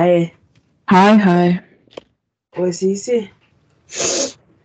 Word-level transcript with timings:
Hi. 0.00 0.32
Hi, 0.88 1.18
hi. 1.18 1.60
Was 2.52 2.80
ist 2.80 3.04
sie? 3.04 3.28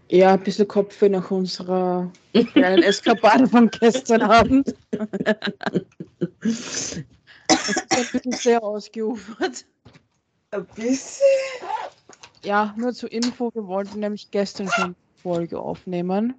Ja, 0.07 0.35
ein 0.35 0.41
bisschen 0.41 0.65
Kopfweh 0.65 1.09
nach 1.09 1.29
unserer 1.29 2.09
kleinen 2.53 2.83
Eskapade 2.83 3.45
von 3.45 3.69
gestern 3.69 4.21
Abend. 4.21 4.73
Es 6.39 6.95
ist 6.95 7.03
ein 7.91 8.07
bisschen 8.13 8.31
sehr 8.31 8.63
ausgeufert. 8.63 9.65
Ein 10.51 10.65
bisschen? 10.67 11.25
Ja, 12.45 12.73
nur 12.77 12.93
zur 12.93 13.11
Info, 13.11 13.51
wir 13.53 13.67
wollten 13.67 13.99
nämlich 13.99 14.31
gestern 14.31 14.69
schon 14.69 14.85
eine 14.85 14.95
Folge 15.21 15.59
aufnehmen. 15.59 16.35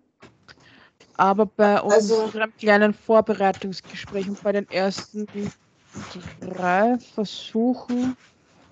Aber 1.19 1.45
bei 1.45 1.81
Also- 1.83 2.23
unserem 2.23 2.57
kleinen 2.57 2.95
Vorbereitungsgespräch 2.95 4.27
und 4.31 4.43
bei 4.43 4.53
den 4.53 4.67
ersten 4.71 5.27
drei 6.41 6.97
Versuchen, 7.15 8.17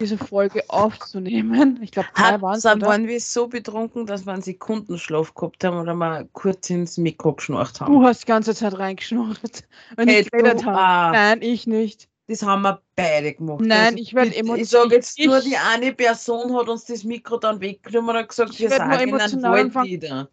diese 0.04 0.18
Folge 0.18 0.62
aufzunehmen, 0.68 1.78
ich 1.82 1.90
glaube, 1.90 2.08
drei 2.14 2.40
waren 2.42 2.56
es, 2.58 2.64
wir 2.64 3.20
so 3.20 3.48
betrunken, 3.48 4.06
dass 4.06 4.26
wir 4.26 4.32
einen 4.34 4.42
Sekundenschlaf 4.42 5.34
gehabt 5.34 5.64
haben 5.64 5.78
oder 5.80 5.94
mal 5.94 6.28
kurz 6.32 6.68
ins 6.70 6.98
Mikro 6.98 7.32
geschnarcht 7.32 7.80
haben? 7.80 7.92
Du 7.92 8.02
hast 8.02 8.22
die 8.22 8.26
ganze 8.26 8.54
Zeit 8.54 8.78
reingeschnurrt, 8.78 9.64
wenn 9.96 10.08
Hey, 10.08 10.20
ich 10.20 10.30
geredet 10.30 10.64
habe. 10.64 10.78
auch. 10.78 11.12
Nein, 11.12 11.40
ich 11.42 11.66
nicht. 11.66 12.08
Das 12.26 12.42
haben 12.42 12.62
wir 12.62 12.80
beide 12.96 13.34
gemacht. 13.34 13.60
Nein, 13.64 13.96
ich 13.98 14.14
werd 14.14 14.30
bitte, 14.30 14.40
emo- 14.40 14.56
Ich 14.56 14.68
sage 14.70 14.94
jetzt 14.94 15.18
ich- 15.18 15.26
nur, 15.26 15.40
die 15.40 15.56
eine 15.56 15.92
Person 15.92 16.54
hat 16.56 16.68
uns 16.68 16.84
das 16.84 17.04
Mikro 17.04 17.36
dann 17.38 17.60
weggenommen 17.60 18.10
und 18.10 18.16
hat 18.16 18.28
gesagt, 18.28 18.50
Ich 18.52 18.60
wir 18.60 18.70
sagen 18.70 18.92
emotional 18.92 19.52
Wald 19.52 19.64
anfangen. 19.66 19.88
wieder. 19.88 20.28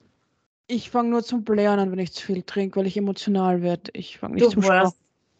Ich 0.68 0.90
fange 0.90 1.10
nur 1.10 1.24
zum 1.24 1.44
Blären 1.44 1.80
an, 1.80 1.92
wenn 1.92 2.00
ich 2.00 2.14
zu 2.14 2.26
viel 2.26 2.44
trinke, 2.44 2.80
weil 2.80 2.88
ich 2.88 2.96
emotional 2.96 3.62
werde. 3.62 3.92
Ich 3.94 4.20
fange 4.20 4.36
nicht 4.36 4.46
Du 4.46 4.52
zum 4.52 4.64
weißt, 4.64 4.96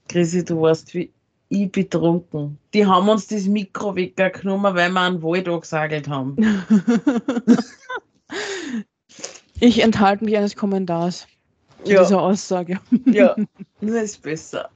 Chrissy, 0.10 0.44
du 0.44 0.62
weißt, 0.62 0.94
wie 0.94 1.10
ich 1.52 1.72
betrunken. 1.72 2.58
Die 2.74 2.86
haben 2.86 3.10
uns 3.10 3.28
das 3.28 3.46
Mikro 3.46 3.96
weggenommen, 3.96 4.74
weil 4.74 4.90
wir 4.90 5.02
einen 5.02 5.22
Wald 5.22 5.48
angesagelt 5.48 6.08
haben. 6.08 6.36
Ich 9.64 9.84
enthalte 9.84 10.26
mich 10.26 10.36
eines 10.38 10.56
Kommentars 10.56 11.28
zu 11.84 11.92
Ja. 11.92 12.02
dieser 12.04 12.22
Aussage. 12.22 12.80
Ja, 13.06 13.36
das 13.82 13.92
ist 14.04 14.22
besser. 14.24 14.70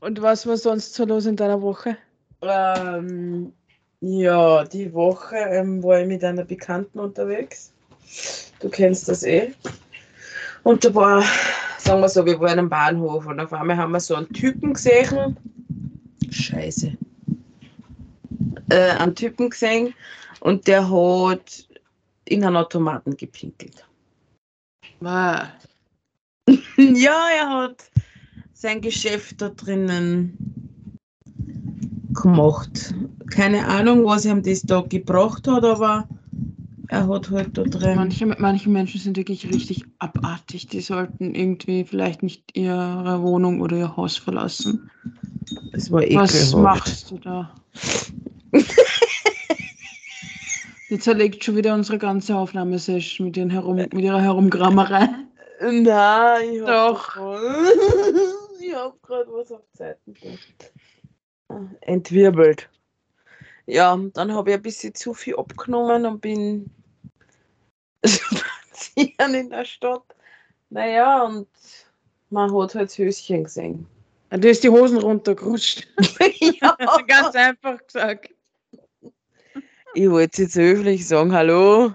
Und 0.00 0.20
was 0.20 0.46
war 0.46 0.56
sonst 0.56 0.94
so 0.94 1.04
los 1.04 1.26
in 1.26 1.36
deiner 1.36 1.62
Woche? 1.62 1.96
Ähm, 2.40 3.52
ja, 4.00 4.64
die 4.64 4.92
Woche 4.92 5.36
ähm, 5.36 5.80
war 5.84 6.00
ich 6.00 6.08
mit 6.08 6.24
einer 6.24 6.44
Bekannten 6.44 6.98
unterwegs. 6.98 7.72
Du 8.58 8.68
kennst 8.68 9.08
das 9.08 9.22
eh. 9.22 9.52
Und 10.64 10.84
da 10.84 10.94
war, 10.94 11.22
sagen 11.78 12.00
wir 12.00 12.08
so, 12.08 12.24
wir 12.24 12.38
waren 12.40 12.58
am 12.58 12.68
Bahnhof 12.68 13.26
und 13.26 13.40
auf 13.40 13.52
einmal 13.52 13.76
haben 13.76 13.92
wir 13.92 14.00
so 14.00 14.14
einen 14.14 14.32
Typen 14.32 14.74
gesehen. 14.74 15.36
Scheiße. 16.30 16.96
Äh, 18.70 18.90
einen 18.98 19.14
Typen 19.14 19.50
gesehen 19.50 19.94
und 20.40 20.66
der 20.66 20.88
hat 20.88 21.66
in 22.24 22.44
einen 22.44 22.56
Automaten 22.56 23.16
gepinkelt. 23.16 23.84
Ah, 25.04 25.48
Ja, 26.76 27.26
er 27.36 27.48
hat 27.50 27.90
sein 28.52 28.80
Geschäft 28.80 29.40
da 29.40 29.48
drinnen 29.48 30.98
gemacht. 32.12 32.94
Keine 33.30 33.66
Ahnung, 33.66 34.04
was 34.04 34.24
ihm 34.24 34.42
das 34.42 34.62
da 34.62 34.80
gebracht 34.80 35.48
hat, 35.48 35.64
aber 35.64 36.08
er 36.92 37.08
hat 37.08 37.30
halt 37.30 37.56
da 37.56 37.62
drin. 37.62 37.96
Manche, 37.96 38.26
manche 38.26 38.68
Menschen 38.68 39.00
sind 39.00 39.16
wirklich 39.16 39.50
richtig 39.50 39.84
abartig. 39.98 40.66
Die 40.66 40.82
sollten 40.82 41.34
irgendwie 41.34 41.84
vielleicht 41.84 42.22
nicht 42.22 42.54
ihre 42.54 43.22
Wohnung 43.22 43.62
oder 43.62 43.78
ihr 43.78 43.96
Haus 43.96 44.18
verlassen. 44.18 44.90
Das 45.72 45.90
war 45.90 46.02
Was 46.02 46.34
ekelhaft. 46.34 46.54
machst 46.54 47.10
du 47.10 47.18
da? 47.18 47.54
Die 50.90 50.98
zerlegt 50.98 51.42
schon 51.42 51.56
wieder 51.56 51.72
unsere 51.72 51.96
ganze 51.96 52.36
Aufnahmesession 52.36 53.28
mit, 53.28 53.38
ihren 53.38 53.48
herum, 53.48 53.76
mit 53.76 53.94
ihrer 53.94 54.20
Herumgrammerei. 54.20 55.08
Nein, 55.62 56.50
ich 56.52 56.60
hab 56.60 56.66
Doch. 56.66 57.16
ich 58.60 58.74
hab 58.74 59.02
gerade 59.02 59.30
was 59.32 59.50
auf 59.50 59.62
Zeiten. 59.72 60.14
Entwirbelt. 61.80 62.68
Ja, 63.64 63.98
dann 64.12 64.34
habe 64.34 64.50
ich 64.50 64.56
ein 64.56 64.62
bisschen 64.62 64.94
zu 64.94 65.14
viel 65.14 65.36
abgenommen 65.36 66.04
und 66.04 66.20
bin 66.20 66.70
spazieren 68.04 69.34
in 69.34 69.50
der 69.50 69.64
Stadt. 69.64 70.02
Naja, 70.70 71.24
und 71.24 71.48
man 72.30 72.54
hat 72.54 72.74
halt 72.74 72.88
das 72.88 72.98
Höschen 72.98 73.44
gesehen. 73.44 73.86
Da 74.30 74.48
ist 74.48 74.64
die 74.64 74.70
Hosen 74.70 74.98
runtergerutscht. 74.98 75.86
ja, 76.40 76.76
Ganz 77.06 77.34
einfach 77.36 77.78
gesagt. 77.86 78.30
ich 79.94 80.10
wollte 80.10 80.42
jetzt 80.42 80.56
höflich 80.56 81.06
sagen, 81.06 81.32
hallo. 81.32 81.92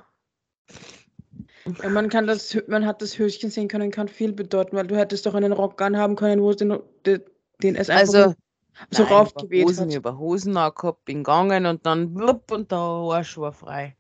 Ja, 1.82 1.90
man, 1.90 2.10
kann 2.10 2.28
das, 2.28 2.58
man 2.68 2.86
hat 2.86 3.02
das 3.02 3.18
Höschen 3.18 3.50
sehen 3.50 3.68
können, 3.68 3.92
kann 3.92 4.08
viel 4.08 4.32
bedeuten, 4.32 4.78
weil 4.78 4.88
du 4.88 4.96
hättest 4.96 5.26
doch 5.26 5.34
einen 5.34 5.52
Rock 5.52 5.82
anhaben 5.82 6.16
können, 6.16 6.42
wo 6.42 6.52
es 6.52 6.58
den, 6.58 6.80
den, 7.06 7.22
den 7.62 7.76
es 7.76 7.90
einfach 7.90 8.14
Also, 8.14 8.36
so 8.92 9.04
raufgeweht 9.04 9.64
über 9.64 9.70
Hosen, 9.70 9.90
hat. 9.90 9.96
über 9.96 10.18
Hosen 10.18 10.58
angehabt, 10.58 11.06
bin 11.06 11.18
gegangen 11.18 11.66
und 11.66 11.86
dann 11.86 12.14
blub 12.14 12.52
und 12.52 12.72
der 12.72 12.78
Arsch 12.78 13.38
war 13.38 13.52
frei. 13.52 13.97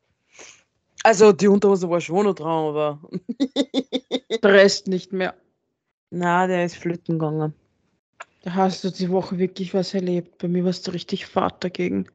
Also 1.03 1.31
die 1.31 1.47
Unterhose 1.47 1.89
war 1.89 2.01
schon 2.01 2.25
noch 2.25 2.35
dran, 2.35 2.69
aber 2.69 2.99
Der 4.43 4.53
Rest 4.53 4.87
nicht 4.87 5.13
mehr. 5.13 5.35
na, 6.09 6.47
der 6.47 6.65
ist 6.65 6.77
flöten 6.77 7.19
gegangen. 7.19 7.53
Da 8.43 8.53
hast 8.53 8.83
du 8.83 8.89
die 8.89 9.09
Woche 9.09 9.37
wirklich 9.37 9.73
was 9.73 9.93
erlebt. 9.93 10.37
Bei 10.37 10.47
mir 10.47 10.63
warst 10.63 10.87
du 10.87 10.91
richtig 10.91 11.25
Fahrt 11.25 11.63
dagegen. 11.63 12.07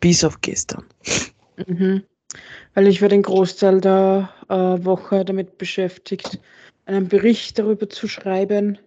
Bis 0.00 0.24
auf 0.24 0.40
gestern. 0.40 0.84
Mhm. 1.66 2.02
Weil 2.74 2.88
ich 2.88 3.02
war 3.02 3.08
den 3.08 3.22
Großteil 3.22 3.80
der 3.80 4.30
äh, 4.48 4.84
Woche 4.84 5.24
damit 5.24 5.58
beschäftigt, 5.58 6.40
einen 6.86 7.08
Bericht 7.08 7.58
darüber 7.58 7.88
zu 7.88 8.08
schreiben, 8.08 8.78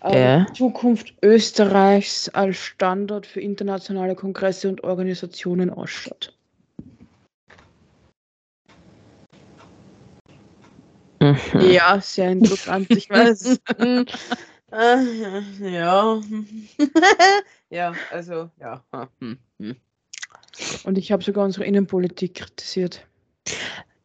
äh, 0.00 0.44
Zukunft 0.54 1.14
Österreichs 1.22 2.28
als 2.28 2.56
Standort 2.56 3.26
für 3.26 3.40
internationale 3.40 4.14
Kongresse 4.14 4.68
und 4.68 4.84
Organisationen 4.84 5.70
ausschaut. 5.70 6.37
Mhm. 11.20 11.36
Ja, 11.70 12.00
sehr 12.00 12.30
interessant, 12.30 12.88
ich 12.90 13.10
weiß. 13.10 13.60
Äh, 13.78 14.04
ja. 15.60 16.20
ja, 17.70 17.94
also, 18.12 18.50
ja. 18.60 18.84
Hm, 19.20 19.38
hm. 19.58 19.76
Und 20.84 20.98
ich 20.98 21.12
habe 21.12 21.22
sogar 21.22 21.44
unsere 21.44 21.64
Innenpolitik 21.64 22.34
kritisiert. 22.34 23.06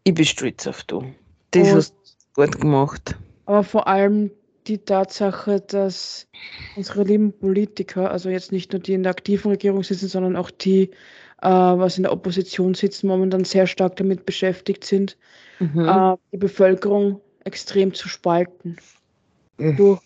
Ich 0.03 0.13
bin 0.13 0.25
stolz 0.25 0.67
auf 0.67 0.83
du. 0.83 1.13
Das 1.51 1.69
Und- 1.69 1.75
hast 1.75 1.95
du 2.35 2.41
gut 2.41 2.61
gemacht. 2.61 3.15
Aber 3.45 3.63
vor 3.63 3.87
allem 3.87 4.31
die 4.67 4.77
Tatsache, 4.77 5.59
dass 5.59 6.27
unsere 6.75 7.03
lieben 7.03 7.37
Politiker, 7.37 8.09
also 8.11 8.29
jetzt 8.29 8.51
nicht 8.51 8.71
nur 8.71 8.81
die 8.81 8.93
in 8.93 9.03
der 9.03 9.11
aktiven 9.11 9.51
Regierung 9.51 9.83
sitzen, 9.83 10.07
sondern 10.07 10.37
auch 10.37 10.49
die, 10.49 10.91
äh, 11.41 11.47
was 11.49 11.97
in 11.97 12.03
der 12.03 12.13
Opposition 12.13 12.73
sitzen, 12.73 13.07
momentan 13.07 13.43
sehr 13.43 13.67
stark 13.67 13.97
damit 13.97 14.25
beschäftigt 14.25 14.85
sind, 14.85 15.17
Mhm. 15.63 15.87
äh, 15.87 16.17
die 16.31 16.37
Bevölkerung 16.37 17.21
extrem 17.45 17.93
zu 17.93 18.09
spalten 18.09 18.77
Mhm. 19.57 19.77
durch 19.77 20.01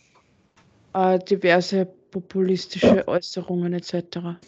äh, 0.93 1.19
diverse 1.19 1.85
populistische 1.85 3.07
Äußerungen 3.07 3.73
etc. 3.73 4.39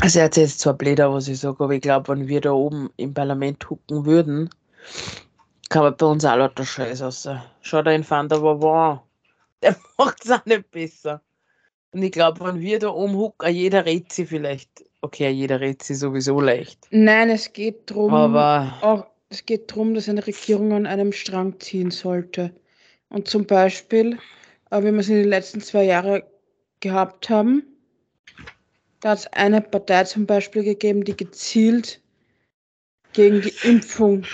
Also 0.00 0.18
er 0.18 0.24
hat 0.26 0.36
jetzt 0.36 0.60
zwar 0.60 0.74
blöder, 0.74 1.12
was 1.12 1.28
ich 1.28 1.40
sage, 1.40 1.62
aber 1.62 1.74
ich 1.74 1.82
glaube, 1.82 2.08
wenn 2.08 2.28
wir 2.28 2.40
da 2.40 2.52
oben 2.52 2.90
im 2.96 3.12
Parlament 3.12 3.68
hucken 3.68 4.06
würden, 4.06 4.50
kann 5.68 5.82
man 5.82 5.96
bei 5.96 6.06
uns 6.06 6.24
auch 6.24 6.36
lauter 6.36 6.64
Scheiß 6.64 7.02
aus. 7.02 7.28
Schau 7.60 7.82
da 7.82 7.90
in 7.92 8.08
Van 8.08 8.28
der 8.28 8.42
Wavon. 8.42 9.00
Der 9.62 9.76
macht 9.98 10.24
es 10.24 10.30
auch 10.30 10.44
nicht 10.46 10.70
besser. 10.70 11.20
Und 11.92 12.02
ich 12.02 12.12
glaube, 12.12 12.40
wenn 12.46 12.60
wir 12.60 12.78
da 12.78 12.88
oben 12.88 13.14
hucken, 13.14 13.54
jeder 13.54 13.84
redet 13.84 14.10
sie 14.12 14.24
vielleicht. 14.24 14.84
Okay, 15.02 15.30
jeder 15.30 15.60
redet 15.60 15.82
sie 15.82 15.94
sowieso 15.94 16.40
leicht. 16.40 16.86
Nein, 16.90 17.30
es 17.30 17.52
geht 17.52 17.90
darum, 17.90 18.12
Aber 18.12 18.74
auch, 18.82 19.06
es 19.30 19.44
geht 19.46 19.70
darum, 19.70 19.94
dass 19.94 20.08
eine 20.08 20.26
Regierung 20.26 20.72
an 20.72 20.86
einem 20.86 21.12
Strang 21.12 21.58
ziehen 21.58 21.90
sollte. 21.90 22.52
Und 23.08 23.26
zum 23.28 23.46
Beispiel, 23.46 24.18
äh, 24.70 24.80
wie 24.80 24.92
wir 24.92 24.98
es 24.98 25.08
in 25.08 25.16
den 25.16 25.28
letzten 25.28 25.60
zwei 25.60 25.84
Jahren 25.84 26.22
gehabt 26.80 27.30
haben, 27.30 27.62
da 29.00 29.10
hat 29.10 29.18
es 29.18 29.26
eine 29.28 29.62
Partei 29.62 30.04
zum 30.04 30.26
Beispiel 30.26 30.62
gegeben, 30.62 31.04
die 31.04 31.16
gezielt 31.16 32.00
gegen 33.12 33.40
die 33.40 33.54
Impfung 33.62 34.24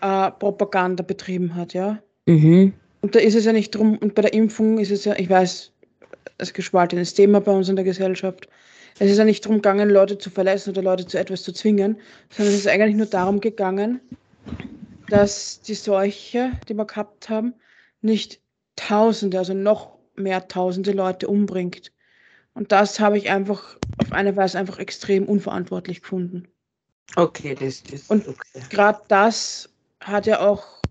äh, 0.00 0.30
Propaganda 0.30 1.02
betrieben 1.02 1.54
hat, 1.54 1.74
ja. 1.74 2.00
mhm. 2.26 2.72
Und 3.02 3.14
da 3.14 3.20
ist 3.20 3.34
es 3.34 3.44
ja 3.44 3.52
nicht 3.52 3.74
drum, 3.74 3.98
und 3.98 4.14
bei 4.14 4.22
der 4.22 4.32
Impfung 4.32 4.78
ist 4.78 4.90
es 4.90 5.04
ja, 5.04 5.14
ich 5.16 5.28
weiß, 5.28 5.72
es 6.38 6.48
ist 6.48 6.54
gespaltenes 6.54 7.14
Thema 7.14 7.40
bei 7.40 7.52
uns 7.52 7.68
in 7.68 7.76
der 7.76 7.84
Gesellschaft. 7.84 8.48
Es 8.98 9.10
ist 9.10 9.18
ja 9.18 9.24
nicht 9.24 9.44
darum 9.44 9.58
gegangen, 9.58 9.90
Leute 9.90 10.16
zu 10.18 10.30
verletzen 10.30 10.70
oder 10.70 10.82
Leute 10.82 11.06
zu 11.06 11.18
etwas 11.18 11.42
zu 11.42 11.52
zwingen, 11.52 11.98
sondern 12.30 12.54
es 12.54 12.60
ist 12.60 12.68
eigentlich 12.68 12.96
nur 12.96 13.06
darum 13.06 13.40
gegangen, 13.40 14.00
dass 15.10 15.60
die 15.60 15.74
Seuche, 15.74 16.52
die 16.68 16.74
wir 16.74 16.86
gehabt 16.86 17.28
haben, 17.28 17.54
nicht 18.00 18.40
Tausende, 18.76 19.38
also 19.38 19.54
noch 19.54 19.96
mehr 20.16 20.48
tausende 20.48 20.92
Leute 20.92 21.28
umbringt. 21.28 21.92
Und 22.52 22.72
das 22.72 23.00
habe 23.00 23.16
ich 23.16 23.30
einfach 23.30 23.78
auf 23.98 24.12
eine 24.12 24.36
Weise 24.36 24.58
einfach 24.58 24.78
extrem 24.78 25.24
unverantwortlich 25.24 26.02
gefunden. 26.02 26.46
Okay, 27.16 27.54
das 27.54 27.80
ist 27.80 28.10
Und- 28.10 28.28
okay. 28.28 28.62
Gerade 28.68 29.00
das 29.08 29.70
hat 30.00 30.26
ja 30.26 30.40
auch 30.40 30.82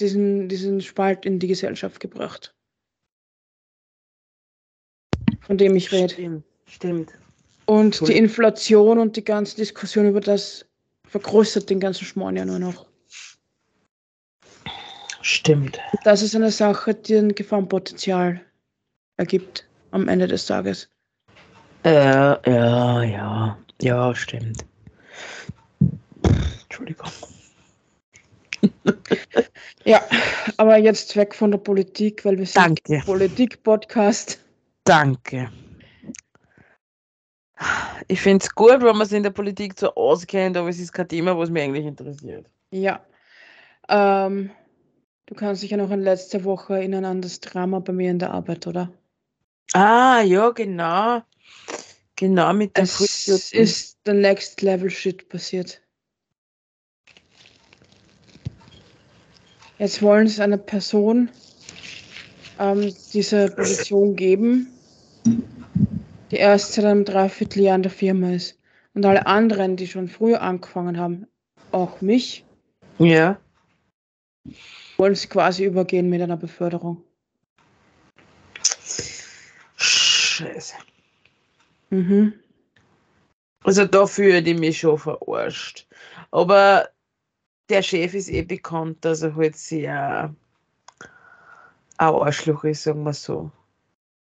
diesen, 0.00 0.48
diesen 0.48 0.80
Spalt 0.80 1.26
in 1.26 1.40
die 1.40 1.48
Gesellschaft 1.48 1.98
gebracht. 1.98 2.54
Von 5.40 5.58
dem 5.58 5.74
ich 5.74 5.90
rede. 5.90 6.12
Stimmt, 6.12 6.44
stimmt. 6.66 7.12
Und 7.66 8.06
die 8.06 8.16
Inflation 8.16 8.98
und 8.98 9.16
die 9.16 9.24
ganze 9.24 9.56
Diskussion 9.56 10.08
über 10.08 10.20
das 10.20 10.64
vergrößert 11.08 11.68
den 11.68 11.80
ganzen 11.80 12.04
Schmarrn 12.04 12.36
ja 12.36 12.44
nur 12.44 12.58
noch. 12.58 12.86
Stimmt. 15.20 15.78
Das 16.04 16.22
ist 16.22 16.36
eine 16.36 16.52
Sache, 16.52 16.94
die 16.94 17.16
ein 17.16 17.34
Gefahrenpotenzial 17.34 18.40
ergibt 19.16 19.66
am 19.90 20.08
Ende 20.08 20.28
des 20.28 20.46
Tages. 20.46 20.88
Äh, 21.84 21.92
ja, 21.92 23.02
ja, 23.02 23.58
ja, 23.82 24.14
stimmt. 24.14 24.64
Entschuldigung. 26.62 27.10
Ja, 29.84 30.02
aber 30.56 30.78
jetzt 30.78 31.14
weg 31.14 31.32
von 31.32 31.52
der 31.52 31.58
Politik, 31.58 32.24
weil 32.24 32.38
wir 32.38 32.46
sind 32.46 32.56
Danke, 32.56 33.02
Politik-Podcast. 33.06 34.40
danke. 34.82 35.48
Ich 38.08 38.20
finde 38.20 38.44
es 38.44 38.54
gut, 38.54 38.82
wenn 38.82 38.96
man 38.96 39.06
sich 39.06 39.16
in 39.16 39.22
der 39.22 39.30
Politik 39.30 39.78
so 39.78 39.94
auskennt, 39.94 40.56
aber 40.56 40.68
es 40.68 40.78
ist 40.78 40.92
kein 40.92 41.08
Thema, 41.08 41.36
was 41.38 41.50
mich 41.50 41.62
eigentlich 41.62 41.86
interessiert. 41.86 42.46
Ja. 42.70 43.04
Ähm, 43.88 44.50
du 45.26 45.34
kannst 45.34 45.62
dich 45.62 45.70
ja 45.70 45.76
noch 45.76 45.90
an 45.90 46.02
letzte 46.02 46.44
Woche 46.44 46.74
erinnern 46.74 47.04
an 47.04 47.22
das 47.22 47.40
Drama 47.40 47.78
bei 47.78 47.92
mir 47.92 48.10
in 48.10 48.18
der 48.18 48.32
Arbeit, 48.32 48.66
oder? 48.66 48.92
Ah, 49.72 50.20
ja, 50.20 50.50
genau. 50.50 51.22
Genau 52.16 52.52
mit 52.52 52.76
dem 52.76 52.84
Es 52.84 52.96
Frühstück. 52.96 53.60
ist 53.60 53.98
der 54.06 54.14
Next 54.14 54.62
Level 54.62 54.90
Shit 54.90 55.28
passiert. 55.28 55.80
Jetzt 59.78 60.00
wollen 60.00 60.26
es 60.26 60.40
einer 60.40 60.56
Person 60.56 61.28
ähm, 62.58 62.94
diese 63.12 63.50
Position 63.50 64.16
geben, 64.16 64.68
die 66.30 66.36
erst 66.36 66.72
seit 66.72 66.84
einem 66.84 67.04
Dreivierteljahr 67.04 67.76
in 67.76 67.82
der 67.82 67.90
Firma 67.90 68.32
ist. 68.32 68.58
Und 68.94 69.04
alle 69.04 69.26
anderen, 69.26 69.76
die 69.76 69.86
schon 69.86 70.08
früher 70.08 70.40
angefangen 70.40 70.98
haben, 70.98 71.26
auch 71.72 72.00
mich, 72.00 72.44
Ja. 72.98 73.38
wollen 74.96 75.14
sie 75.14 75.28
quasi 75.28 75.64
übergehen 75.64 76.08
mit 76.08 76.22
einer 76.22 76.36
Beförderung. 76.36 77.02
Scheiße. 79.76 80.74
Mhm. 81.90 82.32
Also 83.64 83.84
da 83.84 84.06
fühle 84.06 84.38
ich 84.38 84.58
mich 84.58 84.78
schon 84.78 84.98
verarscht. 84.98 85.86
Aber 86.30 86.88
der 87.68 87.82
Chef 87.82 88.14
ist 88.14 88.30
eh 88.30 88.42
bekannt, 88.42 89.04
dass 89.04 89.22
er 89.22 89.34
halt 89.34 89.56
sehr 89.56 90.34
ein 91.98 92.14
Arschloch 92.14 92.64
ist, 92.64 92.84
sagen 92.84 93.02
wir 93.02 93.12
so. 93.12 93.50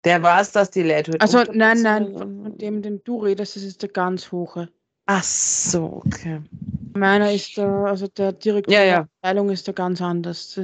Der 0.06 0.24
weiß, 0.24 0.54
dass 0.54 0.72
die 0.72 0.84
Leute 0.84 1.20
Also 1.20 1.44
nein, 1.52 1.82
nein, 1.82 2.14
von, 2.14 2.58
dem, 2.58 2.82
den 2.82 3.04
du 3.04 3.22
redest, 3.22 3.56
das 3.56 3.64
ist 3.64 3.82
der 3.82 3.90
ganz 3.90 4.32
hohe. 4.32 4.70
Ach 5.06 5.24
so, 5.24 6.04
okay. 6.06 6.42
Meiner 6.94 7.32
ist 7.34 7.58
der, 7.58 7.68
also 7.68 8.08
der 8.08 8.32
Direktor 8.34 8.74
Ja, 8.74 8.82
der 8.82 8.90
ja. 8.90 9.00
Abteilung 9.02 9.50
ist 9.50 9.68
da 9.68 9.72
ganz 9.72 10.02
anders. 10.02 10.60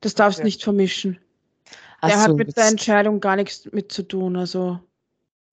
Das 0.00 0.14
darfst 0.14 0.38
du 0.38 0.42
Okay. 0.42 0.46
nicht 0.46 0.62
vermischen. 0.62 1.18
Ach 2.00 2.08
Der 2.08 2.16
so, 2.18 2.22
hat 2.24 2.36
mit 2.36 2.56
der 2.56 2.68
Entscheidung 2.68 3.20
gar 3.20 3.36
nichts 3.36 3.68
mit 3.72 3.90
zu 3.90 4.02
tun. 4.02 4.36
Also, 4.36 4.80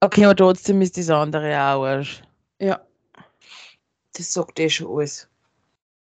Okay, 0.01 0.25
aber 0.25 0.35
trotzdem 0.35 0.81
ist 0.81 0.97
das 0.97 1.09
andere 1.09 1.55
auch 1.55 1.83
Arsch. 1.85 2.21
ja. 2.59 2.81
Das 4.13 4.31
sagt 4.31 4.59
eh 4.59 4.69
schon 4.69 4.87
alles. 4.95 5.27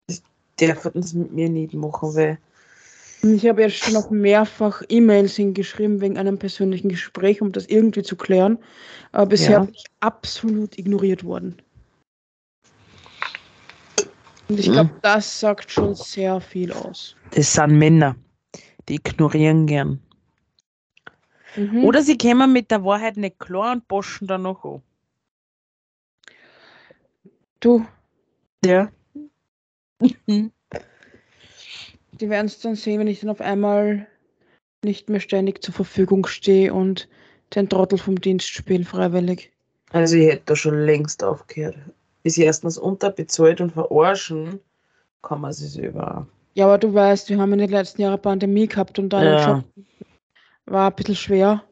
Das 0.07 0.23
dürfen 0.59 1.03
sie 1.03 1.19
mit 1.19 1.33
mir 1.33 1.49
nicht 1.49 1.75
machen, 1.75 2.15
weil. 2.15 2.39
Ich 3.23 3.47
habe 3.47 3.61
jetzt 3.63 3.77
schon 3.77 3.95
noch 3.95 4.11
mehrfach 4.11 4.83
E-Mails 4.89 5.37
hingeschrieben 5.37 6.01
wegen 6.01 6.17
einem 6.17 6.39
persönlichen 6.39 6.89
Gespräch, 6.89 7.43
um 7.43 7.53
das 7.53 7.67
irgendwie 7.67 8.03
zu 8.03 8.17
klären. 8.17 8.59
Aber 9.13 9.27
bisher 9.27 9.59
Ja. 9.59 9.65
bin 9.65 9.75
ich 9.75 9.85
absolut 10.01 10.79
ignoriert 10.79 11.23
worden. 11.25 11.61
Und 14.49 14.59
ich 14.59 14.69
Mhm. 14.69 14.73
glaube, 14.73 14.91
das 15.03 15.39
sagt 15.39 15.71
schon 15.71 15.95
sehr 15.95 16.41
viel 16.41 16.73
aus. 16.73 17.15
Das 17.33 17.53
sind 17.53 17.79
Männer. 17.79 18.17
Die 18.89 18.95
ignorieren 18.97 19.67
gern. 19.67 20.01
Mhm. 21.57 21.85
Oder 21.85 22.03
sie 22.03 22.17
kommen 22.17 22.53
mit 22.53 22.71
der 22.71 22.85
Wahrheit 22.85 23.17
nicht 23.17 23.39
klar 23.39 23.73
und 23.73 23.87
boschen 23.87 24.27
dann 24.27 24.43
noch 24.43 24.65
an. 24.65 24.83
du, 27.61 27.85
Ja. 28.65 28.91
die 32.21 32.31
werden 32.31 32.47
es 32.47 32.61
dann 32.61 32.75
sehen, 32.75 33.01
wenn 33.01 33.07
ich 33.07 33.21
dann 33.21 33.31
auf 33.31 33.41
einmal 33.41 34.07
nicht 34.85 35.09
mehr 35.09 35.21
ständig 35.21 35.63
zur 35.63 35.75
Verfügung 35.75 36.27
stehe 36.27 36.73
und 36.73 37.09
den 37.55 37.69
Trottel 37.69 37.99
vom 37.99 38.21
Dienst 38.21 38.49
spiele, 38.49 38.85
freiwillig. 38.85 39.53
Also 39.91 40.17
ich 40.17 40.29
hätte 40.29 40.43
da 40.47 40.57
schon 40.57 40.85
längst 40.85 41.25
aufgehört. 41.25 41.77
Ist 42.23 42.39
erstens 42.39 42.79
unterbezahlt 42.79 43.61
und 43.61 43.73
verarschen, 43.73 44.61
kann 45.23 45.41
man 45.41 45.53
sich 45.53 45.95
auch. 45.95 46.27
Ja, 46.55 46.67
aber 46.67 46.79
du 46.79 46.93
weißt, 46.93 47.29
wir 47.29 47.39
haben 47.39 47.53
in 47.53 47.61
den 47.61 47.71
letzten 47.71 48.03
Jahren 48.03 48.21
Pandemie 48.21 48.67
gehabt 48.67 48.99
und 48.99 49.11
dein 49.11 49.25
Ja. 49.25 49.47
Job 49.47 49.65
war 50.67 50.91
ein 50.91 50.97
bisschen 50.97 51.17
schwer. 51.17 51.63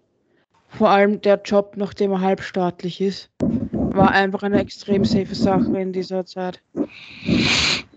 Vor 0.69 0.91
allem 0.91 1.21
der 1.21 1.41
Job, 1.45 1.75
nachdem 1.77 2.12
er 2.12 2.21
halbstaatlich 2.21 3.00
ist, 3.00 3.31
war 3.41 4.11
einfach 4.11 4.43
eine 4.43 4.61
extrem 4.61 5.05
safe 5.05 5.35
Sache 5.35 5.79
in 5.79 5.93
dieser 5.93 6.27
Zeit. 6.27 6.62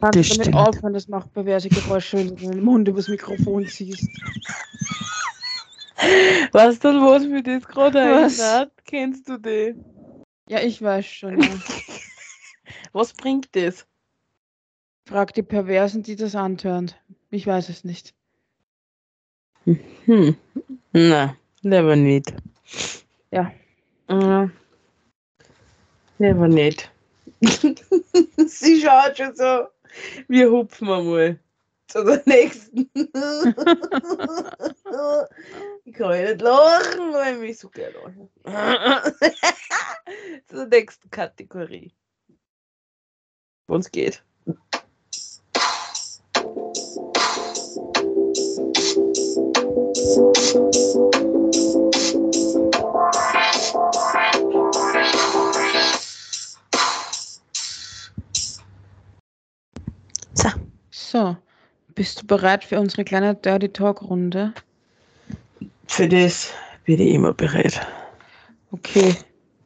Kannst 0.02 0.18
Das 0.18 0.28
du 0.30 0.34
stimmt. 0.44 0.56
aufhören, 0.56 0.94
das 0.94 1.08
macht 1.08 1.32
perverse 1.32 1.70
Geräusche, 1.70 2.18
wenn 2.18 2.28
du 2.36 2.36
den 2.36 2.64
Mund 2.64 2.88
übers 2.88 3.08
Mikrofon 3.08 3.68
ziehst. 3.68 4.10
Weißt 6.52 6.84
du, 6.84 6.88
was 7.02 7.24
mir 7.26 7.44
das 7.44 7.68
gerade 7.68 8.00
Was? 8.00 8.40
erinnert? 8.40 8.72
Kennst 8.86 9.30
du 9.30 9.38
die? 9.38 9.76
Ja, 10.50 10.60
ich 10.60 10.82
weiß 10.82 11.06
schon. 11.06 11.40
Ja. 11.40 11.50
Was 12.94 13.14
bringt 13.14 13.56
das? 13.56 13.86
Frag 15.08 15.34
die 15.34 15.44
Perversen, 15.44 16.04
die 16.04 16.16
das 16.16 16.36
anhören. 16.36 16.92
Ich 17.30 17.46
weiß 17.48 17.70
es 17.70 17.84
nicht. 17.84 18.14
Hm. 19.66 20.36
Na, 20.92 21.36
lieber 21.62 21.96
nicht. 21.96 22.34
Ja. 23.32 23.52
Äh, 24.08 24.48
lieber 26.18 26.48
nicht. 26.48 26.92
Sie 27.42 28.82
schaut 28.82 29.18
schon 29.18 29.36
so. 29.36 29.68
Wir 30.28 30.52
hupfen 30.52 30.90
einmal 30.90 31.40
zu 31.92 32.04
der 32.06 32.24
nächsten. 32.26 32.90
ich 35.84 35.94
kann 35.94 36.24
nicht 36.24 36.42
lachen, 36.42 37.14
weil 37.14 37.34
ich 37.34 37.40
mich 37.40 37.60
so 37.60 37.70
gerne 37.70 38.30
lache. 38.46 39.16
zu 40.48 40.56
der 40.56 40.68
nächsten 40.68 41.10
Kategorie. 41.10 41.94
Wo 43.68 43.76
es 43.76 43.92
geht. 43.92 44.24
So. 60.34 60.50
So, 60.90 61.38
bist 61.96 62.22
du 62.22 62.28
bereit 62.28 62.64
für 62.64 62.80
unsere 62.80 63.04
kleine 63.04 63.36
Dirty 63.36 63.70
Talk 63.70 64.02
Runde? 64.02 64.54
Für 65.88 66.08
das 66.08 66.54
bin 66.86 67.00
ich 67.00 67.14
immer 67.14 67.34
bereit. 67.34 67.86
Okay. 68.72 69.16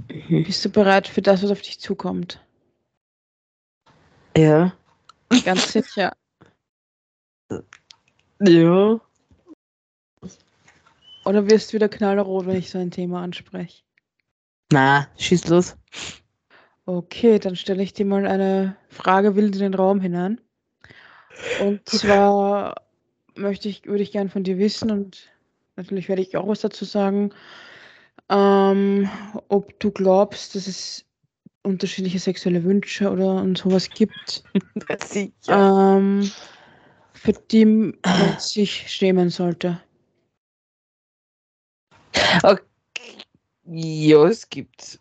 Mhm. 0.10 0.43
Bist 0.43 0.63
du 0.65 0.69
bereit 0.69 1.07
für 1.07 1.22
das, 1.22 1.43
was 1.43 1.51
auf 1.51 1.62
dich 1.62 1.79
zukommt? 1.79 2.43
Ja. 4.38 4.74
Ganz 5.43 5.72
sicher. 5.72 6.12
Ja. 8.41 9.00
Oder 11.25 11.50
wirst 11.50 11.72
du 11.72 11.75
wieder 11.75 11.89
knallrot, 11.89 12.45
wenn 12.45 12.57
ich 12.57 12.69
so 12.69 12.77
ein 12.77 12.91
Thema 12.91 13.24
anspreche? 13.24 13.84
Na, 14.72 15.07
schieß 15.17 15.48
los. 15.48 15.75
Okay, 16.86 17.39
dann 17.39 17.55
stelle 17.55 17.81
ich 17.81 17.93
dir 17.93 18.05
mal 18.05 18.27
eine 18.27 18.77
Frage 18.89 19.36
wild 19.36 19.55
in 19.55 19.62
den 19.62 19.74
Raum 19.74 20.01
hinein. 20.01 20.39
Und 21.60 21.88
zwar 21.89 22.75
möchte 23.36 23.70
ich, 23.70 23.86
würde 23.86 24.04
ich 24.04 24.12
gern 24.12 24.30
von 24.30 24.44
dir 24.44 24.58
wissen 24.58 24.92
und 24.92 25.30
natürlich 25.75 26.10
werde 26.10 26.22
ich 26.22 26.36
auch 26.38 26.48
was 26.48 26.62
dazu 26.62 26.86
sagen, 26.86 27.34
ähm, 28.30 29.10
ob 29.50 29.80
du 29.80 29.92
glaubst, 29.92 30.56
dass 30.56 30.68
es 30.68 31.06
unterschiedliche 31.63 32.20
sexuelle 32.20 32.63
Wünsche 32.63 33.10
oder 33.12 33.42
und 33.42 33.58
sowas 33.58 33.89
gibt, 33.89 34.44
ähm, 35.48 36.32
für 37.13 37.34
die 37.34 37.65
man 37.65 38.39
sich 38.39 38.89
schämen 38.92 39.30
sollte. 39.30 39.82
Okay. 42.44 42.62
Ja, 43.65 44.27
es 44.27 44.50
gibt. 44.50 45.00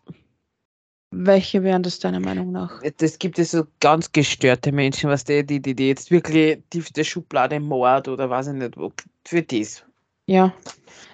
Welche 1.17 1.63
wären 1.63 1.81
das 1.81 1.99
deiner 1.99 2.19
Meinung 2.19 2.51
nach? 2.51 2.81
Das 2.97 3.17
gibt 3.19 3.39
es 3.39 3.51
so 3.51 3.63
ganz 3.79 4.11
gestörte 4.11 4.73
Menschen, 4.73 5.09
was 5.09 5.23
die, 5.23 5.45
die, 5.45 5.61
die, 5.61 5.73
die 5.73 5.87
jetzt 5.87 6.11
wirklich 6.11 6.61
tiefste 6.69 7.05
Schublade 7.05 7.59
Mord 7.59 8.09
oder 8.09 8.29
weiß 8.29 8.47
ich 8.47 8.53
nicht, 8.53 8.75
wo, 8.75 8.91
für 9.23 9.41
das. 9.41 9.85
Ja. 10.25 10.53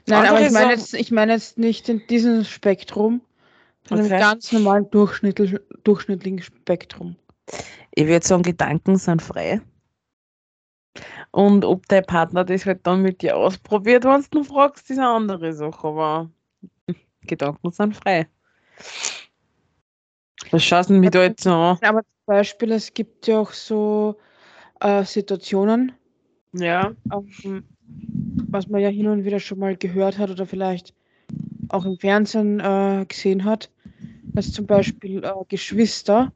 Nein, 0.07 0.25
aber 0.25 0.39
Andere 0.39 0.47
ich 0.47 0.51
meine 0.53 0.71
jetzt, 0.73 0.93
ich 0.95 1.11
meine 1.11 1.33
jetzt 1.33 1.57
nicht 1.59 1.87
in 1.87 2.01
diesem 2.07 2.43
Spektrum, 2.45 3.21
sondern 3.87 4.07
im 4.07 4.11
Okay. 4.13 4.19
ganz 4.19 4.51
normalen 4.51 4.89
durchschnittl 4.89 5.61
durchschnittlichen 5.83 6.41
Spektrum. 6.41 7.15
Ich 7.93 8.07
würde 8.07 8.25
sagen, 8.25 8.41
Gedanken 8.41 8.97
sind 8.97 9.21
frei. 9.21 9.61
Und 11.29 11.63
ob 11.63 11.87
dein 11.87 12.05
Partner 12.05 12.43
das 12.43 12.65
halt 12.65 12.85
dann 12.87 13.03
mit 13.03 13.21
dir 13.21 13.37
ausprobiert, 13.37 14.03
wenn 14.03 14.25
du 14.31 14.43
fragst, 14.43 14.89
ist 14.89 14.97
eine 14.97 15.09
andere 15.09 15.53
Sache. 15.53 15.87
Aber 15.87 16.31
Gedanken 17.21 17.71
sind 17.71 17.95
frei. 17.95 18.27
Was 20.49 20.87
denn 20.87 20.99
mich 20.99 21.11
da 21.11 21.23
jetzt 21.23 21.43
so 21.43 21.51
an? 21.51 21.77
Aber 21.81 22.01
zum 22.01 22.25
Beispiel, 22.25 22.71
es 22.71 22.93
gibt 22.93 23.27
ja 23.27 23.39
auch 23.39 23.51
so 23.51 24.17
äh, 24.79 25.03
Situationen, 25.03 25.91
Ja. 26.53 26.91
ähm, 27.13 27.63
was 28.49 28.67
man 28.67 28.81
ja 28.81 28.89
hin 28.89 29.07
und 29.07 29.23
wieder 29.23 29.39
schon 29.39 29.59
mal 29.59 29.75
gehört 29.75 30.17
hat 30.17 30.29
oder 30.29 30.45
vielleicht 30.45 30.93
auch 31.69 31.85
im 31.85 31.97
Fernsehen 31.97 32.59
äh, 32.59 33.05
gesehen 33.07 33.45
hat, 33.45 33.69
dass 34.33 34.51
zum 34.51 34.65
Beispiel 34.65 35.23
äh, 35.23 35.31
Geschwister 35.47 36.31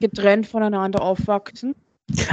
getrennt 0.00 0.46
voneinander 0.46 1.02
aufwachsen. 1.02 1.74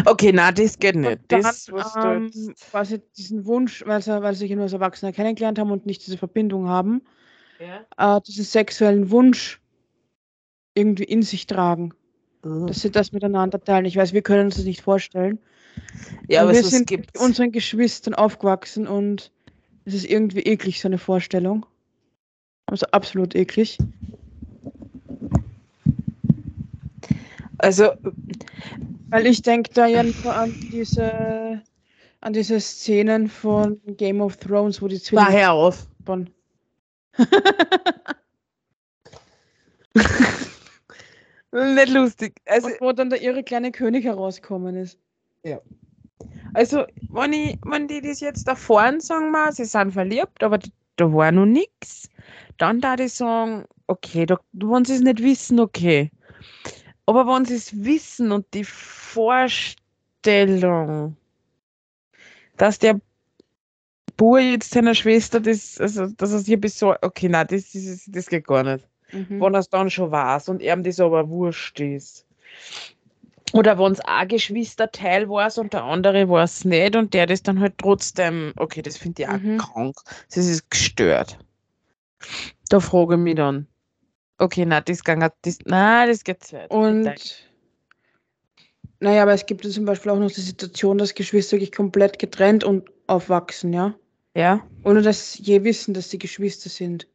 Okay, 0.06 0.32
na, 0.34 0.52
das 0.54 0.80
geht 0.80 0.96
nicht. 0.96 1.10
Und 1.20 1.20
dann, 1.28 1.42
Das, 1.42 1.70
was 1.72 1.96
ähm, 2.02 2.32
quasi 2.72 3.02
diesen 3.18 3.46
Wunsch, 3.46 3.84
weil 3.86 4.02
sie, 4.02 4.22
weil 4.22 4.34
sie 4.34 4.40
sich 4.48 4.52
nur 4.52 4.64
als 4.64 4.74
Erwachsene 4.74 5.12
kennengelernt 5.12 5.60
haben 5.60 5.72
und 5.72 5.86
nicht 5.86 6.06
diese 6.06 6.18
Verbindung 6.18 6.70
haben, 6.70 7.02
ja. 7.60 8.18
äh, 8.18 8.22
diesen 8.22 8.46
sexuellen 8.46 9.10
Wunsch 9.12 9.60
irgendwie 10.76 11.06
in 11.06 11.24
sich 11.24 11.48
tragen, 11.48 11.94
Mhm. 12.46 12.68
dass 12.68 12.82
sie 12.82 12.92
das 12.92 13.12
miteinander 13.12 13.62
teilen. 13.64 13.86
Ich 13.86 13.98
weiß, 13.98 14.14
wir 14.14 14.22
können 14.22 14.46
uns 14.46 14.56
das 14.56 14.66
nicht 14.66 14.82
vorstellen. 14.82 15.40
ja, 16.28 16.44
aber 16.44 16.54
wir 16.54 16.60
es 16.60 16.70
sind 16.70 16.88
gibt 16.88 17.16
mit 17.16 17.24
unseren 17.24 17.52
Geschwistern 17.52 18.14
aufgewachsen 18.14 18.88
und 18.88 19.32
es 19.86 19.96
ist 19.96 20.06
irgendwie 20.06 20.42
eklig, 20.42 20.80
so 20.80 20.88
eine 20.88 21.00
Vorstellung. 21.00 21.66
Also 22.68 22.86
absolut 22.92 23.36
eklig. 23.36 23.78
Also, 27.58 27.92
Weil 29.10 29.28
ich 29.28 29.42
denke 29.42 29.72
da 29.74 29.88
ja 29.88 30.04
nur 30.04 30.36
an 30.36 30.54
diese, 30.72 31.62
an 32.22 32.34
diese 32.34 32.60
Szenen 32.60 33.30
von 33.30 33.80
Game 33.98 34.22
of 34.22 34.38
Thrones, 34.38 34.82
wo 34.82 34.88
die 34.88 35.00
Zwillinge 35.00 35.28
daher 35.28 35.54
auf. 35.54 35.88
Nicht 41.56 41.90
lustig. 41.90 42.40
Also, 42.46 42.68
und 42.68 42.82
wo 42.82 42.92
dann 42.92 43.10
der 43.10 43.22
ihre 43.22 43.42
kleine 43.42 43.72
König 43.72 44.04
herausgekommen 44.04 44.76
ist. 44.76 45.00
also 46.54 46.86
wenn, 47.10 47.34
ich, 47.34 47.58
wenn 47.66 47.88
die 47.88 48.02
das 48.02 48.20
jetzt 48.20 48.46
da 48.48 48.56
vorne 48.56 49.00
sagen, 49.00 49.32
wir, 49.32 49.52
sie 49.54 49.66
sind 49.66 49.94
verliebt, 49.94 50.44
aber 50.44 50.60
da 50.98 51.14
war 51.14 51.32
noch 51.32 51.46
nichts, 51.46 52.10
dann 52.58 52.82
da 52.82 52.96
ich 52.96 53.14
sagen, 53.14 53.66
okay, 53.88 54.26
da, 54.26 54.38
wenn 54.54 54.84
sie 54.84 54.96
es 54.96 55.02
nicht 55.02 55.24
wissen, 55.24 55.60
okay. 55.62 56.12
Aber 57.06 57.26
wenn 57.28 57.46
sie 57.46 57.56
es 57.56 57.86
wissen 57.86 58.32
und 58.32 58.46
die 58.54 58.64
Vorstellung, 58.66 61.16
dass 62.58 62.80
der 62.80 63.00
Bub 64.18 64.40
jetzt 64.40 64.72
seiner 64.72 64.96
Schwester 64.96 65.40
das, 65.40 65.80
also, 65.80 66.08
dass 66.08 66.34
er 66.34 66.40
sich 66.40 66.60
besorgt, 66.60 67.06
okay, 67.06 67.30
nein, 67.30 67.48
das, 67.50 67.74
ist, 67.76 68.14
das 68.14 68.28
geht 68.28 68.48
gar 68.48 68.64
nicht. 68.64 68.86
Mhm. 69.12 69.40
wenn 69.40 69.56
es 69.56 69.70
dann 69.70 69.90
schon 69.90 70.12
weiß 70.12 70.50
und 70.50 70.62
ihm 70.62 70.84
das 70.84 71.00
aber 71.00 71.30
wurscht 71.30 71.80
ist. 71.80 72.26
Oder 73.54 73.78
wenn 73.78 73.94
es 73.94 74.00
ein 74.02 74.28
Geschwisterteil 74.28 75.30
war 75.30 75.56
und 75.58 75.72
der 75.74 75.84
andere 75.84 76.28
war 76.28 76.44
es 76.44 76.66
nicht 76.66 76.96
und 76.96 77.14
der 77.14 77.26
das 77.28 77.44
dann 77.44 77.60
halt 77.60 77.78
trotzdem, 77.78 78.54
okay, 78.58 78.82
das 78.82 78.98
finde 78.98 79.24
ich 79.24 79.30
auch 79.30 79.34
Mhm. 79.34 79.58
krank. 79.58 79.96
Das 80.28 80.46
ist 80.46 80.70
gestört. 80.70 81.38
Da 82.70 82.80
frage 82.80 83.16
ich 83.16 83.22
mich 83.22 83.36
dann, 83.36 83.68
okay, 84.40 84.66
nein, 84.66 84.84
das, 84.86 85.04
ging, 85.04 85.20
das, 85.20 85.58
das 85.60 86.24
geht 86.24 86.44
zu 86.44 86.58
weit. 86.58 86.72
Und 86.72 87.12
naja, 89.00 89.22
aber 89.22 89.34
es 89.34 89.46
gibt 89.46 89.64
ja 89.64 89.70
zum 89.72 89.86
Beispiel 89.86 90.12
auch 90.12 90.20
noch 90.20 90.32
die 90.32 90.42
Situation, 90.42 90.98
dass 90.98 91.14
Geschwister 91.14 91.58
wirklich 91.58 91.72
komplett 91.72 92.18
getrennt 92.18 92.64
und 92.64 92.90
aufwachsen, 93.08 93.72
ja. 93.72 93.94
Ja? 94.36 94.66
Ohne 94.84 95.02
dass 95.02 95.38
je 95.38 95.64
wissen, 95.64 95.94
dass 95.94 96.10
sie 96.10 96.18
Geschwister 96.18 96.70
sind. 96.70 97.08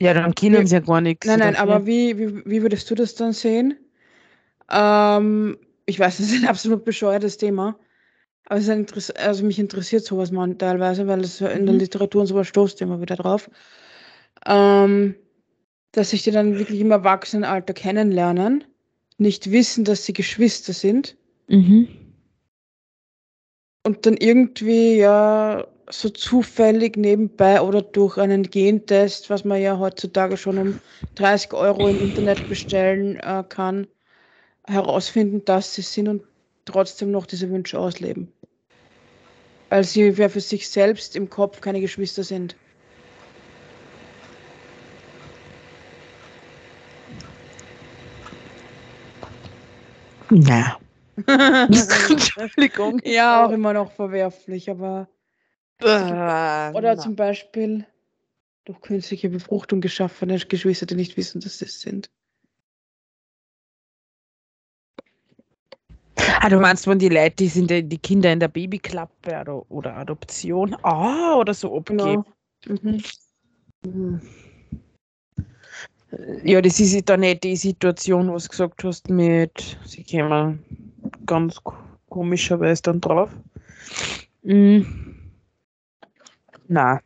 Ja, 0.00 0.12
dann 0.14 0.34
können 0.34 0.66
sie 0.66 0.74
ja 0.74 0.80
gar 0.80 1.00
nichts. 1.00 1.26
Nein, 1.26 1.38
nein, 1.38 1.56
aber 1.56 1.86
wie, 1.86 2.18
wie, 2.18 2.44
wie 2.44 2.62
würdest 2.62 2.90
du 2.90 2.94
das 2.94 3.14
dann 3.14 3.32
sehen? 3.32 3.78
Ähm, 4.70 5.58
ich 5.86 5.98
weiß, 5.98 6.16
das 6.18 6.32
ist 6.32 6.42
ein 6.42 6.48
absolut 6.48 6.84
bescheuertes 6.84 7.36
Thema. 7.38 7.78
Aber 8.46 8.58
es 8.58 8.64
ist 8.66 8.70
Interess 8.70 9.10
also 9.12 9.44
mich 9.44 9.58
interessiert 9.58 10.04
sowas 10.04 10.30
man 10.32 10.58
teilweise, 10.58 11.06
weil 11.06 11.20
es 11.20 11.40
in 11.40 11.66
der 11.66 11.74
Mhm. 11.74 11.80
Literatur 11.80 12.22
und 12.22 12.26
sowas 12.28 12.48
stoßt 12.48 12.80
immer 12.82 13.00
wieder 13.00 13.16
drauf. 13.16 13.50
Ähm, 14.46 15.14
dass 15.92 16.10
sich 16.10 16.22
die 16.24 16.30
dann 16.32 16.58
wirklich 16.58 16.80
im 16.80 16.90
Erwachsenenalter 16.90 17.74
kennenlernen, 17.74 18.64
nicht 19.18 19.50
wissen, 19.52 19.84
dass 19.84 20.04
sie 20.06 20.12
Geschwister 20.12 20.72
sind 20.72 21.16
Mhm. 21.48 21.88
und 23.84 24.06
dann 24.06 24.16
irgendwie 24.16 24.96
ja 24.96 25.66
so 25.90 26.08
zufällig 26.08 26.96
nebenbei 26.96 27.60
oder 27.60 27.82
durch 27.82 28.18
einen 28.18 28.44
Gentest, 28.44 29.30
was 29.30 29.44
man 29.44 29.60
ja 29.60 29.78
heutzutage 29.78 30.36
schon 30.36 30.58
um 30.58 30.80
30 31.16 31.52
Euro 31.52 31.88
im 31.88 32.00
Internet 32.00 32.48
bestellen 32.48 33.16
äh, 33.16 33.44
kann, 33.48 33.86
herausfinden, 34.66 35.44
dass 35.44 35.74
sie 35.74 35.82
sind 35.82 36.08
und 36.08 36.22
trotzdem 36.64 37.10
noch 37.10 37.26
diese 37.26 37.50
Wünsche 37.50 37.78
ausleben. 37.78 38.32
Weil 39.70 39.84
sie 39.84 40.08
ja 40.08 40.28
für 40.28 40.40
sich 40.40 40.68
selbst 40.68 41.16
im 41.16 41.28
Kopf 41.30 41.60
keine 41.60 41.80
Geschwister 41.80 42.24
sind. 42.24 42.56
Ja. 50.30 50.78
Entschuldigung. 51.26 53.00
ja, 53.04 53.46
auch 53.46 53.50
immer 53.50 53.72
noch 53.72 53.92
verwerflich, 53.92 54.70
aber. 54.70 55.08
Oder 55.80 56.94
na. 56.94 56.96
zum 56.96 57.16
Beispiel 57.16 57.86
durch 58.64 58.80
künstliche 58.80 59.28
Befruchtung 59.28 59.80
geschaffene 59.80 60.38
Geschwister, 60.38 60.86
die 60.86 60.94
nicht 60.94 61.16
wissen, 61.16 61.40
dass 61.40 61.58
sie 61.58 61.66
es 61.66 61.80
sind. 61.80 62.10
Ah, 66.40 66.48
du 66.48 66.58
meinst, 66.60 66.86
wenn 66.86 66.98
die 66.98 67.08
Leute, 67.08 67.36
die 67.36 67.48
sind 67.48 67.70
die 67.70 67.98
Kinder 67.98 68.32
in 68.32 68.40
der 68.40 68.48
Babyklappe 68.48 69.40
oder, 69.40 69.70
oder 69.70 69.96
Adoption, 69.96 70.76
ah, 70.82 71.36
oder 71.36 71.52
so 71.52 71.76
abgeben. 71.76 72.24
Mhm. 72.66 73.02
Mhm. 73.84 74.20
Ja, 76.44 76.62
das 76.62 76.78
ist 76.80 77.08
dann 77.08 77.20
nicht 77.20 77.42
die 77.44 77.56
Situation, 77.56 78.32
was 78.32 78.44
du 78.44 78.50
gesagt 78.50 78.84
hast, 78.84 79.10
mit, 79.10 79.76
sie 79.84 80.04
kämen 80.04 80.62
ganz 81.26 81.62
ko- 81.62 81.74
komischerweise 82.08 82.82
dann 82.82 83.00
drauf. 83.00 83.30
Mhm. 84.42 85.16
Na. 86.68 87.00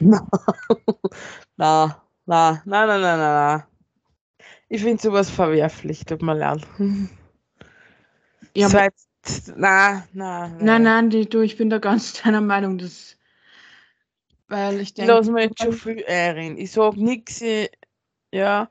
Na. 0.00 0.26
Na, 1.56 2.02
na, 2.26 2.62
na, 2.64 2.86
na, 2.86 2.98
na, 2.98 3.16
na, 3.16 3.16
na. 3.16 3.66
Ich 4.68 4.82
finde 4.82 5.02
sowas 5.02 5.30
verwerflich, 5.30 6.04
tut 6.04 6.22
mir 6.22 6.34
leid. 6.34 6.66
Ja, 8.54 8.66
Das 8.66 8.74
war 8.74 8.84
jetzt, 8.84 9.52
na, 9.56 10.06
na. 10.12 10.48
Nein, 10.60 10.82
nein, 10.82 11.08
die, 11.10 11.26
du, 11.26 11.40
ich 11.40 11.56
bin 11.56 11.70
da 11.70 11.78
ganz 11.78 12.12
deiner 12.22 12.40
Meinung, 12.42 12.76
dass, 12.76 13.16
weil 14.48 14.80
ich 14.80 14.92
denke, 14.92 15.10
Lass 15.12 15.28
mir 15.28 15.44
jetzt 15.44 15.62
schon 15.62 15.72
viel 15.72 16.04
einreden. 16.06 16.58
Ich 16.58 16.72
sag 16.72 16.96
nichts, 16.96 17.42
ja, 18.32 18.68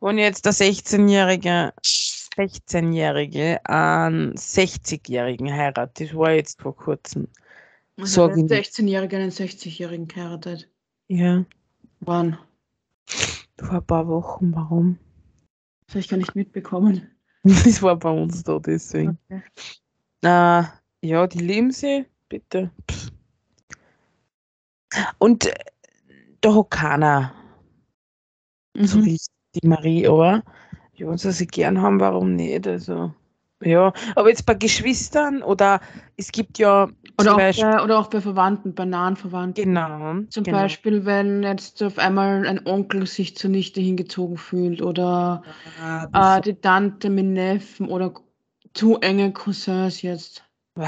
wenn 0.00 0.16
jetzt 0.18 0.46
der 0.46 0.52
16-Jährige, 0.54 1.74
16-Jährige 1.82 3.60
einen 3.66 4.34
60-Jährigen 4.34 5.52
heiratet, 5.52 6.08
das 6.08 6.16
war 6.16 6.32
jetzt 6.32 6.62
vor 6.62 6.74
kurzem. 6.74 7.28
Also 7.98 8.24
ein 8.24 8.38
ich 8.38 8.44
nicht. 8.44 8.78
16-Jähriger 8.78 9.16
einen 9.16 9.30
60-Jährigen 9.30 10.06
geheiratet. 10.08 10.70
Ja, 11.08 11.44
Wann? 12.00 12.38
vor 13.60 13.72
ein 13.72 13.86
paar 13.86 14.06
Wochen, 14.06 14.54
warum? 14.54 14.98
Das 15.86 15.94
habe 15.94 16.00
ich 16.00 16.08
gar 16.08 16.16
nicht 16.18 16.34
mitbekommen. 16.34 17.10
Das 17.44 17.82
war 17.82 17.96
bei 17.96 18.10
uns 18.10 18.42
da, 18.42 18.58
deswegen. 18.58 19.16
Okay. 19.30 19.42
Äh, 20.22 20.64
ja, 21.06 21.26
die 21.26 21.38
lieben 21.38 21.70
sie, 21.70 22.04
bitte. 22.28 22.70
Pff. 22.90 23.10
Und 25.18 25.46
äh, 25.46 25.54
da 26.40 26.54
hat 26.54 26.70
keiner 26.70 27.32
so 28.76 28.98
Mhm. 28.98 29.04
richtig 29.04 29.28
die 29.54 29.66
Marie, 29.68 30.06
aber 30.06 30.42
ja, 30.94 31.08
wenn 31.08 31.16
sie 31.16 31.32
sie 31.32 31.46
gern 31.46 31.80
haben, 31.80 32.00
warum 32.00 32.34
nicht? 32.34 32.66
Also, 32.66 33.14
ja, 33.62 33.92
aber 34.14 34.28
jetzt 34.28 34.46
bei 34.46 34.54
Geschwistern 34.54 35.42
oder 35.42 35.80
es 36.16 36.30
gibt 36.30 36.58
ja 36.58 36.84
Oder 36.84 36.92
Zum 37.24 37.28
auch, 37.32 37.36
Beispiel- 37.36 37.64
bei, 37.64 37.82
oder 37.82 37.98
auch 37.98 38.06
bei 38.08 38.20
Verwandten, 38.20 38.74
bei 38.74 38.84
nahen 38.84 39.16
Verwandten. 39.16 39.62
Genau. 39.74 40.20
Zum 40.30 40.44
genau. 40.44 40.58
Beispiel, 40.58 41.04
wenn 41.04 41.42
jetzt 41.42 41.82
auf 41.82 41.98
einmal 41.98 42.46
ein 42.46 42.64
Onkel 42.66 43.06
sich 43.06 43.36
zur 43.36 43.50
Nichte 43.50 43.80
hingezogen 43.80 44.36
fühlt 44.36 44.82
oder 44.82 45.42
Ah, 46.12 46.36
äh, 46.38 46.40
die 46.42 46.54
Tante 46.54 47.10
mit 47.10 47.26
Neffen 47.26 47.88
oder 47.88 48.12
zu 48.74 48.98
enge 48.98 49.32
Cousins 49.32 50.02
jetzt. 50.02 50.44
Wow. 50.76 50.86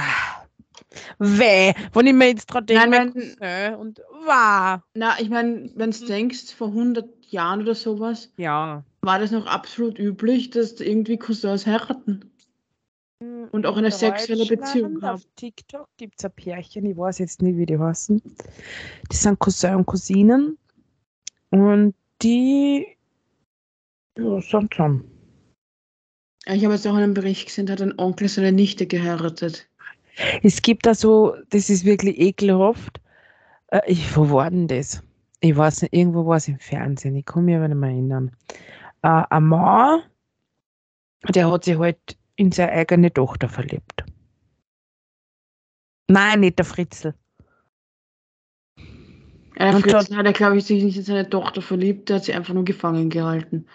Weh, 1.18 1.72
wenn 1.92 2.06
ich 2.06 2.12
mir 2.14 2.28
jetzt 2.28 2.46
dran 2.46 2.66
denke, 2.66 2.88
Nein, 2.88 3.12
mein 3.40 3.74
und 3.76 4.00
wow. 4.24 4.80
Na, 4.94 5.18
ich 5.20 5.28
meine, 5.30 5.70
wenn 5.74 5.90
du 5.90 6.02
Mhm. 6.04 6.06
denkst, 6.08 6.54
vor 6.56 6.72
100 6.72 7.08
Jahren 7.30 7.62
oder 7.62 7.74
sowas, 7.74 8.32
Ja. 8.36 8.82
war 9.02 9.18
das 9.18 9.30
noch 9.30 9.46
absolut 9.46 9.98
üblich, 9.98 10.50
dass 10.50 10.80
irgendwie 10.80 11.16
Cousins 11.16 11.66
heiraten. 11.66 12.30
Und 13.20 13.66
auch 13.66 13.76
In 13.76 13.84
eine 13.84 13.90
sexuelle 13.90 14.46
Beziehung 14.46 15.02
haben. 15.02 15.16
Auf 15.16 15.22
TikTok 15.36 15.88
gibt 15.98 16.14
es 16.18 16.24
ein 16.24 16.32
Pärchen, 16.32 16.86
ich 16.86 16.96
weiß 16.96 17.18
jetzt 17.18 17.42
nicht, 17.42 17.58
wie 17.58 17.66
die 17.66 17.78
heißen. 17.78 18.22
Die 19.12 19.16
sind 19.16 19.38
Cousin 19.38 19.74
und 19.74 19.86
Cousinen. 19.86 20.56
Und 21.50 21.94
die 22.22 22.86
ja, 24.16 24.40
sind 24.40 24.72
zusammen. 24.72 25.04
Ich 26.46 26.64
habe 26.64 26.74
jetzt 26.74 26.86
auch 26.86 26.94
einen 26.94 27.12
Bericht 27.12 27.46
gesehen, 27.46 27.66
da 27.66 27.74
hat 27.74 27.82
ein 27.82 27.98
Onkel 27.98 28.28
seine 28.28 28.52
Nichte 28.52 28.86
geheiratet. 28.86 29.68
Es 30.42 30.62
gibt 30.62 30.86
da 30.86 30.94
so, 30.94 31.36
das 31.50 31.68
ist 31.68 31.84
wirklich 31.84 32.18
ekelhaft. 32.18 33.00
Äh, 33.68 33.80
ich, 33.86 34.16
wo 34.16 34.30
war 34.30 34.50
denn 34.50 34.66
das? 34.66 35.02
Ich 35.40 35.56
weiß 35.56 35.82
nicht, 35.82 35.94
irgendwo 35.94 36.26
war 36.26 36.36
es 36.36 36.48
im 36.48 36.58
Fernsehen, 36.58 37.16
ich 37.16 37.24
kann 37.26 37.44
mich 37.44 37.56
aber 37.56 37.68
nicht 37.68 37.76
mehr 37.76 37.90
erinnern. 37.90 38.30
Äh, 39.02 39.22
ein 39.28 39.44
Mann, 39.44 40.02
der 41.34 41.50
hat 41.50 41.64
sich 41.64 41.78
halt 41.78 42.16
in 42.40 42.52
seine 42.52 42.72
eigene 42.72 43.12
Tochter 43.12 43.50
verliebt. 43.50 44.02
Nein, 46.08 46.40
nicht 46.40 46.58
der 46.58 46.64
Fritzl. 46.64 47.14
Er 49.56 49.74
Und 49.74 49.82
Fritzl 49.82 50.16
hat 50.16 50.24
er, 50.24 50.32
glaube 50.32 50.56
ich, 50.56 50.64
sich 50.64 50.82
nicht 50.82 50.96
in 50.96 51.02
seine 51.02 51.28
Tochter 51.28 51.60
verliebt, 51.60 52.08
der 52.08 52.16
hat 52.16 52.24
sie 52.24 52.32
einfach 52.32 52.54
nur 52.54 52.64
gefangen 52.64 53.10
gehalten. 53.10 53.66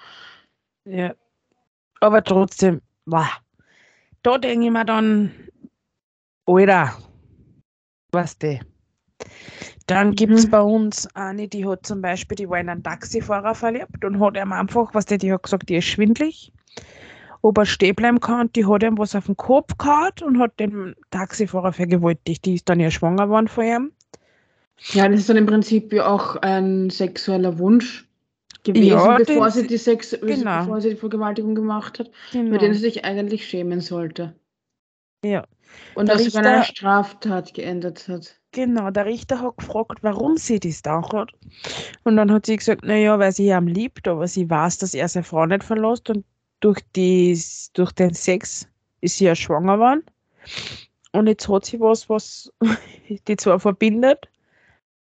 Ja. 0.86 1.14
Aber 2.00 2.24
trotzdem, 2.24 2.82
wow. 3.06 3.28
Da 4.24 4.40
denke 4.40 4.66
ich 4.66 4.72
mir 4.72 4.84
dann, 4.84 5.32
Alter, 6.48 6.98
was 8.12 8.36
du. 8.40 8.60
Dann 9.86 10.16
gibt 10.16 10.34
es 10.34 10.48
Mhm. 10.48 10.52
bei 10.52 10.62
uns 10.62 11.08
eine, 11.16 11.48
die 11.48 11.68
hat 11.68 11.86
zum 11.86 12.02
Beispiel, 12.02 12.36
die 12.36 12.50
war 12.50 12.60
in 12.60 12.70
einen 12.70 12.82
Taxifahrer 12.82 13.54
verliebt 13.54 14.04
und 14.04 14.20
hat 14.20 14.36
ihm 14.36 14.52
einfach, 14.52 14.92
was 14.96 15.06
der, 15.06 15.20
die 15.20 15.32
hat 15.32 15.44
gesagt, 15.44 15.70
die 15.70 15.76
ist 15.76 15.86
schwindlig, 15.86 16.52
ob 17.46 17.58
er 17.60 17.66
stehen 17.66 17.96
bleiben 17.96 18.20
kann, 18.20 18.52
die 18.54 18.66
hat 18.66 18.82
ihm 18.84 18.98
was 18.98 19.16
auf 19.16 19.28
den 19.28 19.38
Kopf 19.38 19.78
gehauen 19.78 20.12
und 20.25 20.40
hat 20.40 20.60
den 20.60 20.96
Taxifahrer 21.12 21.74
vergewaltigt. 21.74 22.44
Die 22.46 22.56
ist 22.56 22.68
dann 22.68 22.80
ja 22.80 22.90
schwanger 22.90 23.25
geworden 23.28 23.48
von 23.48 23.64
ihm. 23.66 23.92
Ja, 24.94 25.08
das 25.08 25.20
ist 25.22 25.30
dann 25.30 25.38
im 25.38 25.46
Prinzip 25.46 25.94
ja 25.94 26.08
auch 26.08 26.38
ein 26.38 26.90
sexueller 26.90 27.60
Wunsch 27.60 28.08
gewesen, 28.64 28.88
Ja, 28.88 29.18
bevor, 29.18 29.46
den- 29.46 29.52
sie 29.52 29.68
die 29.68 29.78
Sex 29.78 30.18
genau. 30.20 30.62
bevor 30.62 30.82
sie 30.82 30.90
die 30.90 30.96
Vergewaltigung 30.96 31.54
gemacht 31.56 32.00
hat, 32.00 32.10
Genau. 32.32 32.58
den 32.58 32.74
sie 32.74 32.80
sich 32.80 33.06
eigentlich 33.06 33.48
schämen 33.48 33.80
sollte. 33.80 34.34
Ja. 35.24 35.46
Und 35.94 36.08
Der 36.10 36.16
das 36.16 36.25
sogar 36.25 36.42
in 36.42 36.48
einer 36.48 36.60
Richter- 36.62 36.75
Straftat 36.75 37.54
geendet 37.54 38.08
hat. 38.08 38.36
Genau, 38.54 38.90
der 38.90 39.06
Richter 39.06 39.42
hat 39.42 39.58
gefragt, 39.58 40.00
warum 40.01 40.38
sie 40.38 40.60
das 40.60 40.81
da 40.81 41.01
hat. 41.14 41.31
Und 42.03 42.16
dann 42.18 42.31
hat 42.31 42.46
sie 42.48 42.55
gesagt, 42.58 42.84
naja, 42.86 43.20
weil 43.20 43.31
sie 43.34 43.48
ihn 43.50 43.68
liebt, 43.68 44.08
aber 44.08 44.27
sie 44.27 44.50
weiß, 44.50 44.79
dass 44.79 44.94
er 44.94 45.08
seine 45.10 45.24
Frau 45.24 45.46
nicht 45.46 45.64
verlässt 45.64 46.10
und 46.10 46.25
durch, 46.66 46.82
die, 46.96 47.40
durch 47.74 47.92
den 47.92 48.14
Sex 48.14 48.68
ist 49.01 49.18
sie 49.18 49.25
ja 49.25 49.36
schwanger 49.36 49.75
geworden. 49.75 50.04
Und 51.12 51.28
jetzt 51.28 51.48
hat 51.48 51.66
sie 51.66 51.80
was, 51.80 52.10
was 52.10 52.51
die 53.28 53.38
zwar 53.38 53.60
verbindet, 53.60 54.28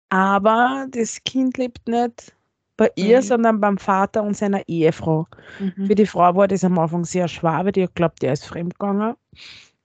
aber 0.09 0.85
das 0.91 1.23
Kind 1.23 1.57
lebt 1.57 1.87
nicht 1.87 2.35
bei 2.77 2.91
ihr, 2.95 3.17
Mhm. 3.17 3.23
sondern 3.23 3.59
beim 3.61 3.77
Vater 3.77 4.21
und 4.21 4.37
seiner 4.37 4.61
Ehefrau. 4.67 5.25
Mhm. 5.59 5.87
Für 5.87 5.95
die 5.95 6.05
Frau 6.05 6.35
war 6.35 6.47
das 6.47 6.63
am 6.63 6.77
Anfang 6.77 7.03
sehr 7.03 7.27
schwer, 7.27 7.61
weil 7.65 7.71
die 7.71 7.87
glaubt, 7.95 8.21
der 8.21 8.33
ist 8.33 8.45
fremdgegangen. 8.45 9.15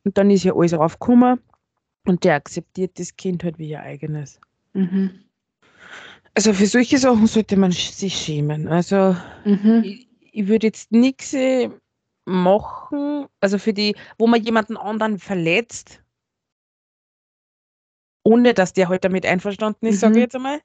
Und 0.05 0.19
dann 0.19 0.31
ist 0.31 0.45
ja 0.45 0.55
alles 0.55 0.75
aufgekommen 0.75 1.41
und 2.07 2.25
der 2.25 2.35
akzeptiert 2.35 2.99
das 2.99 3.17
Kind 3.17 3.43
halt 3.45 3.59
wie 3.59 3.71
ihr 3.71 3.81
eigenes. 3.81 4.39
Mhm. 4.75 5.11
Also 6.35 6.53
für 6.53 6.67
solche 6.67 6.99
Sachen 6.99 7.27
sollte 7.27 7.57
man 7.57 7.73
sich 7.73 8.15
schämen. 8.15 8.69
Also 8.69 9.17
Mhm. 9.45 9.83
ich, 9.85 10.10
ich 10.33 10.49
würde 10.49 10.69
jetzt 10.69 10.93
nichts 10.93 11.35
machen, 12.25 13.27
also 13.41 13.59
für 13.59 13.73
die, 13.73 13.97
wo 14.19 14.27
man 14.27 14.43
jemanden 14.43 14.77
anderen 14.77 15.19
verletzt, 15.19 16.03
ohne 18.23 18.55
dass 18.55 18.73
der 18.73 18.89
halt 18.89 19.05
damit 19.05 19.27
einverstanden 19.27 19.87
ist, 19.87 20.01
sage 20.01 20.13
Mhm. 20.13 20.19
ich 20.19 20.23
jetzt 20.23 20.37
einmal. 20.37 20.61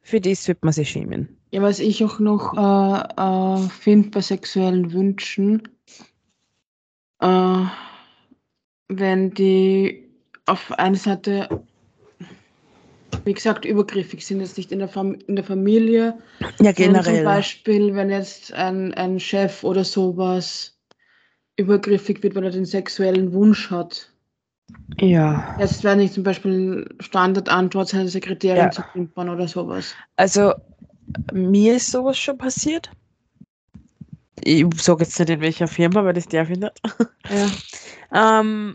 Für 0.00 0.20
das 0.20 0.44
sollte 0.44 0.60
man 0.64 0.72
sich 0.72 0.88
schämen. 0.88 1.36
Ja, 1.50 1.60
was 1.62 1.80
ich 1.80 2.02
auch 2.04 2.18
noch 2.18 2.54
äh, 2.56 3.22
äh, 3.64 3.68
finde 3.68 4.10
bei 4.10 4.20
sexuellen 4.20 4.92
Wünschen, 4.92 5.68
äh, 7.20 7.64
wenn 8.88 9.30
die 9.34 10.08
auf 10.46 10.72
einer 10.78 10.96
Seite, 10.96 11.66
wie 13.24 13.34
gesagt, 13.34 13.64
übergriffig 13.64 14.24
sind, 14.26 14.40
jetzt 14.40 14.56
nicht 14.56 14.72
in 14.72 14.78
der, 14.78 14.88
Fam 14.88 15.14
in 15.26 15.36
der 15.36 15.44
Familie, 15.44 16.18
Ja, 16.60 16.72
sondern 16.72 17.04
zum 17.04 17.24
Beispiel, 17.24 17.94
wenn 17.94 18.10
jetzt 18.10 18.52
ein, 18.52 18.94
ein 18.94 19.20
Chef 19.20 19.64
oder 19.64 19.84
sowas 19.84 20.78
übergriffig 21.56 22.22
wird, 22.22 22.34
weil 22.34 22.44
er 22.44 22.50
den 22.50 22.64
sexuellen 22.64 23.32
Wunsch 23.32 23.70
hat. 23.70 24.12
Ja. 24.98 25.56
Jetzt, 25.58 25.84
wenn 25.84 26.00
ich 26.00 26.12
zum 26.12 26.22
Beispiel 26.22 26.88
Standardantwort 27.00 27.88
seine 27.88 28.08
Sekretärin 28.08 28.56
Ja. 28.56 28.70
zu 28.70 28.82
pimpern 28.92 29.28
oder 29.28 29.48
sowas. 29.48 29.94
Also 30.16 30.54
mir 31.32 31.76
ist 31.76 31.90
sowas 31.90 32.18
schon 32.18 32.38
passiert. 32.38 32.90
Ich 34.42 34.64
sage 34.80 35.04
jetzt 35.04 35.18
nicht 35.18 35.30
in 35.30 35.40
welcher 35.40 35.66
Firma, 35.66 36.04
weil 36.04 36.14
das 36.14 36.28
darf 36.28 36.48
ich 36.50 36.58
nicht. 36.58 36.80
Ja. 37.28 37.46
Ähm, 38.10 38.74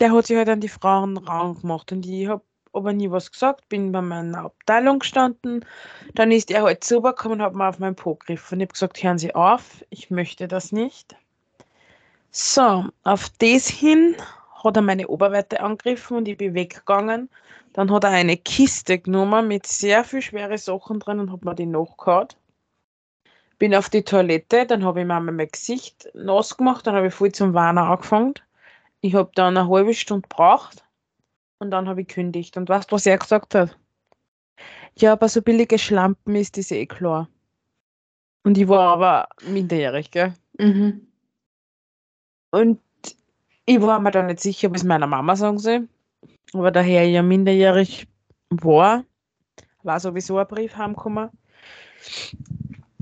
der 0.00 0.12
hat 0.12 0.26
sich 0.26 0.36
halt 0.38 0.48
an 0.48 0.62
die 0.62 0.70
Frauen 0.70 1.18
Raum 1.18 1.60
gemacht 1.60 1.92
und 1.92 2.06
ich 2.06 2.26
habe 2.26 2.42
aber 2.78 2.92
nie 2.92 3.10
was 3.10 3.30
gesagt, 3.30 3.68
bin 3.68 3.92
bei 3.92 4.00
meiner 4.00 4.46
Abteilung 4.46 5.00
gestanden. 5.00 5.64
Dann 6.14 6.32
ist 6.32 6.50
er 6.50 6.62
halt 6.62 6.90
rübergekommen 6.90 7.40
und 7.40 7.44
hat 7.44 7.54
mir 7.54 7.68
auf 7.68 7.78
meinen 7.78 7.96
Po 7.96 8.14
gegriffen. 8.14 8.56
Und 8.56 8.60
ich 8.60 8.66
habe 8.66 8.72
gesagt, 8.72 9.02
hören 9.02 9.18
Sie 9.18 9.34
auf, 9.34 9.84
ich 9.90 10.10
möchte 10.10 10.48
das 10.48 10.72
nicht. 10.72 11.14
So, 12.30 12.86
auf 13.04 13.28
das 13.38 13.68
hin 13.68 14.16
hat 14.64 14.76
er 14.76 14.82
meine 14.82 15.08
Oberweite 15.08 15.60
angegriffen 15.60 16.16
und 16.18 16.28
ich 16.28 16.36
bin 16.36 16.54
weggegangen. 16.54 17.28
Dann 17.72 17.92
hat 17.92 18.04
er 18.04 18.10
eine 18.10 18.36
Kiste 18.36 18.98
genommen 18.98 19.48
mit 19.48 19.66
sehr 19.66 20.04
viel 20.04 20.22
schwere 20.22 20.58
Sachen 20.58 21.00
drin 21.00 21.20
und 21.20 21.32
hat 21.32 21.44
mir 21.44 21.54
die 21.54 21.66
nachgehauen. 21.66 22.28
Bin 23.58 23.74
auf 23.74 23.88
die 23.88 24.02
Toilette, 24.02 24.66
dann 24.66 24.84
habe 24.84 25.00
ich 25.00 25.06
mir 25.06 25.14
einmal 25.14 25.34
mein 25.34 25.48
Gesicht 25.48 26.08
nass 26.14 26.56
gemacht, 26.56 26.86
dann 26.86 26.94
habe 26.94 27.08
ich 27.08 27.14
voll 27.14 27.32
zum 27.32 27.54
Weinen 27.54 27.78
angefangen. 27.78 28.34
Ich 29.00 29.14
habe 29.14 29.30
dann 29.34 29.56
eine 29.56 29.68
halbe 29.68 29.94
Stunde 29.94 30.28
gebraucht 30.28 30.84
und 31.58 31.70
dann 31.70 31.88
habe 31.88 32.02
ich 32.02 32.08
gekündigt. 32.08 32.56
Und 32.56 32.68
weißt 32.68 32.90
du, 32.90 32.94
was 32.94 33.06
er 33.06 33.18
gesagt 33.18 33.54
hat? 33.54 33.76
Ja, 34.96 35.12
aber 35.12 35.28
so 35.28 35.42
billige 35.42 35.78
Schlampen 35.78 36.34
ist 36.34 36.56
das 36.56 36.70
eh 36.70 36.86
klar. 36.86 37.28
Und 38.44 38.58
ich 38.58 38.68
war 38.68 38.92
aber 38.92 39.28
minderjährig, 39.46 40.10
gell? 40.10 40.34
Mhm. 40.58 41.06
Und 42.50 42.80
ich 43.66 43.80
war 43.80 44.00
mir 44.00 44.10
da 44.10 44.22
nicht 44.22 44.40
sicher, 44.40 44.70
es 44.72 44.84
meiner 44.84 45.06
Mama 45.06 45.36
sagen 45.36 45.58
soll. 45.58 45.88
Aber 46.54 46.70
daher 46.70 47.04
ich 47.04 47.12
ja 47.12 47.22
minderjährig 47.22 48.08
war, 48.48 49.04
war 49.82 50.00
sowieso 50.00 50.38
ein 50.38 50.46
Brief 50.46 50.76
heimgekommen. 50.76 51.30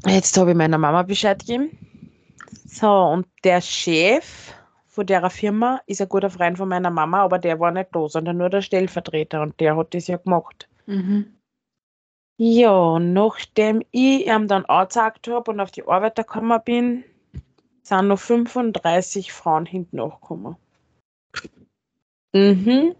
Jetzt 0.06 0.36
habe 0.36 0.50
ich 0.50 0.56
meiner 0.56 0.78
Mama 0.78 1.02
Bescheid 1.02 1.38
gegeben. 1.38 1.78
So, 2.66 2.90
und 2.90 3.26
der 3.44 3.60
Chef 3.60 4.52
von 4.96 5.06
der 5.06 5.28
Firma 5.28 5.82
ist 5.86 6.00
ein 6.00 6.08
guter 6.08 6.30
Freund 6.30 6.56
von 6.56 6.70
meiner 6.70 6.90
Mama, 6.90 7.20
aber 7.20 7.38
der 7.38 7.60
war 7.60 7.70
nicht 7.70 7.90
da, 7.92 8.08
sondern 8.08 8.38
nur 8.38 8.48
der 8.48 8.62
Stellvertreter 8.62 9.42
und 9.42 9.60
der 9.60 9.76
hat 9.76 9.92
das 9.92 10.06
ja 10.06 10.16
gemacht. 10.16 10.68
Mhm. 10.86 11.36
Ja, 12.38 12.98
nachdem 12.98 13.82
ich 13.90 14.26
ihm 14.26 14.48
dann 14.48 14.64
angezeigt 14.64 15.28
habe 15.28 15.50
und 15.50 15.60
auf 15.60 15.70
die 15.70 15.86
Arbeit 15.86 16.16
gekommen 16.16 16.58
bin, 16.64 17.04
sind 17.82 18.08
noch 18.08 18.18
35 18.18 19.34
Frauen 19.34 19.66
hinten 19.66 19.96
nachgekommen. 19.96 20.56
Mhm. 22.32 22.94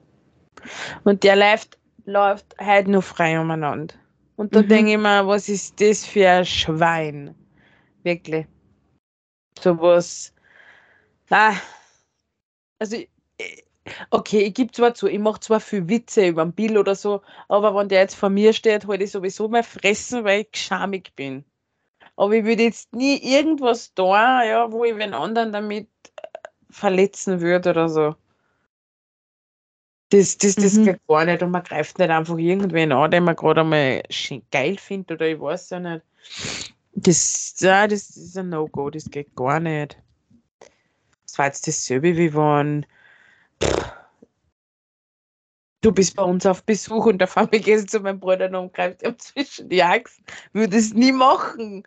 Und 1.04 1.24
der 1.24 1.36
läuft, 1.36 1.78
läuft 2.04 2.56
heute 2.60 2.90
noch 2.90 3.04
frei 3.04 3.40
umeinander. 3.40 3.94
Und 4.36 4.54
da 4.54 4.60
Mhm. 4.60 4.68
denke 4.68 4.92
ich 4.92 4.98
mir, 4.98 5.26
was 5.26 5.48
ist 5.48 5.80
das 5.80 6.04
für 6.04 6.28
ein 6.28 6.44
Schwein? 6.44 7.34
Wirklich. 8.02 8.46
So 9.58 9.80
was. 9.80 10.34
Ah. 11.30 11.54
Also, 12.78 12.96
ich- 12.96 13.10
okay, 14.10 14.40
ich 14.42 14.54
gebe 14.54 14.72
zwar 14.72 14.94
zu, 14.94 15.06
ich 15.08 15.18
mache 15.18 15.40
zwar 15.40 15.60
viel 15.60 15.88
Witze 15.88 16.26
über 16.28 16.44
den 16.44 16.52
Bill 16.52 16.78
oder 16.78 16.94
so, 16.94 17.22
aber 17.48 17.74
wenn 17.74 17.88
der 17.88 18.00
jetzt 18.00 18.14
vor 18.16 18.30
mir 18.30 18.52
steht, 18.52 18.86
halte 18.86 19.04
ich 19.04 19.10
sowieso 19.12 19.48
mal 19.48 19.62
fressen, 19.62 20.24
weil 20.24 20.42
ich 20.42 20.60
schamig 20.60 21.14
bin. 21.16 21.44
Aber 22.16 22.34
ich 22.34 22.44
würde 22.44 22.64
jetzt 22.64 22.94
nie 22.94 23.18
irgendwas 23.18 23.94
da, 23.94 24.44
ja, 24.44 24.72
wo 24.72 24.84
ich 24.84 24.96
den 24.96 25.14
anderen 25.14 25.52
damit 25.52 25.88
äh, 26.16 26.22
verletzen 26.70 27.40
würde 27.40 27.70
oder 27.70 27.88
so. 27.88 28.16
Das, 30.10 30.38
das, 30.38 30.54
das 30.54 30.74
Mhm. 30.74 30.84
geht 30.84 31.06
gar 31.08 31.24
nicht 31.24 31.42
und 31.42 31.50
man 31.50 31.62
greift 31.64 31.98
nicht 31.98 32.10
einfach 32.10 32.38
irgendwen 32.38 32.92
an, 32.92 33.10
den 33.10 33.24
man 33.24 33.34
gerade 33.36 33.62
einmal 33.62 34.02
geil 34.52 34.78
findet 34.78 35.10
oder 35.12 35.28
ich 35.28 35.40
weiß 35.40 35.70
ja 35.70 35.80
nicht. 35.80 36.04
Das, 36.94 37.54
ja, 37.60 37.86
das 37.88 38.10
ist 38.16 38.38
ein 38.38 38.48
No-Go, 38.50 38.90
das 38.90 39.10
geht 39.10 39.34
gar 39.36 39.60
nicht. 39.60 39.98
Das 41.36 41.38
war 41.38 41.46
jetzt 41.48 41.68
dasselbe 41.68 42.16
wie 42.16 42.32
wenn 42.32 42.86
pff, 43.62 43.92
du 45.82 45.92
bist 45.92 46.16
bei 46.16 46.22
uns 46.22 46.46
auf 46.46 46.64
Besuch 46.64 47.04
und 47.04 47.22
auf 47.22 47.36
einmal 47.36 47.60
gehst 47.60 47.84
du 47.84 47.98
zu 47.98 48.00
meinem 48.00 48.20
Bruder 48.20 48.58
und 48.58 48.72
greifst 48.72 49.02
ihm 49.02 49.18
zwischen 49.18 49.68
die 49.68 49.82
Achsen. 49.82 50.24
Würde 50.54 50.78
es 50.78 50.94
nie 50.94 51.12
machen. 51.12 51.82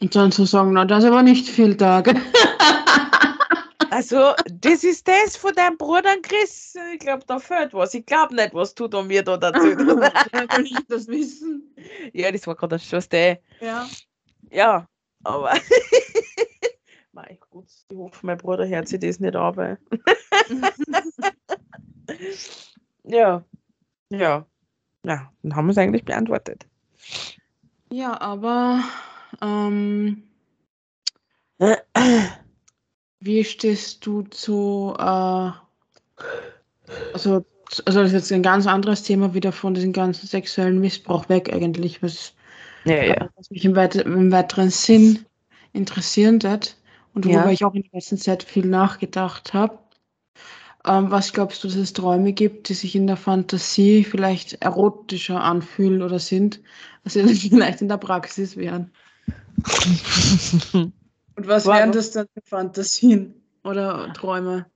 Und 0.00 0.14
dann 0.14 0.30
zu 0.30 0.44
sagen, 0.44 0.74
na, 0.74 0.84
das 0.84 1.02
ist 1.02 1.10
aber 1.10 1.24
nicht 1.24 1.48
viel 1.48 1.76
Tage. 1.76 2.14
Also, 3.92 4.34
das 4.48 4.84
ist 4.84 5.08
das 5.08 5.36
von 5.36 5.52
deinem 5.52 5.76
Bruder 5.76 6.14
Chris. 6.22 6.76
Ich 6.94 7.00
glaube, 7.00 7.24
da 7.26 7.40
fehlt 7.40 7.74
was. 7.74 7.92
Ich 7.92 8.06
glaube 8.06 8.36
nicht, 8.36 8.54
was 8.54 8.72
du 8.72 8.86
da 8.86 9.02
mir 9.02 9.24
da 9.24 9.36
dazu 9.36 9.58
Woher 9.62 10.46
kann 10.46 10.64
ich 10.64 10.76
das 10.86 11.08
wissen? 11.08 11.74
Ja, 12.12 12.30
das 12.30 12.46
war 12.46 12.54
gerade 12.54 12.76
ein 12.76 12.80
Schuss, 12.80 13.08
der. 13.08 13.40
Ja. 13.60 13.88
Ja, 14.52 14.86
aber. 15.24 15.54
Mein 17.12 17.38
Gott, 17.50 17.66
ich 17.88 17.96
hoffe, 17.96 18.26
mein 18.26 18.38
Bruder 18.38 18.68
hört 18.68 18.88
sich 18.88 19.00
das 19.00 19.20
nicht 19.20 19.36
an. 19.36 19.60
ja. 23.04 23.44
Ja. 24.10 24.46
Ja, 25.04 25.32
dann 25.42 25.56
haben 25.56 25.66
wir 25.66 25.72
es 25.72 25.78
eigentlich 25.78 26.04
beantwortet. 26.04 26.66
Ja, 27.90 28.20
aber 28.20 28.84
ähm, 29.40 30.24
wie 33.20 33.44
stehst 33.44 34.04
du 34.04 34.22
zu, 34.22 34.94
äh, 34.98 35.02
also, 35.02 35.54
also 37.14 37.44
das 37.84 38.08
ist 38.08 38.12
jetzt 38.12 38.32
ein 38.32 38.42
ganz 38.42 38.66
anderes 38.66 39.02
Thema 39.02 39.32
wieder 39.32 39.52
von 39.52 39.74
diesem 39.74 39.92
ganzen 39.92 40.26
sexuellen 40.26 40.80
Missbrauch 40.80 41.28
weg 41.28 41.52
eigentlich, 41.52 42.02
was, 42.02 42.34
Ja, 42.84 43.02
ja. 43.02 43.28
was 43.36 43.50
mich 43.50 43.64
im, 43.64 43.74
weit 43.74 43.96
im 43.96 44.30
weiteren 44.30 44.70
Sinn 44.70 45.24
interessieren 45.72 46.42
wird 46.42 46.76
und 47.14 47.26
worüber 47.26 47.46
Ja. 47.46 47.50
ich 47.50 47.64
auch 47.64 47.74
in 47.74 47.82
der 47.82 47.90
letzten 47.92 48.18
Zeit 48.18 48.42
viel 48.42 48.66
nachgedacht 48.66 49.54
habe. 49.54 49.78
Ähm, 50.86 51.10
was 51.10 51.32
glaubst 51.32 51.62
du, 51.62 51.68
dass 51.68 51.76
es 51.76 51.92
Träume 51.92 52.32
gibt, 52.32 52.68
die 52.68 52.74
sich 52.74 52.94
in 52.94 53.06
der 53.06 53.16
Fantasie 53.16 54.04
vielleicht 54.04 54.54
erotischer 54.62 55.40
anfühlen 55.42 56.02
oder 56.02 56.18
sind, 56.18 56.60
als 57.04 57.14
sie 57.14 57.22
vielleicht 57.50 57.82
in 57.82 57.88
der 57.88 57.98
Praxis 57.98 58.56
wären? 58.56 58.90
Und 61.36 61.46
was 61.46 61.66
Warum? 61.66 61.78
wären 61.78 61.92
das 61.92 62.10
dann 62.12 62.26
für 62.34 62.42
Fantasien 62.44 63.42
oder 63.64 64.12
Träume? 64.14 64.66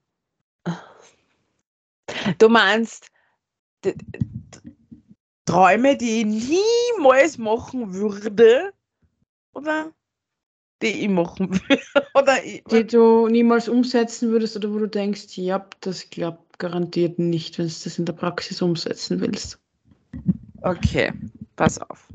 Du 2.37 2.49
meinst 2.49 3.11
Träume, 5.45 5.95
die 5.97 6.21
ich 6.21 6.25
niemals 6.97 7.37
machen 7.37 7.93
würde? 7.93 8.73
Oder 9.53 9.91
die 10.81 11.03
ich 11.03 11.09
machen 11.09 11.51
würde? 11.51 11.81
Oder 12.13 12.43
ich, 12.43 12.63
Die 12.65 12.85
du 12.85 13.27
niemals 13.27 13.69
umsetzen 13.69 14.29
würdest 14.29 14.55
oder 14.55 14.71
wo 14.73 14.79
du 14.79 14.87
denkst, 14.87 15.37
ja, 15.37 15.65
das 15.81 16.09
klappt 16.09 16.59
garantiert 16.59 17.19
nicht, 17.19 17.57
wenn 17.57 17.67
du 17.67 17.73
das 17.73 17.97
in 17.97 18.05
der 18.05 18.13
Praxis 18.13 18.61
umsetzen 18.61 19.19
willst. 19.19 19.59
Okay, 20.61 21.11
pass 21.55 21.79
auf. 21.79 22.07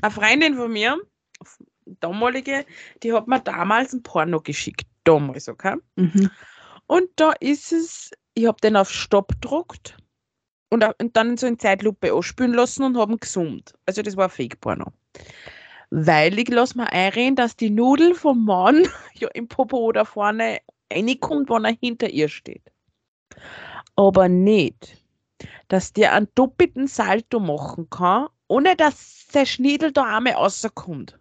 Eine 0.00 0.12
Freundin 0.12 0.54
von 0.54 0.72
mir, 0.72 0.98
damalige, 2.00 2.64
die 3.02 3.12
hat 3.12 3.26
mir 3.28 3.40
damals 3.40 3.92
ein 3.92 4.02
Porno 4.02 4.40
geschickt. 4.40 4.86
Damals, 5.04 5.48
okay? 5.48 5.76
Mhm. 5.96 6.30
Und 6.86 7.08
da 7.16 7.32
ist 7.40 7.72
es, 7.72 8.10
ich 8.34 8.46
habe 8.46 8.60
den 8.62 8.76
auf 8.76 8.90
Stopp 8.90 9.32
gedruckt 9.40 9.96
und, 10.70 10.84
und 11.00 11.16
dann 11.16 11.36
so 11.36 11.46
in 11.46 11.58
Zeitlupe 11.58 12.12
anspülen 12.12 12.52
lassen 12.52 12.82
und 12.82 12.96
habe 12.96 13.12
ihn 13.12 13.20
gesummt. 13.20 13.74
Also 13.86 14.02
das 14.02 14.16
war 14.16 14.28
Fake-Porno. 14.28 14.92
Weil 15.90 16.38
ich 16.38 16.48
lasse 16.48 16.76
mir 16.76 16.92
einreden, 16.92 17.36
dass 17.36 17.56
die 17.56 17.70
Nudel 17.70 18.14
vom 18.14 18.44
Mann 18.44 18.86
ja 19.14 19.28
im 19.34 19.48
Popo 19.48 19.78
oder 19.78 20.04
vorne 20.04 20.58
reinkommt, 20.92 21.48
wenn 21.50 21.64
er 21.64 21.76
hinter 21.80 22.10
ihr 22.10 22.28
steht. 22.28 22.62
Aber 23.96 24.28
nicht, 24.28 25.02
dass 25.68 25.92
der 25.92 26.12
einen 26.12 26.28
doppelten 26.34 26.86
Salto 26.86 27.40
machen 27.40 27.88
kann, 27.90 28.28
ohne 28.48 28.76
dass 28.76 29.26
der 29.32 29.46
Schniedel 29.46 29.92
da 29.92 30.16
einmal 30.16 30.34
rauskommt. 30.34 31.18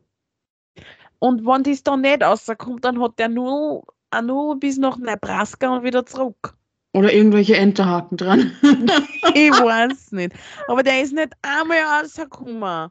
Und 1.20 1.46
wenn 1.46 1.64
das 1.64 1.84
dann 1.84 2.02
nicht 2.02 2.24
rauskommt, 2.24 2.86
dann 2.86 3.02
hat 3.02 3.18
der 3.20 3.30
nur, 3.30 3.84
nur 4.24 4.60
bis 4.60 4.78
nach 4.78 4.98
Nebraska 4.98 5.76
und 5.76 5.84
wieder 5.84 6.06
zurück. 6.06 6.56
Oder 6.94 7.14
irgendwelche 7.14 7.56
Enterhaken 7.56 8.18
dran. 8.18 8.52
Ich 9.34 9.52
weiß 9.52 10.14
nicht. 10.14 10.34
Aber 10.68 10.82
der 10.84 11.02
ist 11.02 11.14
nicht 11.14 11.34
einmal 11.42 11.80
rausgekommen. 11.80 12.90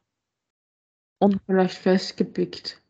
Vielleicht 1.46 1.78
festgepickt. 1.78 2.80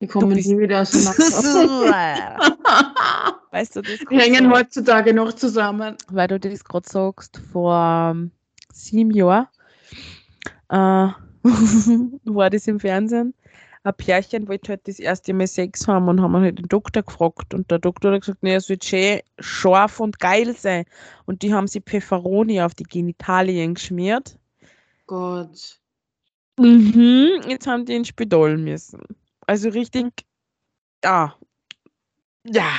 Die 0.00 0.06
kommen 0.06 0.36
nie 0.36 0.58
wieder 0.58 0.82
auseinander. 0.82 2.36
weißt 3.50 3.76
du, 3.76 3.82
das 3.82 3.98
Die 4.10 4.18
hängen 4.18 4.50
heutzutage 4.52 5.14
noch 5.14 5.32
zusammen. 5.32 5.96
weil 6.08 6.28
du 6.28 6.38
das 6.38 6.64
gerade 6.64 6.88
sagst, 6.88 7.40
vor 7.52 8.10
ähm, 8.10 8.30
sieben 8.72 9.12
Jahren 9.12 9.46
äh, 10.68 11.08
war 12.24 12.50
das 12.50 12.66
im 12.66 12.80
Fernsehen. 12.80 13.34
Ein 13.84 13.94
Pärchen 13.94 14.48
wollte 14.48 14.70
halt 14.70 14.88
das 14.88 14.98
erste 14.98 15.34
Mal 15.34 15.46
Sex 15.46 15.86
haben 15.86 16.08
und 16.08 16.20
haben 16.20 16.34
halt 16.36 16.58
den 16.58 16.68
Doktor 16.68 17.02
gefragt. 17.02 17.52
Und 17.52 17.70
der 17.70 17.78
Doktor 17.78 18.12
hat 18.12 18.22
gesagt, 18.22 18.42
nee, 18.42 18.54
es 18.54 18.70
wird 18.70 18.84
schön 18.84 19.20
scharf 19.38 20.00
und 20.00 20.18
geil 20.18 20.54
sein. 20.56 20.86
Und 21.26 21.42
die 21.42 21.52
haben 21.52 21.66
sie 21.66 21.82
Pfefferoni 21.82 22.62
auf 22.62 22.74
die 22.74 22.84
Genitalien 22.84 23.74
geschmiert. 23.74 24.38
Gott. 25.06 25.78
Mhm, 26.58 27.42
jetzt 27.48 27.66
haben 27.66 27.84
die 27.84 27.94
ins 27.94 28.08
Spital 28.08 28.56
müssen. 28.56 29.00
Also 29.46 29.68
richtig, 29.70 30.12
ja. 31.04 31.36
Ja. 32.46 32.72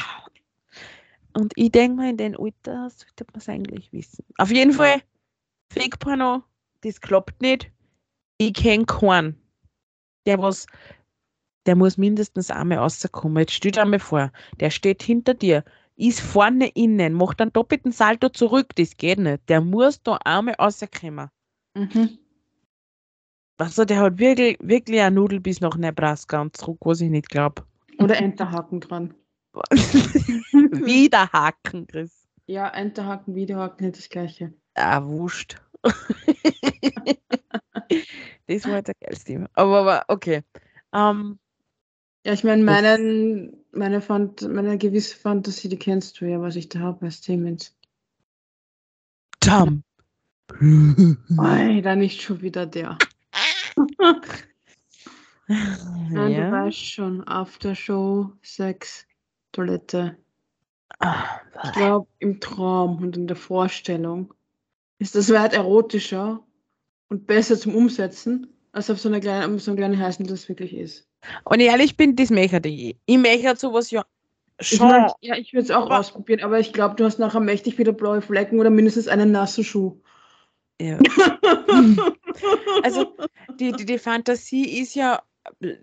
Und 1.34 1.52
ich 1.56 1.72
denke 1.72 1.98
mal, 1.98 2.10
in 2.10 2.18
den 2.18 2.38
Alter 2.38 2.90
sollte 2.90 3.26
man 3.32 3.40
es 3.40 3.50
eigentlich 3.50 3.92
wissen. 3.92 4.24
Auf 4.38 4.52
jeden 4.52 4.72
Fall, 4.72 5.02
Fake-Porno, 5.74 6.44
das 6.82 7.02
klappt 7.02 7.42
nicht. 7.42 7.72
Ich 8.38 8.54
kenne 8.54 8.86
keinen. 8.86 9.42
Der 10.26 10.40
was, 10.40 10.66
der 11.66 11.76
muss 11.76 11.98
mindestens 11.98 12.52
einmal 12.52 12.78
rauskommen. 12.78 13.40
Jetzt 13.40 13.54
stell 13.54 13.72
dir 13.72 13.82
einmal 13.82 14.00
vor, 14.00 14.32
der 14.60 14.70
steht 14.70 15.04
hinter 15.04 15.34
dir, 15.34 15.64
ist 15.98 16.22
vorne 16.22 16.68
innen, 16.70 17.14
macht 17.14 17.42
einen 17.42 17.54
doppelten 17.54 17.92
Salto 17.92 18.30
zurück, 18.30 18.76
das 18.76 18.98
geht 18.98 19.20
nicht. 19.20 19.48
Der 19.50 19.62
muss 19.62 20.02
da 20.04 20.18
einmal 20.24 20.56
rauskommen. 20.56 21.30
Mhm. 21.76 22.18
Also 23.58 23.86
der 23.86 24.00
hat 24.00 24.20
wirklich, 24.20 24.58
wirklich 24.60 25.00
eine 25.00 25.16
Nudel 25.16 25.40
bis 25.40 25.62
nach 25.62 25.78
Nebraska 25.78 26.42
und 26.42 26.58
zurück, 26.58 26.80
was 26.82 27.02
ich 27.02 27.10
nicht 27.10 27.30
glaube. 27.30 27.64
Oder 28.00 28.18
Enterhaken 28.18 28.82
dran. 28.82 29.14
Wieder 29.72 31.32
Haken, 31.32 31.88
Chris. 31.88 32.28
Ja, 32.48 32.68
Enterhaken, 32.70 33.34
Wiederhaken, 33.36 33.86
nicht 33.86 33.98
das 33.98 34.10
gleiche. 34.10 34.54
Ah, 34.76 35.04
wurscht. 35.04 35.56
das 35.84 35.94
war 38.66 38.76
jetzt 38.76 38.90
ein 38.90 38.96
geiles 39.00 39.24
Thema. 39.24 39.48
Aber, 39.54 39.80
aber 39.80 40.04
okay. 40.10 40.44
Ähm, 40.94 41.40
Ja, 42.26 42.34
ich 42.34 42.44
meine, 42.44 42.64
meinen, 42.64 43.58
meine, 43.72 44.02
Fant 44.02 44.42
meine 44.48 44.78
gewisse 44.78 45.16
Fantasie, 45.16 45.70
die 45.70 45.80
kennst 45.80 46.20
du 46.20 46.26
ja, 46.26 46.42
was 46.42 46.56
ich 46.56 46.70
da 46.70 46.80
habe 46.80 47.06
als 47.06 47.22
Themen. 47.22 47.58
Tom. 49.40 49.84
Da 50.60 51.96
nicht 51.96 52.22
schon 52.22 52.42
wieder 52.42 52.66
der. 52.66 52.98
Nein, 55.48 56.10
du 56.12 56.32
ja. 56.32 56.52
weißt 56.52 56.78
schon, 56.86 57.26
Aftershow, 57.28 58.32
Sex, 58.42 59.06
Toilette. 59.52 60.18
Ah, 61.00 61.40
Ich 61.64 61.72
glaube, 61.74 62.08
im 62.20 62.40
Traum 62.40 62.98
und 63.04 63.16
in 63.18 63.28
der 63.28 63.36
Vorstellung 63.36 64.34
ist 64.98 65.14
das 65.16 65.32
weit 65.32 65.54
erotischer 65.54 66.42
und 67.10 67.28
besser 67.28 67.58
zum 67.60 67.76
Umsetzen, 67.76 68.48
als 68.72 68.90
auf 68.90 69.00
so 69.00 69.10
einer 69.10 69.20
kleinen, 69.20 69.60
so 69.60 69.72
einer 69.72 69.78
kleinen 69.80 70.00
Heißen 70.00 70.26
das 70.26 70.50
wirklich 70.50 70.74
ist. 70.76 71.08
Und 71.44 71.60
ehrlich 71.60 71.96
bin, 71.98 72.16
das 72.16 72.30
möchte 72.30 72.68
ich. 72.68 72.98
Ich 73.06 73.18
möchte 73.18 73.56
sowas 73.56 73.92
ja 73.92 74.04
Ich 74.60 74.70
schon. 74.70 74.88
mein, 74.88 75.12
ja, 75.22 75.36
ich 75.36 75.54
würde 75.54 75.66
es 75.66 75.72
auch 75.72 75.86
Aber- 75.86 76.00
ausprobieren, 76.00 76.42
aber 76.44 76.60
ich 76.60 76.74
glaube, 76.74 76.96
du 76.96 77.04
hast 77.06 77.20
nachher 77.20 77.40
mächtig 77.42 77.78
wieder 77.78 77.92
blaue 77.94 78.22
Flecken 78.22 78.60
oder 78.60 78.70
mindestens 78.70 79.08
einen 79.08 79.32
nassen 79.32 79.64
Schuh. 79.64 80.00
Ja. 80.82 81.00
Also, 82.84 83.16
die, 83.60 83.72
die, 83.72 83.86
die 83.86 83.98
Fantasie 83.98 84.82
ist 84.82 84.94
ja. 84.94 85.22
Du, 85.62 85.78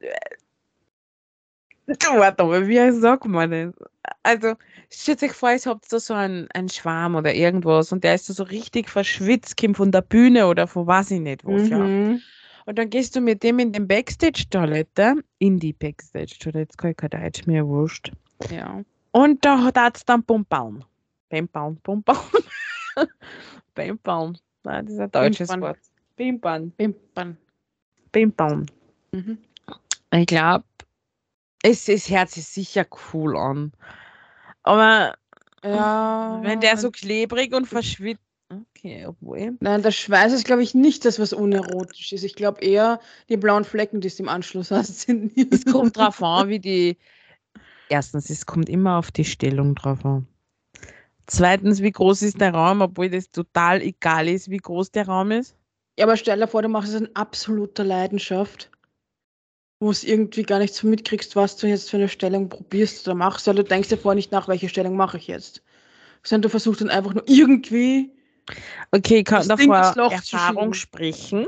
warte 1.87 2.44
mal, 2.44 2.68
wie 2.68 2.92
sagt 2.92 3.24
man 3.24 3.50
das? 3.50 3.74
Also, 4.22 4.55
stellt 4.90 5.22
euch 5.22 5.33
vor, 5.33 5.50
ihr 5.50 5.61
habt 5.64 5.90
da 5.90 5.98
so 5.98 6.14
einen, 6.14 6.48
einen 6.52 6.68
Schwarm 6.68 7.14
oder 7.14 7.35
irgendwas 7.35 7.90
und 7.90 8.05
der 8.05 8.14
ist 8.16 8.28
da 8.28 8.35
so 8.35 8.44
richtig 8.44 8.88
verschwitzt, 8.88 9.57
kommt 9.57 9.78
von 9.78 9.92
der 9.92 10.02
Bühne 10.02 10.46
oder 10.46 10.66
von 10.66 10.87
weiß 10.87 11.12
ich 11.12 11.20
nicht 11.20 11.44
was, 11.44 11.68
ja. 11.68 11.78
Mhm. 11.78 12.20
Und 12.66 12.78
dann 12.78 12.90
gehst 12.90 13.16
du 13.16 13.20
mit 13.20 13.42
dem 13.42 13.59
in 13.59 13.72
den 13.72 13.88
Backstage-Toilette, 13.88 15.16
in 15.38 15.59
die 15.59 15.72
Backstage-Toilette, 15.72 16.59
jetzt 16.59 16.78
kann 16.78 16.90
ich 16.90 16.96
kein 16.96 17.11
Deutsch 17.11 17.46
mehr, 17.46 17.66
wurscht. 17.66 18.12
Ja. 18.50 18.83
Und 19.11 19.44
da 19.44 19.64
hat 19.64 19.96
es 19.96 20.05
dann 20.05 20.22
Pumbauen. 20.22 20.85
Pumbauen, 21.28 21.78
Pumbauen. 21.83 22.18
Pimpern. 23.74 24.38
Nein, 24.64 24.87
das 24.87 24.94
ist 24.94 25.01
ein 25.01 25.11
deutsches 25.11 25.48
Pimpern. 25.48 25.61
Wort. 25.62 25.79
Pimpern. 26.16 26.72
Pimpern. 26.77 27.37
Pimpern. 28.12 28.66
Mhm. 29.12 29.38
Ich 30.14 30.27
glaube, 30.27 30.64
es, 31.62 31.88
es 31.88 32.11
hört 32.11 32.31
sich 32.31 32.44
sicher 32.46 32.87
cool 33.12 33.37
an. 33.37 33.72
Aber 34.62 35.14
Ja. 35.64 36.40
wenn 36.42 36.61
der 36.61 36.77
so 36.77 36.90
klebrig 36.90 37.55
und 37.55 37.66
verschwitzt. 37.66 38.20
Okay, 38.77 39.07
obwohl. 39.07 39.57
Nein, 39.61 39.83
der 39.83 39.92
Schweiß 39.92 40.33
ist, 40.35 40.44
glaube 40.44 40.62
ich, 40.62 40.75
nicht 40.75 41.07
das, 41.07 41.18
was 41.18 41.33
unerotisch 41.33 42.12
ist. 42.12 42.22
Ich 42.22 42.35
glaube 42.35 42.61
eher 42.61 43.01
die 43.31 43.38
blauen 43.38 43.64
Flecken, 43.64 44.03
die 44.03 44.09
du 44.09 44.22
im 44.22 44.29
Anschluss 44.29 44.70
hast, 44.70 45.01
sind. 45.01 45.33
Es 45.53 45.64
kommt 45.64 45.96
drauf 45.96 46.22
an, 46.22 46.48
wie 46.48 46.59
die. 46.59 46.98
Erstens, 47.88 48.29
es 48.29 48.44
kommt 48.44 48.68
immer 48.68 48.98
auf 48.98 49.11
die 49.11 49.25
Stellung 49.25 49.75
drauf 49.75 50.05
an. 50.05 50.27
Zweitens, 51.27 51.83
wie 51.83 51.93
groß 51.93 52.23
ist 52.23 52.41
der 52.41 52.55
Raum, 52.55 52.81
obwohl 52.81 53.11
das 53.11 53.31
total 53.31 53.81
egal 53.81 54.29
ist, 54.29 54.51
wie 54.51 54.59
groß 54.59 54.91
der 54.91 55.07
Raum 55.07 55.31
ist. 55.31 55.57
Ja, 55.99 56.07
aber 56.07 56.17
stell 56.17 56.39
dir 56.39 56.49
vor, 56.49 56.63
du 56.63 56.69
machst 56.69 56.93
es 56.93 57.01
in 57.01 57.15
absoluter 57.15 57.85
Leidenschaft, 57.85 58.71
wo 59.81 59.91
es 59.91 60.05
irgendwie 60.05 60.43
gar 60.43 60.59
nicht 60.59 60.75
so 60.75 60.87
mitkriegst, 60.87 61.37
was 61.37 61.57
du 61.57 61.67
jetzt 61.67 61.91
für 61.91 61.99
eine 61.99 62.09
Stellung 62.09 62.49
probierst 62.49 63.07
oder 63.07 63.15
machst, 63.15 63.47
weil 63.47 63.55
du 63.55 63.65
denkst 63.65 63.89
dir 63.89 63.99
vorher 63.99 64.17
nicht 64.17 64.33
nach, 64.33 64.49
welche 64.49 64.69
Stellung 64.69 64.97
mache 64.97 65.19
ich 65.19 65.27
jetzt. 65.27 65.63
Sondern 66.23 66.43
du 66.43 66.49
versuchst 66.49 66.81
dann 66.81 66.91
einfach 66.91 67.15
nur 67.15 67.25
irgendwie, 67.27 68.11
Okay, 68.91 69.19
ich 69.19 69.25
kann 69.25 69.49
davor 69.49 69.95
Erfahrung 70.11 70.75
sprechen. 70.75 71.47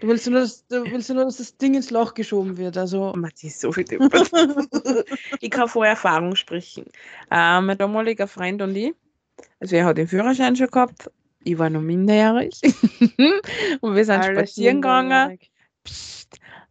Du 0.00 0.08
willst 0.08 0.28
nur, 0.28 0.40
dass, 0.40 0.66
du 0.66 0.84
willst 0.84 1.10
nur, 1.10 1.24
dass 1.24 1.36
das 1.36 1.56
Ding 1.56 1.74
ins 1.74 1.90
Loch 1.90 2.14
geschoben 2.14 2.56
wird. 2.56 2.76
Also, 2.76 3.12
Oh, 3.14 3.28
ist 3.42 3.60
so 3.60 3.72
viel. 3.72 3.84
Ich 5.40 5.50
kann 5.50 5.68
vor 5.68 5.86
Erfahrung 5.86 6.34
sprechen. 6.36 6.84
Äh, 7.30 7.60
mein 7.60 7.78
damaliger 7.78 8.26
Freund 8.26 8.62
und 8.62 8.76
ich, 8.76 8.94
also 9.60 9.76
er 9.76 9.84
hat 9.86 9.98
den 9.98 10.08
Führerschein 10.08 10.56
schon 10.56 10.68
gehabt, 10.68 11.10
ich 11.44 11.58
war 11.58 11.70
noch 11.70 11.80
minderjährig. 11.80 12.60
und 13.80 13.94
wir 13.94 14.04
sind 14.04 14.20
alles 14.20 14.26
spazieren 14.26 14.82
gegangen. 14.82 15.38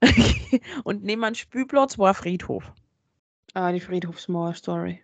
und 0.83 1.03
neben 1.03 1.21
dem 1.21 1.35
Spielplatz 1.35 1.97
war 1.97 2.09
ein 2.09 2.15
Friedhof. 2.15 2.71
Ah, 3.53 3.71
die 3.71 3.79
Friedhofsmauer-Story. 3.79 5.01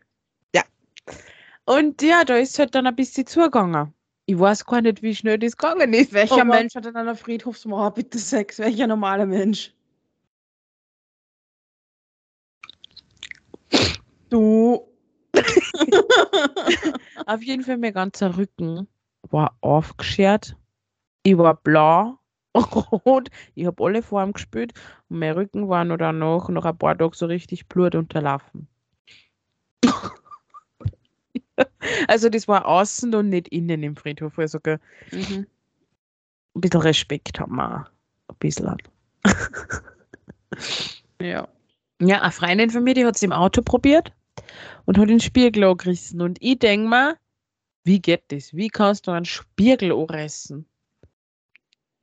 Und 1.66 2.02
ja, 2.02 2.24
da 2.26 2.36
ist 2.36 2.60
halt 2.60 2.76
dann 2.76 2.88
ein 2.88 2.96
bisschen 2.96 3.26
zugegangen. 3.26 3.94
Ich 4.26 4.40
weiß 4.40 4.66
gar 4.66 4.82
nicht, 4.82 5.02
wie 5.02 5.16
schnell 5.16 5.38
das 5.38 5.58
gegangen 5.58 5.94
ist. 5.94 6.14
Welcher 6.14 6.42
aber- 6.42 6.56
Mensch 6.56 6.76
hat 6.76 6.86
in 6.86 6.96
einer 6.96 7.16
Friedhofsmauer 7.16 7.94
bitte 7.94 8.18
Sex? 8.18 8.60
Welcher 8.60 8.88
normale 8.88 9.26
Mensch? 9.26 9.74
Du. 14.30 14.88
Auf 17.26 17.44
jeden 17.44 17.64
Fall, 17.64 17.78
mein 17.78 17.94
ganzer 17.94 18.38
Rücken 18.38 18.88
war 19.30 19.58
aufgeschert. 19.62 20.56
Ich 21.24 21.38
war 21.38 21.56
blau, 21.56 22.18
rot. 23.06 23.30
Ich 23.56 23.66
habe 23.66 23.84
alle 23.84 24.02
Farben 24.02 24.34
gespielt. 24.34 24.74
Und 25.10 25.20
mein 25.20 25.34
Rücken 25.34 25.68
war 25.70 25.84
nur 25.86 25.98
danach, 25.98 26.50
nach 26.50 26.66
ein 26.66 26.78
paar 26.78 26.98
Tagen 26.98 27.14
so 27.14 27.26
richtig 27.26 27.68
Blut 27.68 27.96
unterlaufen. 27.96 28.68
also, 32.08 32.30
das 32.30 32.48
war 32.48 32.66
außen 32.66 33.14
und 33.16 33.30
nicht 33.30 33.48
innen 33.50 33.84
im 33.84 33.96
Friedhof. 33.96 34.38
Also, 34.40 34.60
gell, 34.60 34.80
Mhm. 35.12 35.46
ein 36.56 36.62
bisschen 36.62 36.82
Respekt 36.82 37.40
haben 37.40 37.56
wir. 37.56 37.82
auch. 37.82 37.86
Ein 38.30 38.36
bisschen. 38.40 38.78
Ja. 41.22 41.48
Ja, 42.02 42.22
eine 42.22 42.32
Freundin 42.32 42.70
von 42.70 42.84
mir, 42.84 42.94
die 42.94 43.06
hat 43.06 43.16
es 43.16 43.24
im 43.24 43.32
Auto 43.32 43.62
probiert 43.62 44.12
und 44.86 44.98
hat 44.98 45.10
den 45.10 45.22
Spiegel 45.22 45.64
angerissen. 45.64 46.22
Und 46.22 46.38
ich 46.42 46.60
denke 46.60 46.90
mir, 46.90 47.18
wie 47.86 48.02
geht 48.02 48.24
das? 48.28 48.54
Wie 48.54 48.68
kannst 48.68 49.08
du 49.08 49.12
einen 49.12 49.24
Spiegel 49.26 49.94
anreißen? 49.94 50.66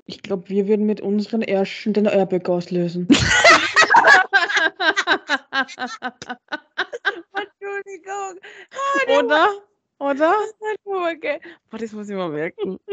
Ich 0.06 0.22
glaube, 0.22 0.48
wir 0.48 0.66
würden 0.68 0.86
mit 0.86 1.02
unseren 1.02 1.42
Ärschen 1.42 1.92
den 1.92 2.06
Airbag 2.06 2.48
auslösen. 2.48 3.06
Entschuldigung. 7.76 8.40
Oder? 9.18 9.48
Oder? 9.98 10.34
Okay. 10.84 11.40
Boah, 11.68 11.78
das 11.78 11.92
muss 11.92 12.08
ich 12.08 12.16
mal 12.16 12.30
merken. 12.30 12.80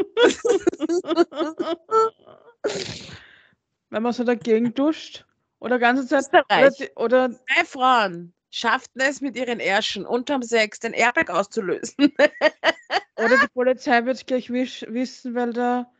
Wenn 3.90 4.02
man 4.02 4.12
so 4.12 4.24
dagegen 4.24 4.74
duscht? 4.74 5.24
Oder 5.60 5.78
ganze 5.78 6.06
Zeit? 6.06 6.26
Oder, 6.28 6.44
Österreich. 6.66 6.96
oder 6.96 7.30
Zwei 7.30 7.64
Frauen 7.64 8.34
schafften 8.50 9.00
es 9.00 9.20
mit 9.20 9.36
ihren 9.36 9.60
Ärschen 9.60 10.06
unterm 10.06 10.42
Sex 10.42 10.80
den 10.80 10.92
Airbag 10.92 11.30
auszulösen. 11.30 12.12
Oder 13.16 13.36
die 13.42 13.48
Polizei 13.52 14.04
wird 14.04 14.16
es 14.16 14.26
gleich 14.26 14.50
wisch, 14.50 14.84
wissen, 14.88 15.34
weil 15.34 15.52
der, 15.52 15.90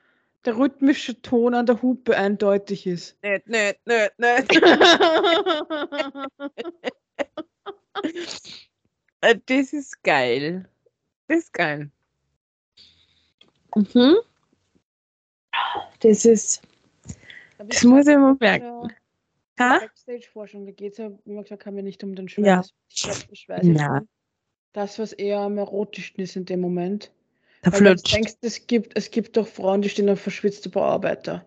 der 0.45 0.57
rhythmische 0.57 1.21
Ton 1.21 1.55
an 1.55 1.67
der 1.67 1.83
Hupe 1.83 2.17
eindeutig 2.17 2.87
ist. 2.87 3.17
nö, 3.23 3.39
nö, 3.47 3.73
nö, 3.87 4.07
nö. 4.19 4.37
Äh, 9.21 9.37
Das 9.47 9.73
ist 9.73 10.03
geil. 10.03 10.69
Das 11.27 11.39
ist 11.39 11.53
geil. 11.53 11.91
Mhm. 13.75 14.17
Das 16.01 16.25
ist, 16.25 16.63
das 17.59 17.83
muss 17.85 18.07
ich 18.07 18.17
mal 18.17 18.37
merken. 18.41 18.93
Ha? 19.61 19.79
Backstage-Forschung, 19.81 20.67
da 20.67 20.73
geht 20.73 20.93
es 20.93 20.99
ja, 20.99 21.11
wie 21.25 21.33
man 21.33 21.43
gesagt 21.43 21.67
haben, 21.67 21.77
ja 21.77 21.83
nicht 21.83 22.03
um 22.05 22.15
den 22.15 22.29
Ja. 22.39 22.63
Schweiß. 22.63 22.73
Ich 22.89 23.27
der 23.27 23.35
Schweiß 23.35 23.67
ist 23.67 23.81
Ja. 23.81 24.03
das, 24.73 24.99
was 25.01 25.13
eher 25.13 25.41
am 25.41 25.59
erotischsten 25.59 26.23
ist 26.23 26.37
in 26.37 26.45
dem 26.45 26.61
Moment. 26.61 27.11
Da 27.63 27.73
Weil 27.73 27.83
du 27.83 27.97
denkst, 27.97 28.35
es 28.43 28.69
gibt, 28.69 28.97
es 28.97 29.11
gibt 29.11 29.37
doch 29.37 29.49
Frauen, 29.49 29.83
die 29.83 29.89
stehen 29.89 30.09
auf 30.09 30.21
verschwitzte 30.21 30.69
Bauarbeiter. 30.69 31.45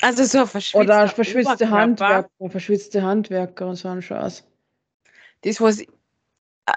Also 0.00 0.24
so 0.24 0.38
ein 0.40 0.46
verschwitzter 0.46 0.78
Oder 0.80 1.08
verschwitzte. 1.08 1.70
Handwerker, 1.70 2.50
verschwitzte 2.50 3.02
Handwerker 3.02 3.68
und 3.68 3.76
so 3.76 3.88
ein 3.88 4.00
Scheiß. 4.00 4.42
Das, 5.44 5.60
was 5.60 5.80
ich. 5.80 5.88
Ah, 6.66 6.74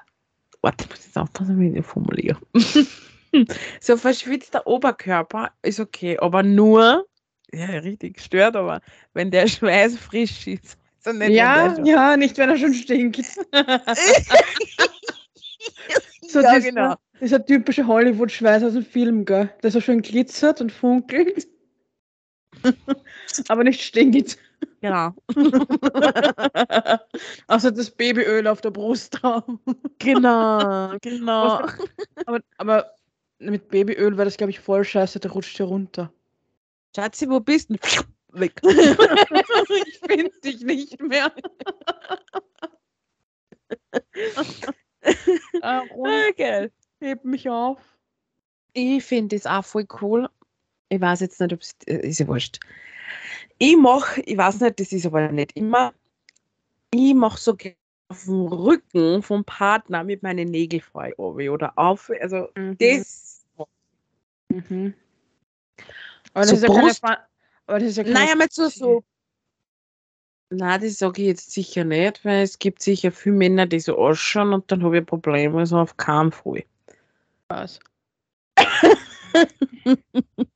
warte, 0.62 0.84
ich 0.84 0.90
muss 0.90 1.06
jetzt 1.06 1.18
aufpassen, 1.18 1.60
wie 1.60 1.70
ich 1.70 1.76
das 1.76 1.86
formuliere. 1.86 2.38
so 3.80 3.94
ein 3.94 4.00
verschwitzter 4.00 4.68
Oberkörper 4.68 5.52
ist 5.62 5.80
okay, 5.80 6.18
aber 6.20 6.44
nur, 6.44 7.08
ja, 7.54 7.66
richtig 7.66 8.20
stört, 8.20 8.58
aber 8.58 8.82
wenn 9.14 9.32
der 9.32 9.48
Schweiß 9.48 9.98
frisch 9.98 10.48
ist. 10.48 10.78
So 11.00 11.14
nicht, 11.14 11.30
Ja, 11.30 11.78
ja, 11.84 12.18
nicht 12.18 12.38
wenn 12.38 12.50
er 12.50 12.58
schon 12.58 12.74
stinkt. 12.74 13.26
so 16.28 16.42
ja, 16.42 16.56
dieser, 16.56 16.70
genau. 16.70 16.96
dieser 17.22 17.46
typische 17.46 17.88
Hollywood-Schweiß 17.88 18.64
aus 18.64 18.74
dem 18.74 18.86
Film, 18.86 19.24
gell? 19.24 19.50
Der 19.64 19.72
so 19.72 19.80
schön 19.80 20.02
glitzert 20.02 20.60
und 20.60 20.74
funkelt. 20.74 21.48
aber 23.48 23.64
nicht 23.64 23.82
stinkt. 23.82 24.38
Genau. 24.82 25.14
Außer 27.48 27.72
das 27.72 27.90
Babyöl 27.90 28.48
auf 28.48 28.62
der 28.62 28.70
Brust 28.72 29.22
drauf. 29.22 29.44
genau, 29.98 30.96
genau. 31.02 31.62
Aber, 32.26 32.40
aber 32.58 32.94
mit 33.40 33.70
Babyöl 33.70 34.18
wäre 34.18 34.26
das, 34.26 34.38
glaube 34.38 34.52
ich, 34.52 34.60
voll 34.60 34.84
scheiße, 34.84 35.20
der 35.20 35.32
rutscht 35.32 35.58
hier 35.58 35.66
runter. 35.66 36.14
Schatzi, 36.96 37.30
wo 37.30 37.40
bist 37.40 37.70
du? 37.70 37.76
Weg. 38.34 38.60
ich 38.64 40.00
finde 40.06 40.32
dich 40.44 40.62
nicht 40.62 41.02
mehr. 41.02 41.32
ah, 45.62 45.80
Ron, 45.92 46.34
geil. 46.38 46.72
heb 47.00 47.24
mich 47.24 47.50
auf. 47.50 47.80
Ich 48.74 49.04
finde 49.04 49.36
das 49.36 49.48
auch 49.48 49.66
voll 49.66 49.88
cool. 50.02 50.30
Ich 50.90 51.02
weiß 51.02 51.20
jetzt 51.22 51.40
nicht, 51.42 51.54
ob 51.54 51.62
es 51.62 51.76
äh, 51.88 52.08
ist 52.08 52.20
ja 52.20 52.28
wurscht. 52.28 52.60
Ich 53.58 53.76
mache, 53.78 54.22
ich 54.22 54.38
weiß 54.38 54.60
nicht, 54.62 54.80
das 54.80 54.92
ist 54.92 55.06
aber 55.06 55.32
nicht 55.32 55.54
immer. 55.58 55.94
Ich 56.94 57.14
mache 57.14 57.40
so 57.40 57.56
gerne 57.56 57.76
auf 58.10 58.24
dem 58.24 58.42
Rücken 58.48 59.22
vom 59.22 59.44
Partner 59.44 60.04
mit 60.04 60.24
meinen 60.24 60.50
Nägeln 60.50 60.82
frei 60.82 61.14
oder 61.16 61.74
auf. 61.78 62.10
Also 62.22 62.50
das. 62.80 63.46
Mhm. 64.50 64.94
Aber 66.34 66.46
das 66.46 66.62
So 66.62 66.68
ja 66.68 66.74
Brust- 66.74 67.00
Fa- 67.00 67.28
aber 67.66 67.80
das 67.80 67.90
ist 67.90 67.98
ja 67.98 68.04
keine 68.04 68.20
Naja, 68.20 68.36
mal 68.36 68.48
so, 68.50 68.70
so. 68.70 69.04
Nein, 70.50 70.80
das 70.80 70.98
sage 70.98 71.22
ich 71.24 71.28
jetzt 71.28 71.52
sicher 71.52 71.84
nicht, 71.84 72.24
weil 72.24 72.44
es 72.44 72.58
gibt 72.58 72.82
sicher 72.82 73.12
viele 73.12 73.36
Männer, 73.36 73.66
die 73.66 73.82
so 73.82 73.98
ausschauen 73.98 74.54
und 74.54 74.72
dann 74.72 74.82
habe 74.84 75.00
ich 75.00 75.06
Probleme, 75.06 75.60
also 75.60 75.78
auf 75.80 75.98
keinen 75.98 76.32
Fall. 76.32 76.64
Was? 77.50 77.80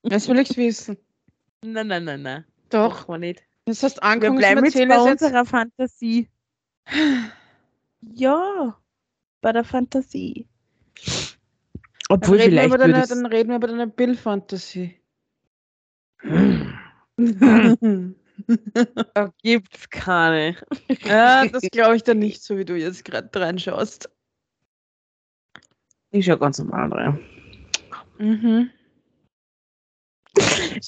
Das 0.03 0.27
will 0.27 0.39
ich 0.39 0.57
wissen. 0.57 0.97
Nein, 1.63 1.88
nein, 1.88 2.03
nein, 2.03 2.21
nein. 2.21 2.45
Doch. 2.69 3.07
Wir 3.07 3.17
nicht. 3.17 3.43
Das 3.65 3.84
heißt, 3.84 3.97
Wir 3.97 4.03
ankommen 4.03 4.38
bleiben 4.38 4.65
jetzt 4.65 4.75
bei 4.75 4.99
unserer 4.99 5.45
Fantasie. 5.45 6.27
Ja, 8.01 8.77
bei 9.41 9.51
der 9.51 9.63
Fantasie. 9.63 10.47
Dann 12.10 12.17
Obwohl 12.17 12.39
wir 12.39 12.45
vielleicht 12.45 12.73
deine, 12.73 13.07
dann 13.07 13.25
reden 13.25 13.49
wir 13.49 13.57
über 13.57 13.67
deine 13.67 13.88
Bildfantasie. 13.88 14.99
Da 19.13 19.31
gibt's 19.41 19.89
keine. 19.89 20.57
ja, 21.05 21.45
das 21.47 21.62
glaube 21.71 21.95
ich 21.95 22.03
dann 22.03 22.19
nicht, 22.19 22.43
so 22.43 22.57
wie 22.57 22.65
du 22.65 22.75
jetzt 22.75 23.05
gerade 23.05 23.29
reinschaust. 23.39 24.10
Ist 26.12 26.25
ja 26.25 26.36
ganz 26.36 26.60
normal 26.60 26.89
drin. 26.89 27.19
Mhm. 28.21 28.69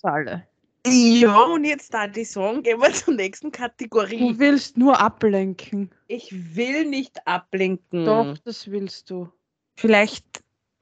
Alle. 0.04 0.48
Ja, 0.86 1.44
und 1.44 1.64
jetzt 1.64 1.94
da 1.94 2.08
die 2.08 2.26
Song, 2.26 2.62
gehen 2.62 2.80
wir 2.80 2.92
zur 2.94 3.14
nächsten 3.14 3.52
Kategorie. 3.52 4.20
Du 4.20 4.40
willst 4.40 4.78
nur 4.78 5.00
ablenken. 5.00 5.90
Ich 6.08 6.56
will 6.56 6.86
nicht 6.86 7.26
ablenken. 7.26 8.06
Doch, 8.06 8.38
das 8.40 8.70
willst 8.70 9.10
du. 9.10 9.32
Vielleicht. 9.78 10.26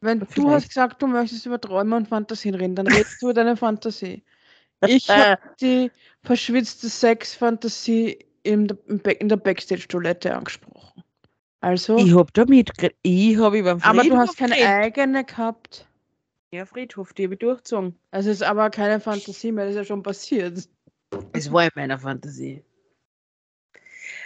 Wenn 0.02 0.20
du 0.20 0.26
Vielleicht. 0.26 0.50
hast 0.56 0.68
gesagt, 0.70 1.02
du 1.02 1.08
möchtest 1.08 1.46
über 1.46 1.62
Träume 1.62 1.96
und 1.96 2.08
Fantasien 2.08 2.56
reden, 2.56 2.76
dann 2.76 2.88
redest 2.88 3.22
du 3.22 3.28
über 3.28 3.36
deine 3.36 3.56
Fantasie. 3.56 4.24
Ich 4.88 5.08
habe 5.10 5.40
die 5.62 5.92
verschwitzte 6.24 6.90
Sex-Fantasie 6.90 8.26
in 8.42 8.68
der, 8.68 8.78
im 8.88 9.00
Back- 9.00 9.22
in 9.22 9.30
der 9.30 9.38
Backstage-Toilette 9.38 10.36
angesprochen. 10.36 11.04
Also, 11.60 11.98
Ich 11.98 12.16
hab 12.16 12.34
da 12.34 12.46
mitgeredet. 12.46 12.98
Ich 13.04 13.38
habe 13.38 13.60
über 13.60 13.78
aber 13.84 14.04
du 14.04 14.18
hast 14.18 14.36
keine 14.36 14.56
eigene 14.56 15.24
gehabt. 15.24 15.88
Ja, 16.54 16.66
Friedhof, 16.66 17.14
die 17.14 17.24
habe 17.24 17.36
ich 17.36 17.40
durchgezogen. 17.40 17.98
Also 18.12 18.30
ist 18.30 18.44
aber 18.44 18.70
keine 18.70 19.00
Fantasie 19.00 19.54
mehr, 19.54 19.66
das 19.66 19.76
ist 19.76 19.78
ja 19.78 19.86
schon 19.86 20.04
passiert. 20.04 20.68
Es 21.32 21.52
war 21.52 21.64
in 21.64 21.72
meiner 21.76 21.98
Fantasie. 21.98 22.62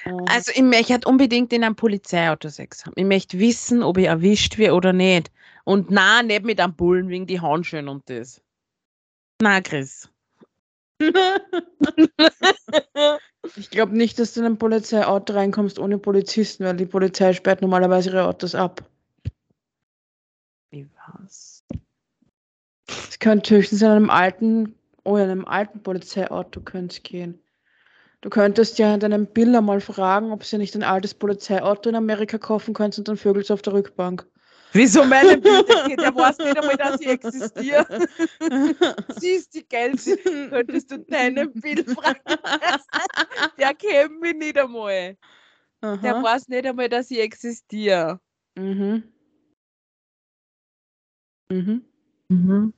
Ähm, 0.06 0.26
Also, 0.28 0.52
ich 0.56 0.64
möchte 0.64 1.08
unbedingt 1.08 1.54
in 1.54 1.64
einem 1.64 1.76
Polizeiauto 1.76 2.50
Sex 2.50 2.84
haben. 2.86 2.94
Ich 2.96 3.06
möchte 3.06 3.38
wissen, 3.40 3.84
ob 3.84 4.00
ich 4.00 4.08
erwischt 4.08 4.58
werde 4.58 4.74
oder 4.74 4.92
nicht. 4.92 5.32
Und 5.66 5.92
na, 5.92 6.24
nicht 6.24 6.44
mit 6.44 6.60
einem 6.60 6.76
Bullen 6.76 7.10
wegen 7.10 7.28
die 7.28 7.42
Handschön 7.42 7.88
und 7.88 8.10
das. 8.10 8.42
Na, 9.40 9.62
Chris. 9.62 10.10
ich 13.56 13.70
glaube 13.70 13.96
nicht, 13.96 14.18
dass 14.18 14.34
du 14.34 14.40
in 14.40 14.48
ein 14.48 14.58
Polizeiauto 14.58 15.34
reinkommst 15.34 15.78
ohne 15.78 16.00
Polizisten, 16.00 16.64
weil 16.64 16.78
die 16.78 16.88
Polizei 16.88 17.34
sperrt 17.34 17.62
normalerweise 17.62 18.10
ihre 18.10 18.26
Autos 18.26 18.56
ab. 18.56 18.84
Ich 20.72 20.86
weiß. 20.86 21.55
Es 23.16 23.20
könnte 23.20 23.56
höchstens 23.56 23.82
in 23.82 23.88
einem 23.88 24.10
alten, 24.10 24.76
oh, 25.06 25.16
in 25.16 25.24
einem 25.24 25.46
alten 25.46 25.82
Polizeiauto 25.82 26.60
könnte 26.60 27.00
gehen. 27.00 27.42
Du 28.20 28.30
könntest 28.30 28.78
ja 28.78 28.98
deinen 28.98 29.26
Biller 29.26 29.62
mal 29.62 29.80
fragen, 29.80 30.34
ob 30.34 30.44
sie 30.44 30.58
nicht 30.58 30.76
ein 30.76 30.84
altes 30.84 31.14
Polizeiauto 31.14 31.88
in 31.88 31.96
Amerika 31.96 32.38
kaufen 32.38 32.74
kannst 32.74 33.00
und 33.00 33.08
dann 33.08 33.16
vögelst 33.16 33.50
du 33.50 33.54
auf 33.54 33.62
der 33.62 33.72
Rückbank. 33.72 34.28
Wieso 34.74 35.06
meine 35.06 35.38
Bilder? 35.38 35.88
Der 35.96 36.14
weiß 36.14 36.40
nicht 36.40 36.58
einmal, 36.58 36.76
dass 36.76 37.00
ich 37.00 37.08
existiere. 37.08 38.06
Siehst 39.18 39.54
die 39.54 39.66
Gelse, 39.66 40.18
könntest 40.18 40.92
du 40.92 41.00
deinen 41.00 41.54
Bild 41.54 41.90
fragen. 41.90 42.20
Der 43.58 43.74
kennt 43.76 44.20
mich 44.20 44.36
nicht 44.36 44.58
einmal. 44.58 45.16
Der 45.82 46.18
Aha. 46.18 46.22
weiß 46.22 46.50
nicht 46.50 46.66
einmal, 46.66 46.90
dass 46.90 47.10
ich 47.10 47.22
existiere. 47.22 48.20
Mhm. 48.58 49.04
Mhm. 51.50 52.74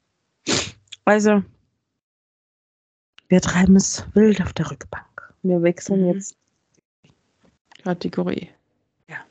Also, 1.08 1.42
wir 3.30 3.40
treiben 3.40 3.78
es 3.78 4.06
wild 4.14 4.42
auf 4.42 4.52
der 4.52 4.70
Rückbank. 4.70 5.34
Wir 5.42 5.64
wechseln 5.64 6.02
Mhm. 6.02 6.16
jetzt. 6.16 6.36
Kategorie. 7.82 8.50
Ja. 9.10 9.26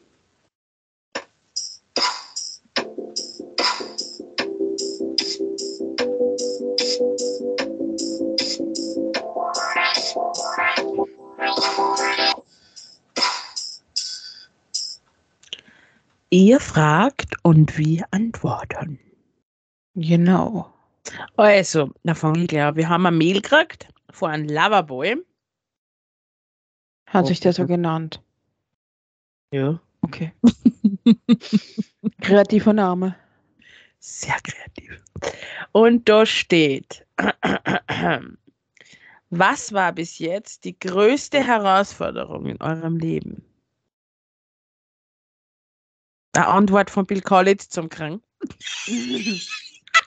Ihr 16.31 16.59
fragt 16.59 17.37
und 17.43 17.77
wir 17.77 18.07
antworten. 18.12 18.99
Genau. 19.95 20.76
Also, 21.37 21.90
da 22.05 22.14
fange 22.14 22.42
ich 22.42 22.49
gleich 22.49 22.64
an. 22.64 22.77
Wir 22.77 22.88
haben 22.88 23.07
ein 23.07 23.16
Mail 23.19 23.40
gekriegt 23.40 23.88
von 24.11 24.31
einem 24.31 24.49
Loverboy. 24.49 25.16
Hat 27.07 27.25
Oh, 27.25 27.29
sich 27.29 27.40
der 27.40 27.53
so 27.53 27.62
okay. 27.62 27.75
genannt. 27.75 28.23
Ja. 29.53 29.81
Okay. 30.03 30.33
Kreativer 32.21 32.73
Name. 32.73 33.16
Sehr 33.99 34.37
kreativ. 34.42 35.03
Und 35.73 36.09
da 36.09 36.27
steht, 36.27 37.07
was 39.31 39.73
war 39.73 39.92
bis 39.92 40.19
jetzt 40.19 40.64
die 40.64 40.79
größte 40.79 41.42
Herausforderung 41.45 42.47
in 42.47 42.61
eurem 42.61 42.97
Leben? 42.99 43.45
Eine 46.35 46.49
Antwort 46.49 46.90
von 46.90 47.07
Bill 47.07 47.23
Collins 47.23 47.69
zum 47.69 47.88
Krank. 47.88 48.23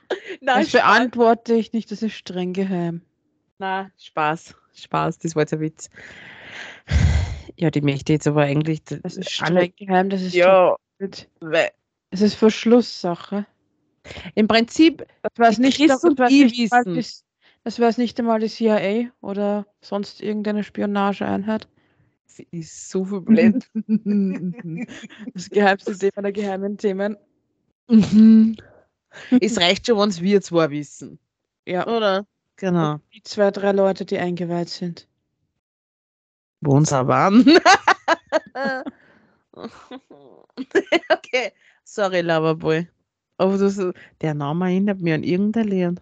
Nein, 0.41 0.61
Das 0.63 0.71
beantworte 0.71 1.53
ich 1.53 1.73
nicht, 1.73 1.91
das 1.91 2.01
ist 2.01 2.13
streng 2.13 2.53
geheim. 2.53 3.01
Na, 3.57 3.91
Spaß. 3.97 4.55
Spaß, 4.73 5.19
das 5.19 5.35
war 5.35 5.43
jetzt 5.43 5.53
ein 5.53 5.59
Witz. 5.59 5.89
Ja, 7.57 7.69
die 7.69 7.81
möchte 7.81 8.13
jetzt 8.13 8.27
aber 8.27 8.43
eigentlich. 8.43 8.83
Das 8.85 9.17
ist 9.17 9.29
streng 9.31 9.73
geheim, 9.75 10.09
das 10.09 10.21
ist 10.21 10.33
Ja, 10.33 10.75
Es 12.09 12.21
ist 12.21 12.35
Verschlusssache. 12.35 13.45
im 14.35 14.47
Prinzip, 14.47 15.05
Das 15.21 15.31
weiß 15.37 15.55
Die 15.57 15.61
nicht, 15.63 15.79
das 17.63 17.79
weiß 17.79 17.97
ich 17.97 17.97
nicht 17.97 18.19
einmal 18.19 18.39
die 18.39 18.47
CIA 18.47 19.11
oder 19.21 19.67
sonst 19.81 20.21
irgendeine 20.21 20.63
Spionageeinheit. 20.63 21.67
sie 22.25 22.47
ist 22.51 22.89
so 22.89 23.03
blöd. 23.03 23.65
Das 25.33 25.49
geheimste 25.49 25.97
Thema 25.97 26.21
der 26.21 26.31
geheimen 26.31 26.77
Themen. 26.77 27.17
Es 29.41 29.59
reicht 29.59 29.87
schon, 29.87 29.97
wenn 29.97 30.09
es 30.09 30.21
wir 30.21 30.41
zwei 30.41 30.69
wissen. 30.69 31.19
Ja. 31.65 31.87
Oder? 31.87 32.25
Genau. 32.57 32.99
Die 33.13 33.23
zwei, 33.23 33.51
drei 33.51 33.71
Leute, 33.71 34.05
die 34.05 34.17
eingeweiht 34.17 34.69
sind. 34.69 35.07
Wo 36.61 36.75
uns 36.75 36.91
waren. 36.91 37.45
okay. 41.09 41.53
Sorry, 41.83 42.21
Loverboy. 42.21 42.87
Aber 43.37 43.57
das, 43.57 43.81
der 44.21 44.33
Name 44.33 44.65
erinnert 44.65 44.99
mich 44.99 45.13
an 45.13 45.23
irgendein 45.23 45.67
Lied. 45.67 46.01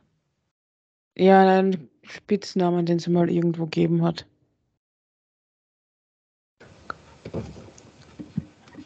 Ja, 1.16 1.48
einen 1.48 1.90
Spitznamen, 2.02 2.86
den 2.86 3.00
sie 3.00 3.12
mal 3.12 3.30
irgendwo 3.30 3.66
gegeben 3.66 4.04
hat. 4.04 4.26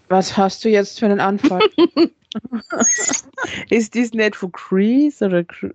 Was 0.09 0.35
hast 0.35 0.65
du 0.65 0.69
jetzt 0.69 0.99
für 0.99 1.05
einen 1.05 1.21
Anfall? 1.21 1.61
Ist 3.69 3.93
dies 3.93 4.13
nicht 4.13 4.35
von 4.35 4.51
Chris 4.51 5.21
oder 5.21 5.43
Chris? 5.43 5.73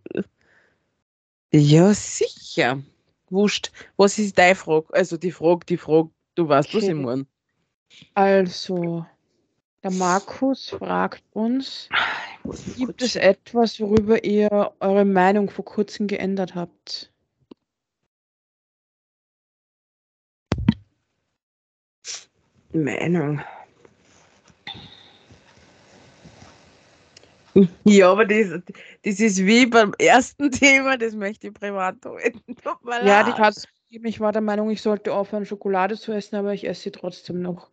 Ja, 1.52 1.92
sicher. 1.94 2.82
Wurscht. 3.30 3.72
Was 3.96 4.18
ist 4.18 4.38
deine 4.38 4.54
Frage? 4.54 4.92
Also 4.92 5.16
die 5.16 5.32
Frage, 5.32 5.66
die 5.66 5.76
Frage, 5.76 6.10
du 6.34 6.48
weißt, 6.48 6.74
was 6.74 6.82
ich 6.84 6.90
Okay. 6.90 6.94
meine. 6.94 7.26
Also, 8.14 9.06
der 9.82 9.90
Markus 9.90 10.70
fragt 10.70 11.24
uns, 11.32 11.88
gibt 12.76 13.02
es 13.02 13.16
etwas, 13.16 13.80
worüber 13.80 14.22
ihr 14.24 14.72
eure 14.80 15.04
Meinung 15.04 15.48
vor 15.50 15.64
kurzem 15.64 16.06
geändert 16.06 16.54
habt? 16.54 17.12
Meinung. 22.72 23.40
Ja, 27.84 28.12
aber 28.12 28.26
das, 28.26 28.60
das 29.02 29.20
ist 29.20 29.44
wie 29.44 29.66
beim 29.66 29.94
ersten 29.98 30.50
Thema, 30.50 30.96
das 30.96 31.14
möchte 31.14 31.48
ich 31.48 31.54
privat 31.54 31.96
halten. 32.04 32.56
Tut 32.62 32.84
mir 32.84 33.04
Ja, 33.06 33.22
die 33.22 33.32
gegeben. 33.32 34.06
Ich 34.06 34.20
war 34.20 34.32
der 34.32 34.42
Meinung, 34.42 34.70
ich 34.70 34.82
sollte 34.82 35.12
aufhören, 35.12 35.46
Schokolade 35.46 35.96
zu 35.96 36.12
essen, 36.12 36.36
aber 36.36 36.52
ich 36.52 36.66
esse 36.66 36.82
sie 36.82 36.90
trotzdem 36.90 37.40
noch. 37.40 37.70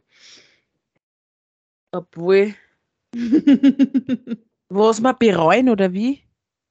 Obwohl, 1.91 2.55
was 4.69 5.01
wir 5.01 5.13
bereuen 5.13 5.69
oder 5.69 5.93
wie? 5.93 6.23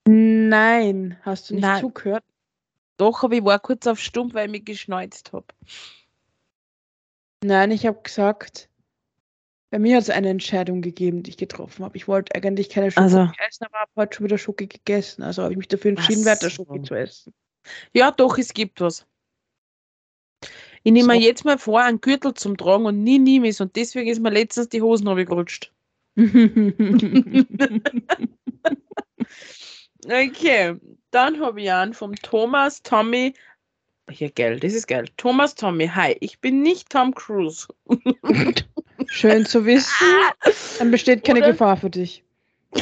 Nein, 0.08 1.16
hast 1.22 1.50
du 1.50 1.54
nicht 1.54 1.62
Nein. 1.62 1.80
zugehört? 1.80 2.24
Doch, 2.96 3.22
aber 3.22 3.34
ich 3.34 3.44
war 3.44 3.60
kurz 3.60 3.86
auf 3.86 4.00
Stumm, 4.00 4.34
weil 4.34 4.46
ich 4.46 4.52
mich 4.52 4.64
geschneuzt 4.64 5.32
habe. 5.32 5.46
Nein, 7.44 7.70
ich 7.70 7.86
habe 7.86 8.00
gesagt, 8.02 8.68
bei 9.72 9.78
mir 9.78 9.96
hat 9.96 10.02
es 10.02 10.10
eine 10.10 10.28
Entscheidung 10.28 10.82
gegeben, 10.82 11.22
die 11.22 11.30
ich 11.30 11.38
getroffen 11.38 11.82
habe. 11.82 11.96
Ich 11.96 12.06
wollte 12.06 12.34
eigentlich 12.34 12.68
keine 12.68 12.90
Schoki 12.90 13.04
Also. 13.04 13.32
essen, 13.48 13.64
aber 13.64 13.78
habe 13.78 13.90
heute 13.96 14.16
schon 14.16 14.26
wieder 14.26 14.36
Schoki 14.36 14.66
gegessen. 14.66 15.22
Also 15.22 15.42
habe 15.42 15.54
ich 15.54 15.58
mich 15.58 15.68
dafür 15.68 15.92
entschieden, 15.92 16.26
weiter 16.26 16.50
so. 16.50 16.56
Schoki 16.66 16.82
zu 16.82 16.94
essen. 16.94 17.32
Ja, 17.94 18.10
doch, 18.10 18.36
es 18.36 18.52
gibt 18.52 18.82
was. 18.82 19.06
Ich 20.82 20.92
nehme 20.92 21.14
mir 21.14 21.20
So. 21.20 21.26
jetzt 21.26 21.44
mal 21.46 21.56
vor, 21.56 21.80
einen 21.80 22.02
Gürtel 22.02 22.34
zum 22.34 22.58
Tragen 22.58 22.84
und 22.84 23.02
nie 23.02 23.18
nehme 23.18 23.48
es 23.48 23.62
und 23.62 23.74
deswegen 23.74 24.10
ist 24.10 24.20
mir 24.20 24.28
letztens 24.28 24.68
die 24.68 24.82
Hosen 24.82 25.08
runtergerutscht. 25.08 25.72
Okay, 30.04 30.74
dann 31.12 31.40
habe 31.40 31.62
ich 31.62 31.70
einen 31.70 31.94
vom 31.94 32.14
Thomas 32.16 32.82
Tommy. 32.82 33.34
Hier, 34.10 34.30
geil, 34.32 34.58
das 34.58 34.74
ist 34.74 34.88
geil. 34.88 35.06
Thomas 35.16 35.54
Tommy, 35.54 35.86
hi, 35.86 36.16
ich 36.20 36.40
bin 36.40 36.60
nicht 36.60 36.90
Tom 36.90 37.14
Cruise. 37.14 37.68
Schön 39.12 39.44
zu 39.44 39.66
wissen. 39.66 39.92
Dann 40.78 40.90
besteht 40.90 41.22
keine 41.22 41.40
Oder? 41.40 41.50
Gefahr 41.50 41.76
für 41.76 41.90
dich. 41.90 42.24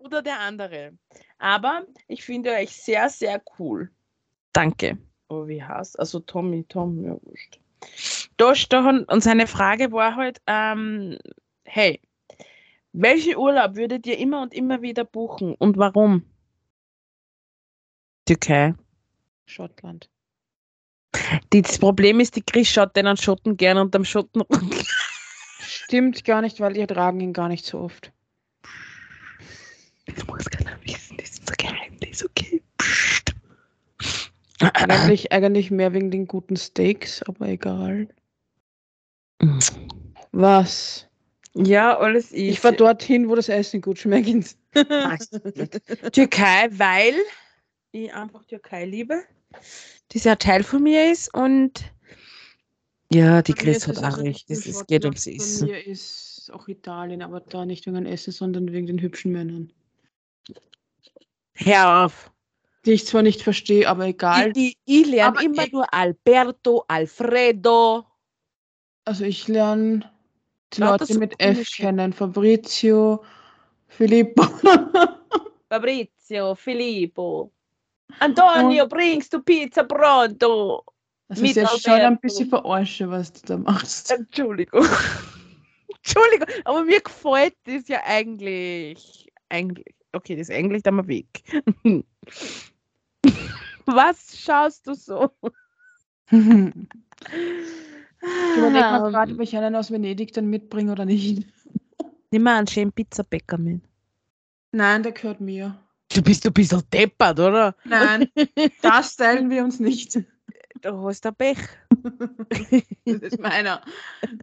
Oder 0.00 0.22
der 0.22 0.40
andere. 0.40 0.92
Aber 1.38 1.82
ich 2.08 2.24
finde 2.24 2.52
euch 2.52 2.74
sehr, 2.74 3.10
sehr 3.10 3.42
cool. 3.58 3.90
Danke. 4.54 4.96
Oh, 5.28 5.46
wie 5.46 5.62
heißt 5.62 5.98
Also 5.98 6.20
Tommy, 6.20 6.64
Tom, 6.64 7.04
ja, 7.04 7.14
wurscht. 7.22 7.60
Da 8.38 8.54
stehen, 8.54 9.04
und 9.04 9.22
seine 9.22 9.46
Frage 9.46 9.92
war 9.92 10.16
halt, 10.16 10.40
ähm, 10.46 11.18
hey, 11.64 12.00
welchen 12.94 13.36
Urlaub 13.36 13.76
würdet 13.76 14.06
ihr 14.06 14.16
immer 14.16 14.40
und 14.40 14.54
immer 14.54 14.80
wieder 14.80 15.04
buchen 15.04 15.54
und 15.56 15.76
warum? 15.76 16.24
Türkei. 18.24 18.74
Schottland. 19.44 20.08
Die- 21.52 21.62
Das 21.62 21.78
Problem 21.78 22.20
ist, 22.20 22.36
die 22.36 22.42
Chris 22.42 22.68
schaut 22.68 22.96
den 22.96 23.06
an 23.06 23.16
Schotten 23.16 23.56
gern 23.56 23.78
und 23.78 23.94
am 23.94 24.04
Schotten. 24.04 24.42
Stimmt 25.60 26.24
gar 26.24 26.42
nicht, 26.42 26.60
weil 26.60 26.72
die 26.74 26.86
tragen 26.86 27.20
ihn 27.20 27.32
gar 27.32 27.48
nicht 27.48 27.64
so 27.64 27.80
oft. 27.80 28.12
Das 30.06 30.26
muss 30.26 30.44
keiner 30.46 30.76
wissen, 30.84 31.16
das 31.16 31.30
ist 31.30 31.40
unser 31.40 31.54
Geheimnis, 31.56 32.24
okay? 32.24 32.62
Psst. 32.78 33.34
Eigentlich, 34.74 35.32
eigentlich 35.32 35.70
mehr 35.70 35.92
wegen 35.92 36.10
den 36.10 36.26
guten 36.26 36.56
Steaks, 36.56 37.22
aber 37.24 37.48
egal. 37.48 38.08
Was? 40.32 41.08
Ja, 41.54 41.98
alles 41.98 42.32
Ich 42.32 42.60
fahre 42.60 42.76
dorthin, 42.76 43.28
wo 43.28 43.34
das 43.34 43.48
Essen 43.48 43.80
gut 43.80 43.98
schmeckt. 43.98 44.56
Türkei, 46.12 46.68
weil 46.72 47.14
ich 47.92 48.12
einfach 48.14 48.44
Türkei 48.44 48.84
liebe. 48.86 49.22
Ja 50.10 50.38
Teil 50.38 50.62
von 50.62 50.82
mir 50.82 51.10
ist 51.10 51.32
und 51.34 51.84
ja, 53.12 53.42
die 53.42 53.52
Chris 53.52 53.86
hat 53.86 53.98
auch 53.98 54.04
also 54.04 54.22
recht. 54.22 54.50
Es, 54.50 54.64
es 54.66 54.86
geht 54.86 55.04
ums 55.04 55.26
Bei 55.26 55.32
Essen. 55.32 55.66
mir 55.66 55.86
ist 55.86 56.50
auch 56.52 56.66
Italien, 56.66 57.20
aber 57.22 57.40
da 57.40 57.66
nicht 57.66 57.86
wegen 57.86 57.96
dem 57.96 58.06
Essen, 58.06 58.32
sondern 58.32 58.72
wegen 58.72 58.86
den 58.86 59.00
hübschen 59.00 59.32
Männern. 59.32 59.70
Hör 61.54 62.06
auf. 62.06 62.32
Die 62.86 62.92
ich 62.92 63.06
zwar 63.06 63.22
nicht 63.22 63.42
verstehe, 63.42 63.88
aber 63.88 64.06
egal. 64.06 64.52
Ich, 64.56 64.76
ich, 64.86 65.02
ich 65.02 65.06
lerne 65.06 65.36
Aber 65.38 65.44
immer 65.44 65.64
ich- 65.66 65.72
nur 65.72 65.92
Alberto, 65.92 66.84
Alfredo. 66.88 68.06
Also 69.04 69.24
ich 69.24 69.46
lerne 69.48 70.10
die 70.72 70.80
Leute 70.80 71.06
so 71.06 71.18
mit 71.18 71.34
F 71.38 71.68
kennen. 71.76 72.12
Fabrizio, 72.12 73.22
Filippo. 73.88 74.42
Fabrizio, 75.68 76.54
Filippo. 76.54 77.52
Antonio, 78.20 78.86
bringst 78.86 79.32
du 79.32 79.40
Pizza 79.40 79.84
pronto? 79.84 80.84
Das 81.28 81.40
ist 81.40 81.56
jetzt 81.56 81.82
schon 81.82 81.94
ein 81.94 82.18
bisschen 82.20 82.48
verarsche, 82.48 83.08
was 83.10 83.32
du 83.32 83.40
da 83.46 83.56
machst. 83.56 84.10
Entschuldigung. 84.10 84.84
Entschuldigung, 85.96 86.48
aber 86.64 86.84
mir 86.84 87.00
gefällt 87.00 87.54
das 87.64 87.88
ja 87.88 88.00
eigentlich. 88.04 89.28
Eigentlich. 89.48 89.94
Okay, 90.12 90.36
das 90.36 90.50
eigentlich 90.50 90.82
dann 90.82 90.96
mal 90.96 91.08
weg. 91.08 91.42
Was 93.86 94.38
schaust 94.38 94.86
du 94.86 94.94
so? 94.94 95.30
Ich 96.30 96.36
überlege 98.56 98.84
mal 98.90 99.06
Ähm, 99.06 99.12
gerade, 99.12 99.34
ob 99.34 99.40
ich 99.40 99.56
einen 99.56 99.74
aus 99.74 99.90
Venedig 99.90 100.32
dann 100.32 100.46
mitbringe 100.48 100.92
oder 100.92 101.04
nicht. 101.04 101.46
Nimm 102.30 102.42
mal 102.42 102.58
einen 102.58 102.66
schönen 102.66 102.92
Pizzabäcker 102.92 103.58
mit. 103.58 103.82
Nein, 104.72 105.02
der 105.02 105.12
gehört 105.12 105.40
mir. 105.40 105.81
Du 106.14 106.22
bist 106.22 106.46
ein 106.46 106.52
bisschen 106.52 106.82
deppert, 106.92 107.38
oder? 107.40 107.74
Nein, 107.84 108.28
das 108.82 109.16
teilen 109.16 109.48
wir 109.50 109.64
uns 109.64 109.80
nicht. 109.80 110.18
Du 110.82 111.06
hast 111.08 111.24
ein 111.26 111.34
Pech. 111.34 111.58
Das 113.04 113.20
ist 113.20 113.38
meiner. 113.40 113.82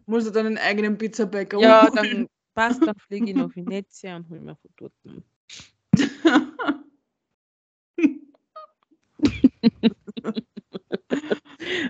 Muss 0.06 0.26
er 0.26 0.32
dann 0.32 0.46
einen 0.46 0.58
eigenen 0.58 0.96
Pizzabäcker 0.98 1.60
Ja, 1.60 1.82
holen. 1.82 1.94
dann 1.94 2.28
passt, 2.54 2.82
dann 2.86 2.96
fliege 2.98 3.30
ich 3.30 3.36
nach 3.36 3.54
Venezia 3.54 4.16
und 4.16 4.28
hol 4.30 4.40
mir 4.40 4.56
von 4.56 4.70
dort. 4.76 4.92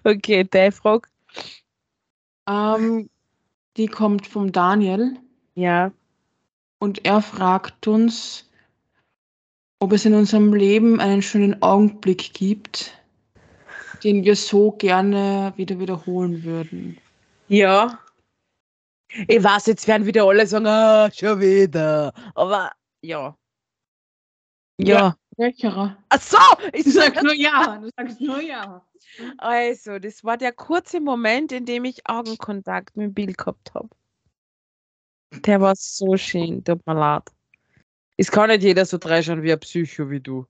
Okay, 0.04 0.44
deine 0.44 0.72
Frage? 0.72 1.08
ähm, 2.48 3.08
die 3.76 3.86
kommt 3.86 4.26
vom 4.26 4.50
Daniel 4.52 5.16
Ja. 5.54 5.92
und 6.78 7.04
er 7.04 7.22
fragt 7.22 7.86
uns, 7.86 8.49
ob 9.80 9.92
es 9.92 10.04
in 10.04 10.14
unserem 10.14 10.52
Leben 10.52 11.00
einen 11.00 11.22
schönen 11.22 11.60
Augenblick 11.62 12.34
gibt, 12.34 12.92
den 14.04 14.24
wir 14.24 14.36
so 14.36 14.72
gerne 14.72 15.52
wieder 15.56 15.78
wiederholen 15.78 16.44
würden. 16.44 16.98
Ja. 17.48 17.98
Ich 19.26 19.42
weiß, 19.42 19.66
jetzt 19.66 19.88
werden 19.88 20.06
wieder 20.06 20.24
alle 20.24 20.46
sagen, 20.46 20.66
ah, 20.66 21.10
schon 21.10 21.40
wieder. 21.40 22.12
Aber 22.34 22.70
ja. 23.02 23.36
Ja. 24.78 25.16
Ja. 25.36 25.96
Ach 26.10 26.20
so, 26.20 26.36
ich 26.74 26.84
Du 26.84 26.90
sag 26.90 27.14
sagst 27.14 27.22
nur 27.22 27.34
ja. 27.34 27.78
Du 27.82 27.88
sagst 27.96 28.20
nur 28.20 28.42
ja. 28.42 28.84
also, 29.38 29.98
das 29.98 30.22
war 30.22 30.36
der 30.36 30.52
kurze 30.52 31.00
Moment, 31.00 31.52
in 31.52 31.64
dem 31.64 31.86
ich 31.86 32.06
Augenkontakt 32.06 32.96
mit 32.96 33.14
Bill 33.14 33.32
gehabt 33.32 33.72
habe. 33.74 33.88
Der 35.46 35.60
war 35.60 35.74
so 35.76 36.16
schön, 36.18 36.62
tut 36.62 36.86
mir 36.86 36.94
leid. 36.94 37.22
Es 38.20 38.30
kann 38.30 38.50
nicht 38.50 38.62
jeder 38.62 38.84
so 38.84 38.98
dreischauen 38.98 39.42
wie 39.42 39.50
ein 39.50 39.58
Psycho 39.60 40.10
wie 40.10 40.20
du. 40.20 40.44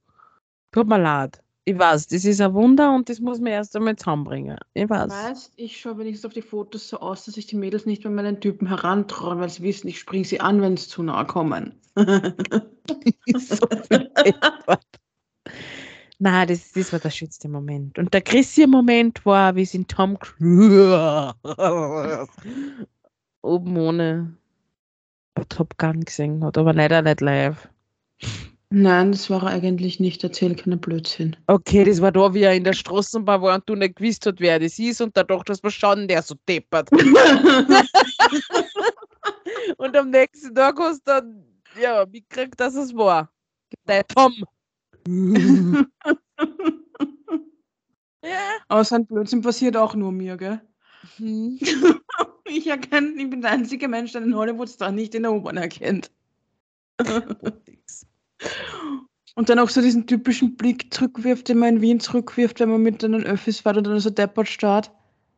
Tut 0.72 0.88
mir 0.88 0.98
leid. 0.98 1.40
Ich 1.64 1.78
weiß, 1.78 2.08
das 2.08 2.24
ist 2.24 2.40
ein 2.40 2.52
Wunder 2.52 2.92
und 2.92 3.08
das 3.08 3.20
muss 3.20 3.38
man 3.38 3.52
erst 3.52 3.76
einmal 3.76 3.94
zusammenbringen. 3.94 4.58
Ich 4.74 4.90
weiß. 4.90 5.08
Weißt, 5.08 5.52
ich 5.54 5.80
schaue 5.80 5.98
wenigstens 5.98 6.26
auf 6.26 6.32
die 6.32 6.42
Fotos 6.42 6.88
so 6.88 6.98
aus, 6.98 7.26
dass 7.26 7.36
sich 7.36 7.46
die 7.46 7.54
Mädels 7.54 7.86
nicht 7.86 8.02
bei 8.02 8.10
meinen 8.10 8.40
Typen 8.40 8.66
herantrauen, 8.66 9.38
weil 9.38 9.50
sie 9.50 9.62
wissen, 9.62 9.86
ich 9.86 10.00
springe 10.00 10.24
sie 10.24 10.40
an, 10.40 10.60
wenn 10.60 10.76
sie 10.76 10.88
zu 10.88 11.04
nahe 11.04 11.24
kommen. 11.26 11.80
so. 11.94 12.04
Nein, 16.18 16.48
das, 16.48 16.72
das 16.72 16.92
war 16.92 16.98
der 16.98 17.10
schönste 17.10 17.48
Moment. 17.48 18.00
Und 18.00 18.12
der 18.12 18.22
Chrissy-Moment 18.22 19.24
war, 19.24 19.54
wie 19.54 19.62
es 19.62 19.74
in 19.74 19.86
Tom 19.86 20.18
Cruise 20.18 21.34
oben 23.42 23.76
ohne 23.76 24.39
Top 25.48 25.76
Gun 25.78 26.00
gesehen 26.00 26.44
hat, 26.44 26.58
aber 26.58 26.72
leider 26.72 27.02
nicht 27.02 27.20
live. 27.20 27.68
Nein, 28.72 29.10
das 29.10 29.28
war 29.30 29.42
er 29.42 29.48
eigentlich 29.48 29.98
nicht. 29.98 30.22
Erzähl 30.22 30.54
keinen 30.54 30.80
Blödsinn. 30.80 31.34
Okay, 31.48 31.82
das 31.82 32.00
war 32.00 32.12
da, 32.12 32.32
wie 32.34 32.42
er 32.42 32.54
in 32.54 32.62
der 32.62 32.72
Straßenbahn 32.72 33.42
war 33.42 33.56
und 33.56 33.68
du 33.68 33.74
nicht 33.74 33.96
gewusst 33.96 34.26
hast, 34.26 34.38
wer 34.38 34.60
das 34.60 34.78
ist 34.78 35.00
und 35.00 35.16
da 35.16 35.24
dachtest, 35.24 35.64
was 35.64 35.74
schaut 35.74 35.98
denn 35.98 36.06
der 36.06 36.22
so 36.22 36.36
deppert? 36.48 36.88
Und 39.76 39.96
am 39.96 40.10
nächsten 40.10 40.54
Tag 40.54 40.78
hast 40.78 41.00
du 41.06 41.12
dann, 41.12 41.44
ja, 41.80 42.04
mitgekriegt, 42.04 42.60
dass 42.60 42.74
es 42.74 42.94
war. 42.94 43.30
Der 43.88 44.06
Tom. 44.06 44.34
ja. 48.22 48.58
Aber 48.68 48.84
sein 48.84 49.06
Blödsinn 49.06 49.40
passiert 49.40 49.76
auch 49.76 49.94
nur 49.94 50.12
mir, 50.12 50.36
gell? 50.36 50.60
Hm. 51.16 51.58
Ich 52.52 52.66
erkenne, 52.66 53.10
ich 53.10 53.30
bin 53.30 53.42
der 53.42 53.52
einzige 53.52 53.86
Mensch, 53.86 54.10
der 54.10 54.22
den 54.22 54.34
Hollywood-Star 54.34 54.90
nicht 54.90 55.14
in 55.14 55.22
der 55.22 55.32
U-Bahn 55.32 55.56
erkennt. 55.56 56.10
Und 59.36 59.48
dann 59.48 59.60
auch 59.60 59.68
so 59.68 59.80
diesen 59.80 60.06
typischen 60.08 60.56
Blick 60.56 60.92
zurückwirft, 60.92 61.48
den 61.48 61.58
man 61.58 61.76
in 61.76 61.80
Wien 61.80 62.00
zurückwirft, 62.00 62.58
wenn 62.58 62.70
man 62.70 62.82
mit 62.82 63.02
den 63.02 63.14
Öffis 63.24 63.60
fährt 63.60 63.76
und 63.76 63.84
dann 63.86 64.00
so 64.00 64.10
deppert 64.10 64.48
starrt. 64.48 64.90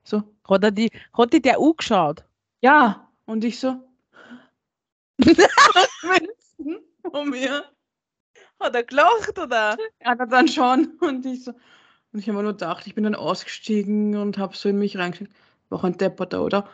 So, 0.04 0.22
Hat, 0.48 0.64
er 0.64 0.70
die, 0.70 0.90
hat 1.12 1.32
die 1.34 1.42
der 1.42 1.58
angeschaut? 1.58 2.24
ja. 2.62 3.08
Und 3.26 3.44
ich 3.44 3.60
so. 3.60 3.76
Von 7.10 7.30
mir. 7.30 7.64
Hat 8.58 8.74
er 8.74 8.82
gelacht, 8.84 9.38
oder? 9.38 9.76
Ja, 10.02 10.14
dann 10.14 10.48
schon. 10.48 10.96
Und 11.00 11.26
ich 11.26 11.44
so. 11.44 11.52
Und 12.12 12.18
ich 12.20 12.28
habe 12.28 12.38
mir 12.38 12.42
nur 12.42 12.52
gedacht, 12.52 12.86
ich 12.86 12.94
bin 12.94 13.04
dann 13.04 13.14
ausgestiegen 13.14 14.16
und 14.16 14.38
habe 14.38 14.56
so 14.56 14.68
in 14.68 14.78
mich 14.78 14.98
reingeschaut. 14.98 15.28
War 15.72 15.84
ein 15.84 15.96
Depperter, 15.96 16.44
oder? 16.44 16.68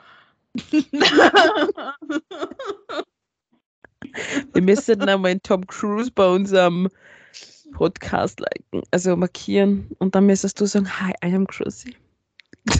Wir 4.53 4.62
müssen 4.62 4.99
dann 4.99 5.09
einmal 5.09 5.38
Tom 5.38 5.64
Cruise 5.66 6.11
bei 6.11 6.26
unserem 6.26 6.88
Podcast 7.72 8.40
liken, 8.40 8.82
also 8.90 9.16
markieren. 9.16 9.88
Und 9.99 10.16
dann 10.16 10.26
müsstest 10.26 10.61
du 10.61 10.66
sagen, 10.66 10.88
hi, 10.88 11.12
I 11.24 11.32
am 11.32 11.46
Cruzy. 11.46 11.96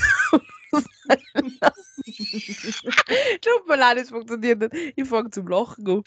Tut 3.41 3.69
mir 3.69 3.77
leid, 3.77 3.99
es 3.99 4.11
funktioniert 4.11 4.61
nicht. 4.61 4.95
Ich 4.97 5.09
fange 5.09 5.31
zum 5.31 5.47
Lachen 5.47 5.89
an. 5.89 6.03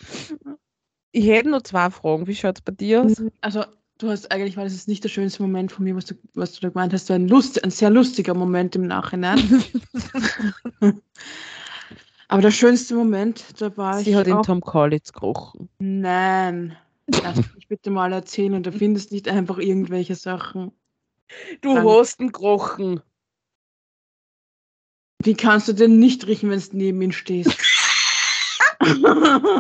Ich 1.14 1.26
hätte 1.28 1.50
noch 1.50 1.62
zwei 1.62 1.90
Fragen. 1.90 2.28
Wie 2.28 2.36
schaut 2.36 2.58
es 2.58 2.62
bei 2.62 2.74
dir 2.74 3.04
aus? 3.04 3.24
Also, 3.40 3.64
du 4.02 4.10
hast 4.10 4.32
eigentlich, 4.32 4.58
weil 4.58 4.66
das 4.66 4.74
ist 4.74 4.88
nicht 4.88 5.04
der 5.04 5.10
schönste 5.10 5.42
Moment 5.44 5.72
von 5.72 5.84
mir, 5.84 5.96
was 5.96 6.06
du, 6.06 6.16
was 6.34 6.54
du 6.54 6.62
da 6.62 6.70
gemeint 6.70 6.94
hast, 6.94 7.10
ein, 7.12 7.28
Lust, 7.28 7.64
ein 7.64 7.72
sehr 7.72 7.90
lustiger 7.90 8.34
Moment 8.34 8.76
im 8.76 8.88
Nachhinein. 8.88 9.64
Aber 12.28 12.42
der 12.42 12.52
schönste 12.52 12.96
Moment, 12.96 13.44
da 13.60 13.76
war 13.78 14.00
Sie 14.00 14.12
ich 14.12 14.16
hat 14.16 14.28
in 14.28 14.42
Tom 14.42 14.62
Collins 14.62 15.12
gerochen. 15.12 15.70
Nein. 15.80 16.78
Lass 17.08 17.38
mich 17.56 17.68
bitte 17.68 17.92
mal 17.92 18.14
erzählen 18.14 18.54
und 18.54 18.66
du 18.66 18.72
findest 18.72 19.12
nicht 19.12 19.28
einfach 19.28 19.58
irgendwelche 19.58 20.16
Sachen. 20.16 20.72
Du 21.62 21.76
Dann- 21.76 21.86
hast 21.86 22.20
ihn 22.22 22.32
gerochen. 22.32 23.02
Wie 25.24 25.36
kannst 25.36 25.68
du 25.68 25.74
denn 25.74 26.00
nicht 26.00 26.26
riechen, 26.26 26.50
wenn 26.50 26.60
du 26.60 26.66
neben 26.72 27.02
ihm 27.02 27.12
stehst? 27.12 27.56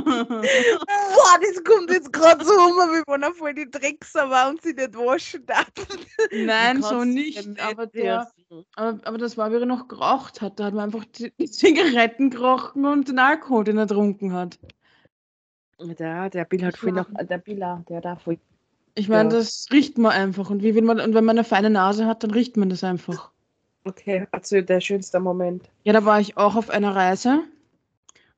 Boah, 0.02 1.40
das 1.42 1.64
kommt 1.64 1.90
jetzt 1.90 2.12
gerade 2.12 2.44
so 2.44 2.52
um, 2.54 2.76
wie 2.92 3.04
wenn 3.08 3.24
er 3.24 3.34
voll 3.34 3.54
die 3.54 3.70
Dreckser 3.70 4.30
war 4.30 4.50
und 4.50 4.62
sie 4.62 4.74
nicht 4.74 4.96
waschen 4.96 5.46
darf. 5.46 5.72
Nein, 6.32 6.82
so 6.82 7.04
nicht. 7.04 7.60
Aber, 7.62 7.86
der, 7.88 8.32
aber, 8.76 9.00
aber 9.04 9.18
das 9.18 9.38
war, 9.38 9.52
wie 9.52 9.56
er 9.56 9.66
noch 9.66 9.88
geraucht 9.88 10.42
hat. 10.42 10.60
Da 10.60 10.66
hat 10.66 10.74
man 10.74 10.86
einfach 10.86 11.06
die, 11.06 11.32
die 11.40 11.50
Zigaretten 11.50 12.30
gerochen 12.30 12.86
und 12.86 13.08
den 13.08 13.20
Alkohol, 13.20 13.64
den 13.64 13.78
er 13.78 13.86
getrunken 13.86 14.34
hat. 14.34 14.60
Der, 15.80 16.30
der 16.30 16.46
Bill 16.46 16.66
hat 16.66 16.78
voll 16.78 16.92
noch, 16.92 17.08
der 17.20 17.38
Billa, 17.40 17.84
der 17.90 18.02
da 18.02 18.16
voll. 18.16 18.38
Ich 18.94 19.08
meine, 19.10 19.30
Ja. 19.30 19.38
das 19.38 19.68
riecht 19.72 19.98
man 19.98 20.12
einfach. 20.12 20.50
Und, 20.50 20.62
wie, 20.64 20.76
wenn 20.76 20.86
man, 20.86 21.00
und 21.00 21.14
wenn 21.14 21.26
man 21.26 21.38
eine 21.38 21.44
feine 21.44 21.70
Nase 21.70 22.06
hat, 22.06 22.24
dann 22.24 22.32
riecht 22.32 22.58
man 22.58 22.70
das 22.70 22.84
einfach. 22.84 23.32
Okay, 23.84 24.28
also 24.32 24.62
der 24.62 24.80
schönste 24.80 25.20
Moment. 25.20 25.64
Ja, 25.84 25.94
da 25.94 26.06
war 26.06 26.20
ich 26.20 26.38
auch 26.38 26.56
auf 26.56 26.70
einer 26.70 26.96
Reise. 26.96 27.40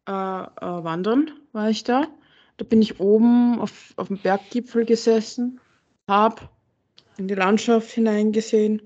Äh, 0.08 0.12
äh, 0.12 0.84
wandern 0.84 1.32
war 1.54 1.70
ich 1.70 1.84
da. 1.84 2.08
Da 2.58 2.66
bin 2.66 2.82
ich 2.82 3.00
oben 3.00 3.60
auf, 3.60 3.94
auf 3.96 4.08
dem 4.08 4.18
Berggipfel 4.18 4.86
gesessen, 4.86 5.60
hab 6.08 6.52
in 7.18 7.28
die 7.28 7.36
Landschaft 7.36 7.90
hineingesehen. 7.92 8.82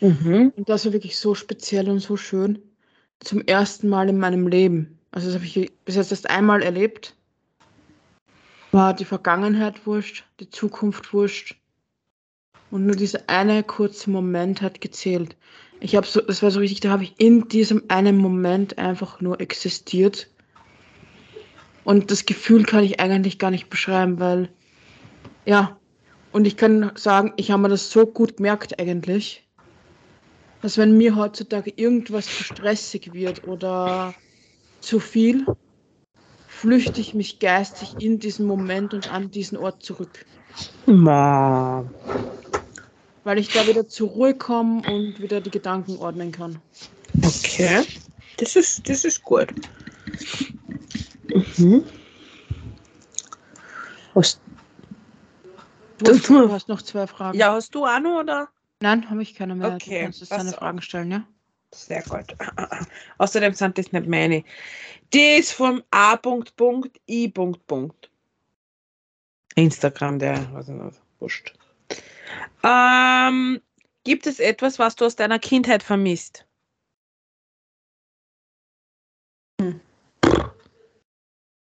Mhm. 0.00 0.52
Und 0.56 0.68
das 0.68 0.84
war 0.84 0.92
wirklich 0.92 1.18
so 1.18 1.34
speziell 1.34 1.88
und 1.88 2.00
so 2.00 2.16
schön. 2.16 2.60
Zum 3.20 3.40
ersten 3.42 3.88
Mal 3.88 4.08
in 4.08 4.18
meinem 4.18 4.46
Leben. 4.46 4.98
Also 5.10 5.28
das 5.28 5.36
habe 5.36 5.46
ich 5.46 5.72
bis 5.84 5.96
jetzt 5.96 6.10
erst 6.10 6.28
einmal 6.28 6.62
erlebt. 6.62 7.16
War 8.72 8.92
die 8.92 9.04
Vergangenheit 9.04 9.86
wurscht, 9.86 10.24
die 10.40 10.50
Zukunft 10.50 11.12
wurscht. 11.12 11.56
Und 12.70 12.86
nur 12.86 12.96
dieser 12.96 13.20
eine 13.28 13.62
kurze 13.62 14.10
Moment 14.10 14.60
hat 14.60 14.80
gezählt. 14.80 15.36
Ich 15.84 15.94
habe 15.94 16.06
so, 16.06 16.22
das 16.22 16.42
war 16.42 16.50
so 16.50 16.60
richtig, 16.60 16.80
da 16.80 16.88
habe 16.88 17.02
ich 17.02 17.12
in 17.18 17.46
diesem 17.48 17.82
einen 17.88 18.16
Moment 18.16 18.78
einfach 18.78 19.20
nur 19.20 19.38
existiert. 19.42 20.28
Und 21.84 22.10
das 22.10 22.24
Gefühl 22.24 22.64
kann 22.64 22.82
ich 22.82 23.00
eigentlich 23.00 23.38
gar 23.38 23.50
nicht 23.50 23.68
beschreiben, 23.68 24.18
weil, 24.18 24.48
ja, 25.44 25.76
und 26.32 26.46
ich 26.46 26.56
kann 26.56 26.92
sagen, 26.94 27.34
ich 27.36 27.50
habe 27.50 27.60
mir 27.60 27.68
das 27.68 27.90
so 27.90 28.06
gut 28.06 28.38
gemerkt 28.38 28.80
eigentlich, 28.80 29.46
dass 30.62 30.78
wenn 30.78 30.96
mir 30.96 31.16
heutzutage 31.16 31.70
irgendwas 31.76 32.24
zu 32.24 32.44
stressig 32.44 33.12
wird 33.12 33.46
oder 33.46 34.14
zu 34.80 35.00
viel, 35.00 35.44
flüchte 36.48 37.02
ich 37.02 37.12
mich 37.12 37.40
geistig 37.40 37.96
in 37.98 38.18
diesen 38.18 38.46
Moment 38.46 38.94
und 38.94 39.12
an 39.12 39.30
diesen 39.30 39.58
Ort 39.58 39.82
zurück. 39.82 40.24
Ma. 40.86 41.84
Weil 43.24 43.38
ich 43.38 43.48
da 43.52 43.66
wieder 43.66 43.88
zur 43.88 44.10
Ruhe 44.10 44.34
komme 44.34 44.82
und 44.90 45.20
wieder 45.20 45.40
die 45.40 45.50
Gedanken 45.50 45.96
ordnen 45.98 46.30
kann. 46.30 46.60
Okay. 47.22 47.82
Das 48.36 48.54
ist, 48.56 48.88
das 48.88 49.04
ist 49.04 49.22
gut. 49.22 49.48
Mhm. 51.58 51.84
Was, 54.14 54.40
Du, 55.98 56.04
Das- 56.06 56.18
hast- 56.18 56.28
du 56.30 56.52
hast 56.52 56.68
noch 56.68 56.82
zwei 56.82 57.06
Fragen. 57.06 57.38
ja, 57.38 57.52
hast 57.52 57.74
du 57.74 57.84
auch 57.86 58.00
noch, 58.00 58.20
oder? 58.20 58.48
Nein, 58.80 59.08
habe 59.08 59.22
ich 59.22 59.34
keine 59.34 59.54
mehr. 59.54 59.74
Okay, 59.74 59.98
Du 59.98 60.04
kannst 60.04 60.20
jetzt 60.20 60.32
deine. 60.32 60.52
Fragen 60.52 60.82
stellen, 60.82 61.10
ja? 61.10 61.24
Sehr 61.72 62.02
gut. 62.02 62.36
Außerdem 63.18 63.54
sind 63.54 63.78
das 63.78 63.90
nicht 63.92 64.06
meine. 64.06 64.44
Die 65.12 65.36
ist 65.38 65.52
vom 65.52 65.82
A. 65.90 66.16
Punkt, 66.16 66.54
Punkt, 66.56 67.00
I. 67.08 67.28
Punkt, 67.28 67.66
Punkt. 67.66 68.10
Instagram, 69.54 70.18
der, 70.18 70.52
weiß 70.52 70.68
ich 70.68 70.74
nicht, 70.74 71.00
wurscht. 71.20 71.54
Ähm, 72.62 73.60
gibt 74.04 74.26
es 74.26 74.40
etwas, 74.40 74.78
was 74.78 74.96
du 74.96 75.04
aus 75.04 75.16
deiner 75.16 75.38
Kindheit 75.38 75.82
vermisst? 75.82 76.46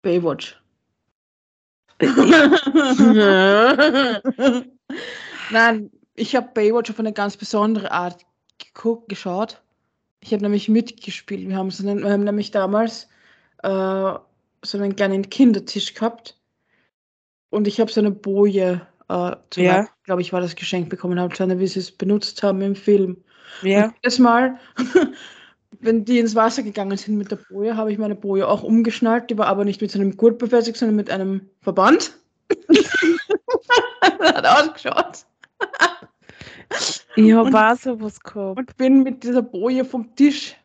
Baywatch. 0.04 0.60
Nein, 5.52 5.92
ich 6.16 6.36
habe 6.36 6.50
Baywatch 6.54 6.92
auf 6.92 7.00
eine 7.00 7.14
ganz 7.14 7.38
besondere 7.38 7.92
Art 7.92 8.26
geguckt, 8.58 9.08
geschaut. 9.10 9.62
Ich 10.20 10.34
habe 10.34 10.44
nämlich 10.44 10.70
mitgespielt. 10.70 11.48
Wir 11.48 11.56
haben, 11.56 11.72
so 11.72 11.88
einen, 11.88 12.04
wir 12.04 12.12
haben 12.12 12.24
nämlich 12.24 12.52
damals 12.52 13.08
äh, 13.64 13.68
so 13.70 14.78
einen 14.78 14.96
kleinen 14.96 15.30
Kindertisch 15.30 15.94
gehabt. 15.94 16.38
Und 17.50 17.68
ich 17.68 17.80
habe 17.80 17.92
so 17.92 18.02
eine 18.02 18.12
Boje, 18.12 18.86
äh, 19.10 19.36
Ja. 19.56 19.88
glaube 20.04 20.22
ich, 20.22 20.34
war 20.34 20.42
das 20.42 20.56
Geschenk 20.56 20.90
bekommen 20.90 21.20
habe, 21.20 21.36
so 21.36 21.44
eine, 21.44 21.60
wie 21.60 21.68
sie 21.68 21.80
es 21.80 21.92
benutzt 21.92 22.42
haben 22.44 22.62
im 22.62 22.76
Film. 22.76 23.18
Ja. 23.62 23.86
Und 23.86 23.94
jedes 24.04 24.20
Mal, 24.20 24.60
wenn 25.82 26.06
die 26.06 26.20
ins 26.20 26.36
Wasser 26.36 26.64
gegangen 26.64 26.98
sind 26.98 27.18
mit 27.18 27.32
der 27.32 27.40
Boje, 27.50 27.76
habe 27.76 27.92
ich 27.92 27.98
meine 27.98 28.16
Boje 28.16 28.48
auch 28.48 28.64
umgeschnallt. 28.64 29.30
Die 29.30 29.38
war 29.38 29.48
aber 29.48 29.66
nicht 29.66 29.82
mit 29.82 29.92
so 29.92 30.00
einem 30.00 30.16
Gurt 30.18 30.38
befestigt, 30.38 30.78
sondern 30.78 30.96
mit 30.96 31.10
einem 31.10 31.50
Verband. 31.62 32.18
Hat 34.02 34.46
ausgeschaut. 34.46 35.26
Ich 37.16 37.34
habe 37.34 37.50
auch 37.56 37.76
sowas 37.78 38.20
gehabt. 38.20 38.58
Und 38.58 38.78
bin 38.78 39.04
mit 39.04 39.24
dieser 39.24 39.42
Boje 39.42 39.86
vom 39.86 40.16
Tisch 40.16 40.56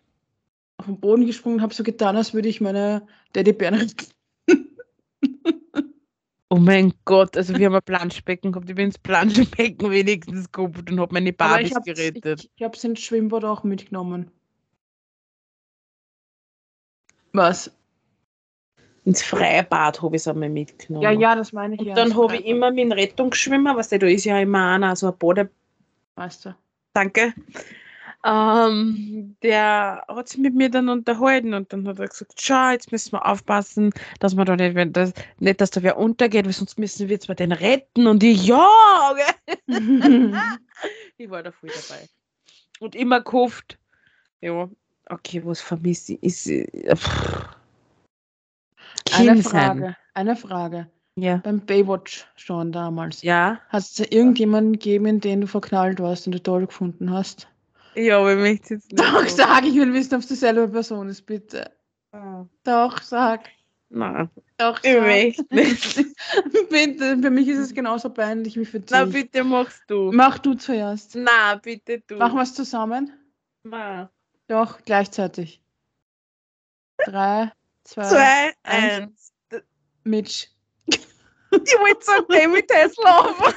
auf 0.79 0.87
den 0.87 0.99
Boden 0.99 1.27
gesprungen 1.27 1.57
und 1.57 1.63
habe 1.63 1.75
so 1.75 1.83
getan, 1.83 2.17
als 2.17 2.33
würde 2.33 2.49
ich 2.49 2.61
meine 2.61 3.07
Teddybären 3.33 3.75
retten. 3.75 4.07
Oh 6.51 6.57
mein 6.57 6.95
Gott, 7.05 7.37
also 7.37 7.55
wir 7.59 7.67
haben 7.67 7.75
ein 7.75 7.83
Planschbecken 7.83 8.53
gehabt. 8.53 8.71
Ich 8.71 8.77
bin 8.77 8.87
ins 8.87 8.99
Planschbecken 8.99 9.91
wenigstens 9.91 10.51
gehabt 10.51 10.91
und 10.91 10.99
habe 10.99 11.13
meine 11.13 11.33
Barbies 11.33 11.69
ich 11.69 11.75
habe 11.75 11.85
gerettet. 11.85 12.45
ich, 12.45 12.51
ich 12.57 12.63
hab's 12.63 12.85
ins 12.85 13.01
Schwimmbad 13.01 13.45
auch 13.45 13.65
mitgenommen. 13.65 14.31
Was? 17.33 17.71
Ins 19.05 19.23
Freibad 19.23 20.01
habe 20.03 20.17
ich 20.17 20.23
es 20.23 20.29
einmal 20.29 20.49
mitgenommen. 20.49 21.03
Ja, 21.03 21.11
ja, 21.11 21.37
das 21.37 21.53
meine 21.53 21.75
ich 21.75 21.81
Und 21.81 21.87
ja. 21.87 21.95
dann 21.95 22.17
habe 22.17 22.37
ich 22.37 22.47
immer 22.47 22.71
meinen 22.71 22.93
Rettungsschwimmer, 22.93 23.77
was 23.77 23.89
da 23.91 23.97
ist 23.97 24.25
ja 24.25 24.39
immer 24.41 24.73
einer, 24.73 24.97
so 24.97 25.09
ein 25.09 25.19
Bode, 25.19 25.51
Weißt 26.15 26.47
du. 26.47 26.55
danke. 26.95 27.35
Ähm, 28.25 29.37
der 29.43 30.05
hat 30.09 30.29
sich 30.29 30.41
mit 30.41 30.55
mir 30.55 30.71
dann 30.71 30.89
unterhalten 30.89 31.55
und 31.55 31.73
dann 31.73 31.87
hat 31.87 32.01
er 32.01 32.09
gesagt, 32.09 32.41
schau, 32.41 32.71
jetzt 32.71 32.91
müssen 32.91 33.13
wir 33.13 33.25
aufpassen, 33.25 33.93
dass 34.19 34.37
wir 34.37 34.45
da 34.45 34.57
nicht, 34.57 34.75
wenn 34.75 34.93
das, 34.93 35.13
nicht, 35.39 35.61
dass 35.61 35.71
da 35.71 35.83
wer 35.83 35.99
untergeht, 35.99 36.45
weil 36.45 36.53
sonst 36.53 36.79
müssen 36.79 37.09
wir 37.09 37.21
zwar 37.21 37.37
den 37.37 37.53
retten 37.53 38.09
und 38.09 38.23
ich, 38.25 38.45
ja, 38.47 39.15
gell? 39.15 39.65
ich 41.17 41.31
war 41.31 41.45
da 41.45 41.53
voll 41.53 41.71
dabei. 41.71 42.09
Und 42.81 42.97
immer 42.97 43.21
gehofft, 43.21 43.79
ja, 44.41 44.69
okay, 45.09 45.43
was 45.45 45.61
vermisse 45.61 46.15
ich, 46.15 46.47
ist, 46.47 46.99
pff. 46.99 47.49
eine. 49.13 49.43
Frage. 49.43 49.97
Eine 50.15 50.35
Frage. 50.35 50.91
Ja. 51.15 51.37
Beim 51.39 51.61
Baywatch 51.61 52.27
schon 52.37 52.73
damals. 52.73 53.23
Ja. 53.23 53.61
Hat 53.69 53.83
es 53.83 53.99
irgendjemanden 53.99 54.73
gegeben, 54.73 55.21
den 55.21 55.43
du 55.43 55.47
verknallt 55.47 56.01
warst 56.01 56.27
und 56.27 56.33
du 56.33 56.43
toll 56.43 56.67
gefunden 56.67 57.13
hast? 57.13 57.49
Ja, 57.99 58.19
aber 58.19 58.33
ich 58.35 58.39
möchte 58.39 58.75
jetzt 58.75 58.93
nicht. 58.93 59.01
Doch, 59.03 59.27
sag, 59.29 59.65
ich 59.65 59.75
will 59.75 59.93
wissen, 59.93 60.15
ob 60.15 60.21
es 60.21 60.29
dieselbe 60.29 60.69
Person 60.69 61.09
ist, 61.09 61.23
bitte. 61.27 61.71
Ah, 62.13 62.45
Doch, 62.65 63.03
sag. 63.03 63.49
Nein, 63.91 64.31
Doch, 64.59 64.79
ich 64.83 64.93
sag. 64.93 65.03
möchte 65.03 65.47
nicht. 65.55 65.97
bitte, 66.71 67.19
für 67.21 67.31
mich 67.31 67.49
ist 67.49 67.59
es 67.59 67.75
genauso 67.75 68.11
peinlich 68.11 68.57
wie 68.57 68.65
für 68.67 68.81
dich. 68.81 68.91
Na, 68.91 69.05
bitte 69.05 69.43
machst 69.45 69.83
du. 69.89 70.13
Mach 70.13 70.39
du 70.39 70.55
zuerst. 70.55 71.15
Na, 71.17 71.55
bitte 71.57 72.01
du. 72.07 72.17
Machen 72.17 72.37
wir 72.37 72.43
es 72.43 72.55
zusammen? 72.55 73.13
Na. 73.65 74.11
Doch, 74.47 74.79
gleichzeitig. 74.85 75.63
Drei, 77.05 77.53
zwei, 77.85 78.03
Zwei, 78.05 78.53
eins. 78.63 79.33
eins. 79.51 79.65
Mitch. 80.05 80.49
Ich 80.87 81.73
wollte 81.79 82.05
sagen, 82.05 82.27
David 82.29 82.71
Hasselhoff. 82.71 83.55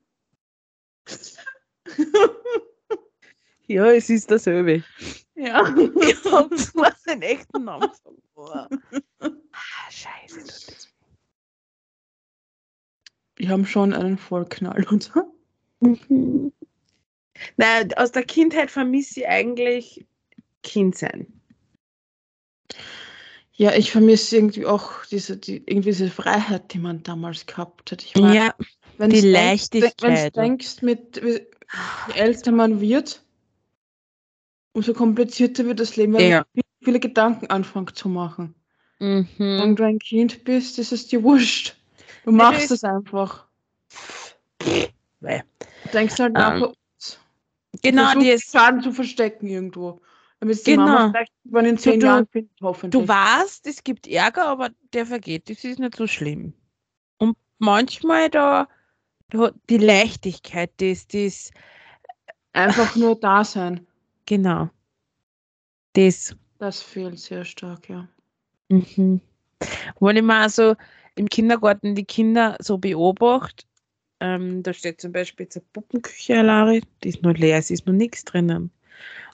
Ja, 3.67 3.91
es 3.91 4.09
ist 4.09 4.29
dasselbe. 4.29 4.83
ja. 5.35 5.63
Ich 6.01 6.23
hab 6.31 6.55
zwar 6.57 6.93
den 7.07 7.21
echten 7.21 7.63
Namen. 7.63 7.89
Boah. 8.33 8.69
Ah, 9.19 9.31
Scheiße. 9.89 10.39
tut 10.39 10.47
das 10.47 10.93
Wir 13.37 13.49
haben 13.49 13.65
schon 13.65 13.93
einen 13.93 14.17
Vollknall, 14.17 14.85
oder? 14.87 15.27
Nein, 17.57 17.93
aus 17.97 18.11
der 18.11 18.23
Kindheit 18.23 18.71
vermisse 18.71 19.21
ich 19.21 19.27
eigentlich 19.27 20.05
Kind 20.63 20.97
sein. 20.97 21.27
Ja, 23.53 23.73
ich 23.73 23.91
vermisse 23.91 24.35
irgendwie 24.35 24.65
auch 24.65 25.05
diese, 25.05 25.37
die, 25.37 25.57
irgendwie 25.65 25.91
diese 25.91 26.09
Freiheit, 26.09 26.73
die 26.73 26.79
man 26.79 27.03
damals 27.03 27.45
gehabt 27.45 27.91
hat. 27.91 28.03
Ich 28.03 28.15
meine, 28.15 28.35
Ja, 28.35 28.55
wenn's 28.97 29.21
die 29.21 29.29
Leichtigkeit. 29.29 30.01
Wenn 30.01 30.15
du 30.25 30.31
denkst, 30.31 30.81
mit, 30.81 31.17
je 31.17 32.13
älter 32.15 32.51
man 32.51 32.79
wird, 32.81 33.23
umso 34.73 34.93
komplizierter 34.93 35.65
wird 35.65 35.79
das 35.79 35.95
Leben, 35.95 36.13
weil 36.13 36.29
Ja. 36.29 36.45
man 36.53 36.63
viele, 36.83 36.99
Gedanken 36.99 37.47
anfängt 37.47 37.95
zu 37.97 38.09
machen. 38.09 38.53
Mhm. 38.99 39.27
Wenn 39.37 39.75
du 39.75 39.83
ein 39.83 39.99
Kind 39.99 40.43
bist, 40.43 40.77
ist 40.79 40.91
es 40.91 41.07
dir 41.07 41.23
wurscht. 41.23 41.75
Du 42.25 42.31
machst 42.31 42.71
es 42.71 42.83
einfach. 42.83 43.45
Weh. 45.19 45.41
Du 45.83 45.89
denkst 45.93 46.19
halt 46.19 46.33
nach, 46.33 46.61
Ähm. 46.61 46.73
Genau, 47.81 48.17
die 48.19 48.29
ist, 48.29 48.51
Schaden 48.51 48.81
zu 48.81 48.91
verstecken 48.93 49.47
irgendwo. 49.47 50.01
Damit 50.39 50.65
die 50.65 50.71
Genau. 50.71 50.85
Mama 50.85 51.09
vielleicht 51.11 51.31
irgendwann 51.43 51.65
in 51.65 51.77
zehn 51.77 51.99
du- 51.99 52.05
Jahren 52.05 52.27
findet, 52.27 52.51
hoffentlich. 52.61 53.01
du 53.01 53.07
weißt, 53.07 53.67
es 53.67 53.83
gibt 53.83 54.07
Ärger, 54.07 54.45
aber 54.47 54.69
der 54.93 55.05
vergeht. 55.05 55.49
Das 55.49 55.63
ist 55.63 55.79
nicht 55.79 55.95
so 55.95 56.07
schlimm. 56.07 56.53
Und 57.17 57.37
manchmal 57.57 58.29
da 58.29 58.67
die 59.69 59.77
Leichtigkeit, 59.77 60.71
das, 60.77 61.07
das, 61.07 61.51
Einfach 62.53 62.95
nur 62.95 63.19
da 63.19 63.43
sein. 63.43 63.85
genau. 64.25 64.69
Das. 65.93 66.35
Das 66.57 66.81
fehlt 66.81 67.19
sehr 67.19 67.43
stark, 67.43 67.89
ja. 67.89 68.07
Mhm. 68.69 69.19
Wenn 69.99 70.17
ich 70.17 70.23
mal 70.23 70.49
so 70.49 70.75
im 71.15 71.27
Kindergarten 71.27 71.95
die 71.95 72.05
Kinder 72.05 72.55
so 72.59 72.77
beobachte, 72.77 73.65
ähm, 74.21 74.63
da 74.63 74.73
steht 74.73 75.01
zum 75.01 75.11
Beispiel 75.11 75.45
jetzt 75.45 75.57
eine 75.57 75.65
Puppenküche, 75.73 76.41
Lari, 76.41 76.81
die 77.03 77.09
ist 77.09 77.23
nur 77.23 77.33
leer, 77.33 77.57
es 77.57 77.71
ist 77.71 77.85
nur 77.85 77.95
nichts 77.95 78.23
drinnen. 78.23 78.71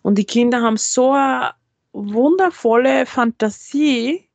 Und 0.02 0.18
die 0.18 0.26
Kinder 0.26 0.62
haben 0.62 0.78
so 0.78 1.12
eine 1.12 1.54
wundervolle 1.94 3.06
Fantasie, 3.06 4.28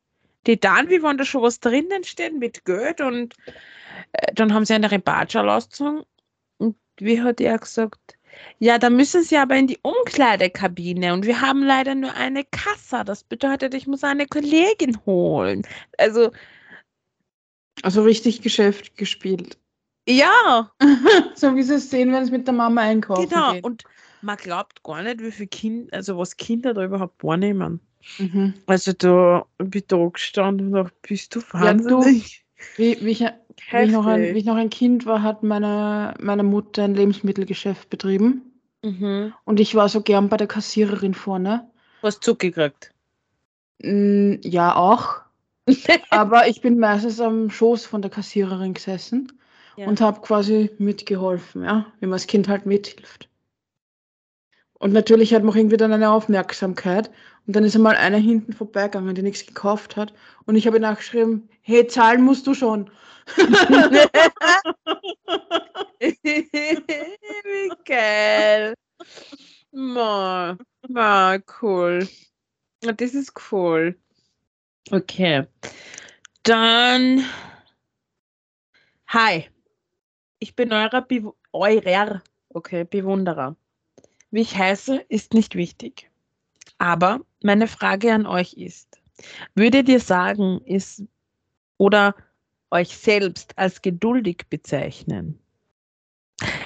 die 0.45 0.59
dann, 0.59 0.89
wie 0.89 1.03
wenn 1.03 1.17
da 1.17 1.25
schon 1.25 1.41
was 1.41 1.59
drinnen 1.59 2.03
steht 2.05 2.37
mit 2.37 2.63
Geld 2.63 3.01
und 3.01 3.33
äh, 3.47 3.51
dann 4.33 4.53
haben 4.53 4.65
sie 4.65 4.73
eine 4.73 4.91
Rebatschal 4.91 5.49
ausgezogen 5.49 6.03
und 6.57 6.75
wie 6.99 7.21
hat 7.21 7.39
er 7.41 7.57
gesagt, 7.57 7.99
ja, 8.59 8.77
da 8.77 8.89
müssen 8.89 9.23
sie 9.23 9.37
aber 9.37 9.55
in 9.55 9.67
die 9.67 9.79
Umkleidekabine 9.81 11.13
und 11.13 11.25
wir 11.25 11.41
haben 11.41 11.63
leider 11.63 11.95
nur 11.95 12.13
eine 12.13 12.43
Kasse. 12.45 13.03
Das 13.03 13.23
bedeutet, 13.23 13.73
ich 13.73 13.87
muss 13.87 14.03
eine 14.03 14.27
Kollegin 14.27 14.97
holen. 15.05 15.63
Also, 15.97 16.31
Also 17.83 18.03
richtig 18.03 18.41
Geschäft 18.41 18.95
gespielt. 18.97 19.57
ja, 20.07 20.71
so 21.35 21.55
wie 21.55 21.63
sie 21.63 21.75
es 21.75 21.89
sehen, 21.89 22.11
wenn 22.11 22.23
es 22.23 22.31
mit 22.31 22.47
der 22.47 22.53
Mama 22.53 22.81
einkaufen 22.81 23.29
genau. 23.29 23.53
geht. 23.53 23.63
Und 23.63 23.83
man 24.21 24.37
glaubt 24.37 24.83
gar 24.83 25.03
nicht, 25.03 25.21
wie 25.21 25.31
viel 25.31 25.47
Kind, 25.47 25.93
also 25.93 26.17
was 26.17 26.37
Kinder 26.37 26.73
da 26.73 26.83
überhaupt 26.83 27.23
wahrnehmen. 27.23 27.79
Mhm. 28.19 28.53
Also 28.67 28.93
da 28.93 29.45
bin 29.57 29.81
ich 29.81 29.87
da 29.87 30.07
gestanden 30.07 30.67
und 30.67 30.73
dachte, 30.73 30.95
bist 31.01 31.35
du 31.35 31.39
Ja, 31.39 31.73
du- 31.73 31.83
wahnsinnig? 31.85 32.45
Wie, 32.75 32.97
wie, 33.01 33.11
ich, 33.11 33.25
wie, 33.71 33.77
ich 33.77 33.91
noch 33.91 34.05
ein, 34.05 34.21
wie 34.21 34.39
ich 34.39 34.45
noch 34.45 34.55
ein 34.55 34.69
Kind 34.69 35.05
war, 35.05 35.23
hat 35.23 35.43
meine, 35.43 36.13
meine 36.19 36.43
Mutter 36.43 36.83
ein 36.83 36.95
Lebensmittelgeschäft 36.95 37.89
betrieben. 37.89 38.53
Mhm. 38.83 39.33
Und 39.43 39.59
ich 39.59 39.75
war 39.75 39.89
so 39.89 40.01
gern 40.01 40.29
bei 40.29 40.37
der 40.37 40.47
Kassiererin 40.47 41.13
vorne. 41.13 41.69
Was 42.01 42.19
zugekriegt. 42.19 42.93
Mm, 43.81 44.35
ja, 44.43 44.75
auch. 44.75 45.21
Aber 46.09 46.47
ich 46.47 46.61
bin 46.61 46.79
meistens 46.79 47.19
am 47.19 47.49
Schoß 47.49 47.85
von 47.85 48.01
der 48.01 48.11
Kassiererin 48.11 48.73
gesessen 48.73 49.33
Ja. 49.75 49.87
und 49.87 50.01
habe 50.01 50.21
quasi 50.21 50.71
mitgeholfen, 50.77 51.63
ja, 51.63 51.85
wie 51.99 52.05
man 52.05 52.13
das 52.13 52.27
Kind 52.27 52.47
halt 52.47 52.65
mithilft. 52.65 53.29
Und 54.79 54.93
natürlich 54.93 55.33
hat 55.33 55.43
man 55.43 55.53
auch 55.53 55.55
irgendwie 55.55 55.77
dann 55.77 55.93
eine 55.93 56.11
Aufmerksamkeit. 56.11 57.09
Und 57.45 57.55
dann 57.55 57.63
ist 57.63 57.75
einmal 57.75 57.95
einer 57.95 58.17
hinten 58.17 58.53
vorbeigegangen, 58.53 59.15
der 59.15 59.23
nichts 59.23 59.45
gekauft 59.45 59.95
hat. 59.95 60.13
Und 60.45 60.55
ich 60.55 60.67
habe 60.67 60.79
nachgeschrieben, 60.79 61.49
hey, 61.61 61.87
zahlen 61.87 62.21
musst 62.21 62.45
du 62.45 62.53
schon. 62.53 62.91
Wie 63.35 63.43
geil. 67.85 68.73
Ma, 69.71 70.57
ma, 70.87 71.37
cool. 71.61 72.07
Ja, 72.83 72.91
Das 72.91 73.13
ist 73.13 73.33
cool. 73.51 73.97
Okay. 74.91 75.45
Dann. 76.43 77.25
Hi. 79.07 79.49
Ich 80.39 80.55
bin 80.55 80.71
eurer, 80.71 81.01
Bew 81.01 81.33
eurer 81.51 82.21
okay, 82.49 82.83
Bewunderer. 82.83 83.55
Wie 84.31 84.41
ich 84.41 84.57
heiße, 84.57 84.97
ist 85.09 85.33
nicht 85.33 85.55
wichtig. 85.55 86.09
Aber 86.77 87.21
meine 87.43 87.67
Frage 87.67 88.13
an 88.13 88.25
euch 88.25 88.53
ist, 88.53 88.99
würdet 89.55 89.89
ihr 89.89 89.99
sagen, 89.99 90.61
ist 90.65 91.03
oder 91.77 92.15
euch 92.71 92.95
selbst 92.97 93.57
als 93.57 93.81
geduldig 93.81 94.43
bezeichnen? 94.49 95.39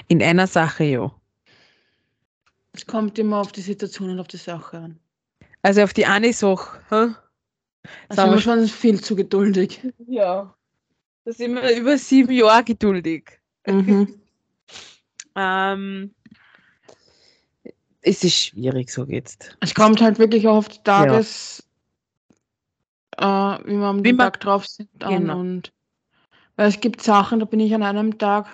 In 0.07 0.22
einer 0.22 0.47
Sache, 0.47 0.84
jo. 0.84 1.12
Es 2.74 2.86
kommt 2.86 3.20
immer 3.20 3.38
auf 3.38 3.51
die 3.51 3.62
Situation 3.62 4.09
und 4.12 4.20
auf 4.20 4.28
die 4.28 4.38
Sache 4.38 4.78
an. 4.78 4.99
Also 5.62 5.84
auf 5.84 5.93
die 5.93 6.05
eine 6.05 6.34
Sache. 6.34 6.82
hä? 6.89 7.14
Also 8.09 8.22
sind 8.22 8.32
wir 8.32 8.32
wir- 8.36 8.41
schon 8.41 8.68
viel 8.68 9.01
zu 9.01 9.16
geduldig. 9.16 9.82
Ja. 10.07 10.53
Da 11.24 11.32
sind 11.32 11.53
wir 11.55 11.78
über 11.78 11.97
sieben 11.97 12.32
Jahre 12.34 12.64
geduldig. 12.64 13.39
Mhm. 13.68 14.16
Ähm, 15.34 16.14
es 18.02 18.24
ist 18.24 18.36
schwierig, 18.36 18.91
so 18.91 19.06
jetzt. 19.06 19.58
Es 19.60 19.76
kommt 19.76 20.02
halt 20.02 20.20
wirklich 20.20 20.47
auf 20.47 20.70
die 20.70 20.82
Tages, 20.84 21.64
äh, 23.18 23.24
wie 23.24 23.78
wir 23.78 23.86
am 23.86 24.04
Wie 24.04 24.16
Tag 24.16 24.39
drauf 24.39 24.66
sind 24.66 24.89
an. 25.04 25.14
Genau. 25.14 25.39
Und 25.39 25.72
weil 26.56 26.68
es 26.68 26.80
gibt 26.80 27.02
Sachen, 27.02 27.39
da 27.39 27.45
bin 27.45 27.60
ich 27.60 27.74
an 27.74 27.84
einem 27.84 28.18
Tag 28.18 28.47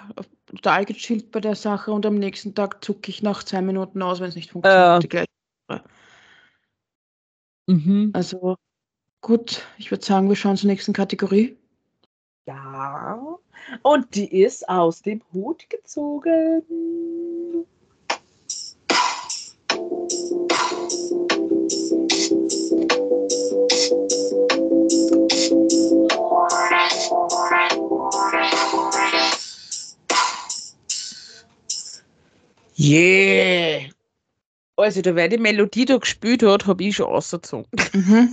total 0.45 0.85
gechillt 0.85 1.31
bei 1.31 1.39
der 1.39 1.55
Sache 1.55 1.91
und 1.91 2.05
am 2.05 2.15
nächsten 2.15 2.55
Tag 2.55 2.83
zucke 2.83 3.09
ich 3.09 3.21
nach 3.21 3.43
zwei 3.43 3.61
Minuten 3.61 4.01
aus, 4.01 4.19
wenn 4.19 4.29
es 4.29 4.35
nicht 4.35 4.51
funktioniert. 4.51 5.29
Äh. 5.69 5.79
Mhm. 7.67 8.11
Also 8.13 8.57
gut, 9.21 9.63
ich 9.77 9.91
würde 9.91 10.05
sagen, 10.05 10.29
wir 10.29 10.35
schauen 10.35 10.57
zur 10.57 10.69
nächsten 10.69 10.93
Kategorie. 10.93 11.57
Ja. 12.45 13.37
Und 13.81 14.15
die 14.15 14.41
ist 14.41 14.67
aus 14.69 15.01
dem 15.01 15.21
Hut 15.33 15.69
gezogen. 15.69 16.63
Yeah! 32.75 33.89
Also, 34.75 35.01
da 35.01 35.15
wer 35.15 35.27
die 35.27 35.37
Melodie 35.37 35.85
da 35.85 35.97
gespielt 35.97 36.43
hat, 36.43 36.67
habe 36.67 36.83
ich 36.83 36.95
schon 36.95 37.07
ausgezogen. 37.07 37.65
Mhm. 37.93 38.29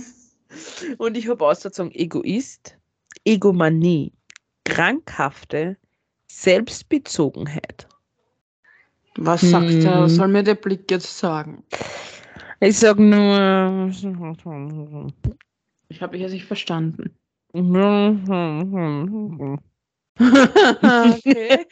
Und 0.97 1.17
ich 1.17 1.27
habe 1.27 1.43
ausgezogen 1.45 1.91
Egoist, 1.93 2.77
Egomanie, 3.25 4.13
krankhafte 4.63 5.77
Selbstbezogenheit. 6.27 7.87
Was 9.17 9.41
sagt 9.41 9.69
er? 9.71 10.03
Was 10.03 10.11
Hm. 10.11 10.17
soll 10.17 10.27
mir 10.27 10.43
der 10.43 10.55
Blick 10.55 10.91
jetzt 10.91 11.17
sagen? 11.17 11.63
Ich 12.59 12.77
sage 12.77 13.01
nur. 13.01 13.91
Ich 15.89 16.01
habe 16.01 16.15
ich 16.15 16.21
jetzt 16.21 16.31
nicht 16.33 16.45
verstanden. 16.45 17.15
Okay. 20.81 21.65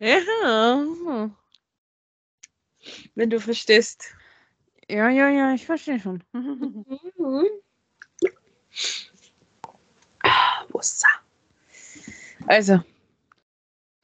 Ja. 0.00 1.30
Wenn 3.14 3.30
du 3.30 3.40
verstehst. 3.40 4.14
Ja, 4.88 5.08
ja, 5.08 5.30
ja, 5.30 5.54
ich 5.54 5.66
verstehe 5.66 5.98
schon. 5.98 6.22
Wasser. 10.72 11.08
Also. 12.46 12.80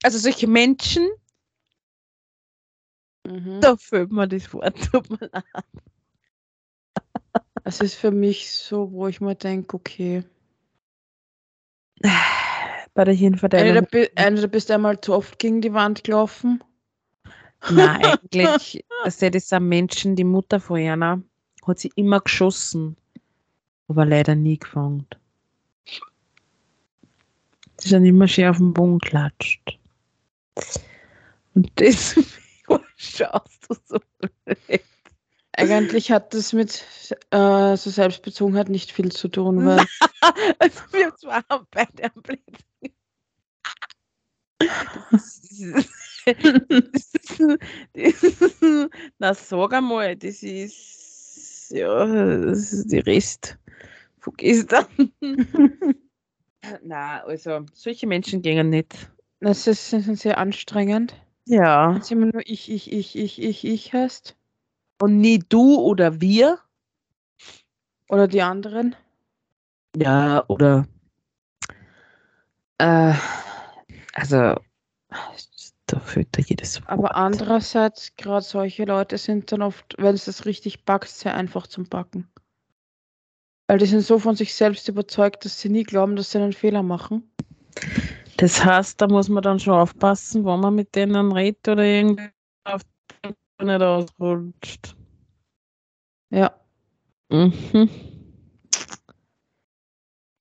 Also 0.02 0.18
solche 0.18 0.46
Menschen, 0.48 1.08
Mhm. 3.26 3.60
da 3.60 3.76
fehlt 3.76 4.10
mir 4.10 4.26
das 4.26 4.52
Wort. 4.52 4.76
Tut 4.90 5.10
mir 5.10 5.28
leid. 5.32 5.44
Es 7.64 7.80
ist 7.80 7.94
für 7.94 8.10
mich 8.10 8.50
so, 8.50 8.90
wo 8.92 9.06
ich 9.06 9.20
mir 9.20 9.34
denke, 9.34 9.76
okay. 9.76 10.24
Bei 12.94 13.04
der 13.04 13.14
Hirnverteilung. 13.14 13.76
Entweder, 13.76 14.10
entweder 14.16 14.48
bist 14.48 14.68
du 14.68 14.74
einmal 14.74 15.00
zu 15.00 15.14
oft 15.14 15.38
gegen 15.38 15.60
die 15.60 15.72
Wand 15.72 16.04
gelaufen. 16.04 16.62
Nein, 17.70 18.04
eigentlich, 18.04 18.84
das 19.04 19.18
sind 19.18 19.68
Menschen, 19.68 20.16
die 20.16 20.24
Mutter 20.24 20.60
von 20.60 20.78
einer 20.78 21.22
hat 21.66 21.78
sie 21.78 21.92
immer 21.94 22.20
geschossen, 22.20 22.96
aber 23.88 24.04
leider 24.04 24.34
nie 24.34 24.58
gefangen. 24.58 25.06
Sie 27.78 27.88
sind 27.88 28.04
immer 28.04 28.28
schön 28.28 28.48
auf 28.48 28.58
den 28.58 28.74
Boden 28.74 28.98
geklatscht. 28.98 29.78
Und 31.54 31.70
deswegen 31.78 32.26
schaust 32.96 33.66
du 33.68 33.74
so 33.86 33.98
blöd. 34.44 34.82
Eigentlich 35.60 36.10
hat 36.10 36.32
das 36.34 36.52
mit 36.52 36.84
äh, 37.30 37.76
so 37.76 37.90
Selbstbezogenheit 37.90 38.68
nicht 38.68 38.92
viel 38.92 39.12
zu 39.12 39.28
tun, 39.28 39.64
weil 39.66 39.84
Also 40.58 40.80
wir 40.92 41.12
haben 41.50 41.66
beide 41.70 42.04
am. 42.04 42.22
Das 45.10 45.38
ist- 45.38 45.88
das 46.26 47.14
ist- 47.14 47.58
das 47.94 48.22
ist- 48.22 48.90
Na, 49.18 49.34
sag 49.34 49.72
einmal, 49.72 50.16
das 50.16 50.42
ist 50.42 51.70
ja 51.70 52.06
das 52.06 52.72
ist 52.72 52.90
die 52.92 52.98
Rest 52.98 53.58
von 54.18 54.34
gestern. 54.36 54.86
Nein, 56.82 57.20
also 57.24 57.64
solche 57.72 58.06
Menschen 58.06 58.42
gehen 58.42 58.68
nicht. 58.70 58.94
das 59.40 59.66
ist, 59.66 59.90
sind 59.90 60.18
sehr 60.18 60.36
anstrengend. 60.38 61.14
Ja. 61.46 61.94
Wenn 61.94 62.00
es 62.02 62.10
immer 62.10 62.26
nur 62.26 62.42
ich, 62.44 62.70
ich, 62.70 62.92
ich, 62.92 63.16
ich, 63.16 63.40
ich, 63.42 63.64
ich 63.66 63.92
heißt. 63.92 64.36
Und 65.00 65.20
nie 65.20 65.38
du 65.38 65.76
oder 65.76 66.20
wir. 66.20 66.58
Oder 68.08 68.28
die 68.28 68.42
anderen. 68.42 68.94
Ja, 69.96 70.44
oder. 70.48 70.86
Äh, 72.78 73.14
also, 74.12 74.54
da 75.86 76.00
fehlt 76.00 76.28
da 76.36 76.42
jedes 76.42 76.80
Aber 76.86 77.04
Wort. 77.04 77.14
andererseits, 77.14 78.14
gerade 78.16 78.44
solche 78.44 78.84
Leute 78.84 79.16
sind 79.18 79.50
dann 79.52 79.62
oft, 79.62 79.96
wenn 79.98 80.14
es 80.14 80.26
das 80.26 80.44
richtig 80.44 80.84
backt, 80.84 81.08
sehr 81.08 81.34
einfach 81.34 81.66
zum 81.66 81.84
Backen. 81.88 82.28
Weil 83.66 83.78
die 83.78 83.86
sind 83.86 84.02
so 84.02 84.18
von 84.18 84.36
sich 84.36 84.54
selbst 84.54 84.88
überzeugt, 84.88 85.44
dass 85.44 85.60
sie 85.60 85.68
nie 85.68 85.84
glauben, 85.84 86.16
dass 86.16 86.30
sie 86.30 86.38
einen 86.38 86.52
Fehler 86.52 86.82
machen. 86.82 87.30
Das 88.36 88.64
heißt, 88.64 89.00
da 89.00 89.06
muss 89.06 89.28
man 89.28 89.42
dann 89.42 89.60
schon 89.60 89.74
aufpassen, 89.74 90.44
wo 90.44 90.56
man 90.56 90.74
mit 90.74 90.94
denen 90.94 91.32
redet 91.32 91.68
oder 91.68 91.84
irgendwie 91.84 92.30
auf 92.64 92.82
nicht 93.62 93.82
ausrutscht. 93.82 94.96
Ja. 96.30 96.54
Mhm. 97.30 97.88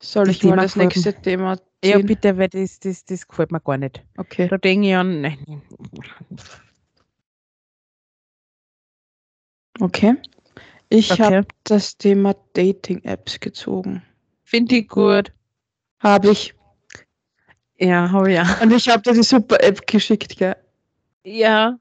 Soll 0.01 0.27
Das 0.27 0.37
ich 0.37 0.43
mal 0.43 0.51
Thema 0.51 0.61
das 0.63 0.73
gefällt 0.73 0.95
nächste 0.95 1.21
Thema 1.21 1.57
Ja, 1.83 1.97
ziehen? 1.97 2.07
bitte, 2.07 2.37
weil 2.37 2.49
das, 2.49 2.79
das, 2.79 3.05
das 3.05 3.27
gefällt 3.27 3.51
mir 3.51 3.59
gar 3.61 3.77
nicht. 3.77 4.03
Okay. 4.17 4.47
Da 4.47 4.57
denke 4.57 4.87
ich 4.89 4.95
an. 4.95 5.21
Nein. 5.21 5.61
Okay. 9.79 10.15
Ich 10.89 11.11
Okay. 11.11 11.23
habe 11.23 11.47
das 11.63 11.97
Thema 11.97 12.35
Dating-Apps 12.53 13.39
gezogen. 13.39 14.01
Finde 14.43 14.77
ich 14.77 14.87
gut. 14.87 15.31
Habe 15.99 16.31
ich. 16.31 16.53
Ja, 17.77 18.11
habe 18.11 18.29
ich 18.31 18.35
ja. 18.35 18.57
Und 18.61 18.73
ich 18.73 18.89
habe 18.89 19.01
dir 19.03 19.13
die 19.13 19.23
super 19.23 19.61
App 19.63 19.85
geschickt, 19.87 20.37
gell? 20.37 20.55
Ja. 21.23 21.77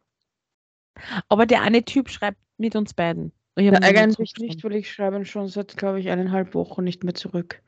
Aber 1.29 1.47
der 1.47 1.63
eine 1.63 1.85
Typ 1.85 2.11
schreibt 2.11 2.39
mit 2.59 2.77
uns 2.77 2.95
beiden. 2.95 3.33
Ich 3.57 3.71
noch 3.71 3.81
eigentlich 3.81 4.35
nicht, 4.39 4.63
weil 4.63 4.77
ich 4.77 4.93
schreibe 4.93 5.25
schon 5.25 5.49
seit, 5.49 5.77
glaube 5.77 5.99
ich, 5.99 6.09
eineinhalb 6.11 6.55
Wochen 6.55 6.85
nicht 6.85 7.03
mehr 7.03 7.15
zurück. 7.15 7.61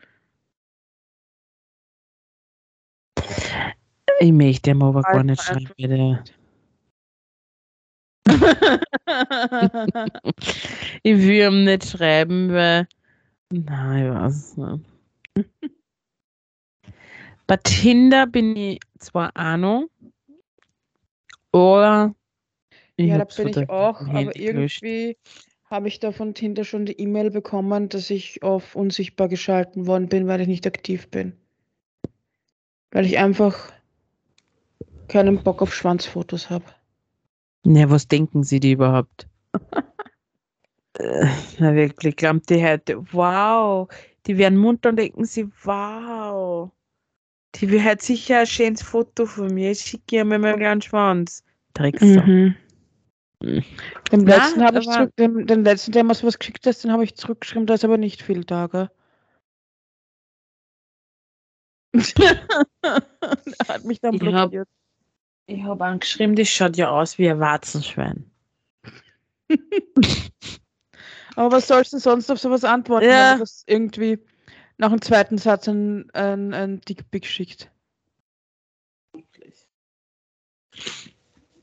Ich 4.21 4.33
möchte 4.33 4.71
ihm 4.71 4.83
aber 4.83 5.03
gar 5.03 5.25
nicht 5.25 5.43
schreiben, 5.43 5.71
bitte. 5.77 6.23
ich 11.03 11.17
will 11.17 11.49
ihm 11.49 11.65
nicht 11.65 11.87
schreiben, 11.87 12.53
weil. 12.53 12.87
Nein, 13.51 14.07
ich 14.07 14.13
weiß 14.15 14.35
es 14.37 14.57
nicht. 14.57 14.85
Bei 17.47 17.57
Tinder 17.57 18.27
bin 18.27 18.55
ich 18.55 18.79
zwar 18.99 19.33
noch, 19.57 19.89
aber. 21.51 22.15
Ich 23.01 23.09
ja, 23.09 23.19
da 23.19 23.25
bin 23.25 23.49
ich 23.49 23.69
auch, 23.69 24.01
aber 24.01 24.37
irgendwie 24.37 25.17
habe 25.71 25.89
ich 25.89 26.01
da 26.01 26.11
von 26.11 26.35
Tinder 26.35 26.65
schon 26.65 26.87
die 26.87 26.99
E-Mail 27.01 27.31
bekommen, 27.31 27.89
dass 27.89 28.11
ich 28.11 28.43
auf 28.43 28.75
unsichtbar 28.75 29.29
geschalten 29.29 29.87
worden 29.87 30.09
bin, 30.09 30.27
weil 30.27 30.41
ich 30.41 30.49
nicht 30.49 30.67
aktiv 30.67 31.09
bin. 31.09 31.33
Weil 32.91 33.07
ich 33.07 33.19
einfach 33.19 33.73
keinen 35.09 35.43
Bock 35.43 35.63
auf 35.63 35.75
Schwanzfotos 35.75 36.51
habe. 36.51 36.65
Ja, 37.65 37.89
was 37.91 38.09
denken 38.09 38.43
Sie 38.43 38.61
die 38.61 38.73
überhaupt? 38.73 39.29
Äh, 40.99 41.29
Na 41.59 41.75
wirklich, 41.75 42.17
glaubt 42.17 42.51
die 42.51 42.63
heute, 42.65 43.01
wow, 43.13 43.89
die 44.27 44.37
werden 44.37 44.59
munter 44.59 44.91
und 44.91 44.97
denken 44.97 45.25
sie, 45.25 45.49
wow, 45.63 46.71
die 47.55 47.71
will 47.71 47.83
halt 47.83 48.03
sicher 48.03 48.41
ein 48.41 48.47
schönes 48.47 48.83
Foto 48.83 49.25
von 49.25 49.55
mir, 49.55 49.71
ich 49.71 49.81
schicke 49.81 50.17
ihr 50.17 50.25
mir 50.25 50.39
mal 50.39 50.49
einen 50.49 50.59
kleinen 50.59 50.83
Schwanz. 50.83 51.45
Drecksau. 51.75 52.07
Mhm. 52.07 52.57
Na, 53.43 53.59
letzten 54.13 54.63
habe 54.63 54.81
ich 54.81 54.89
zurück, 54.89 55.17
dem, 55.17 55.47
den 55.47 55.65
letzten, 55.65 55.93
der 55.93 56.05
mir 56.05 56.15
sowas 56.15 56.39
geschickt 56.39 56.67
hast, 56.67 56.85
den 56.85 56.93
habe 56.93 57.05
ich 57.05 57.17
zurückgeschrieben, 57.17 57.67
da 57.67 57.75
ist 57.75 57.85
aber 57.85 57.97
nicht 57.97 58.23
viel 58.23 58.45
da, 58.45 58.67
gell? 58.67 58.91
Er 62.83 63.69
hat 63.69 63.85
mich 63.85 64.01
dann 64.01 64.15
Ich 64.15 64.23
hab- 64.23 64.51
blockiert. 64.51 64.69
Ich 65.47 65.63
habe 65.65 65.85
angeschrieben, 65.85 66.37
das 66.37 66.49
schaut 66.49 66.77
ja 66.77 66.91
aus 66.91 67.19
wie 67.19 67.29
ein 67.29 67.41
Warzenschwein. 67.41 68.31
Aber 71.37 71.53
was 71.53 71.67
sollst 71.69 71.93
du 71.93 71.99
sonst 71.99 72.31
auf 72.31 72.39
sowas 72.39 72.63
antworten, 72.65 73.07
Ja. 73.07 73.31
wenn 73.33 73.39
du 73.39 73.41
das 73.41 73.65
irgendwie 73.67 74.19
nach 74.79 74.91
dem 74.91 75.01
zweiten 75.03 75.39
Satz 75.39 75.67
ein, 75.69 76.09
ein, 76.13 76.55
ein 76.55 76.81
Dickpick 76.83 77.27
schickt? 77.27 77.71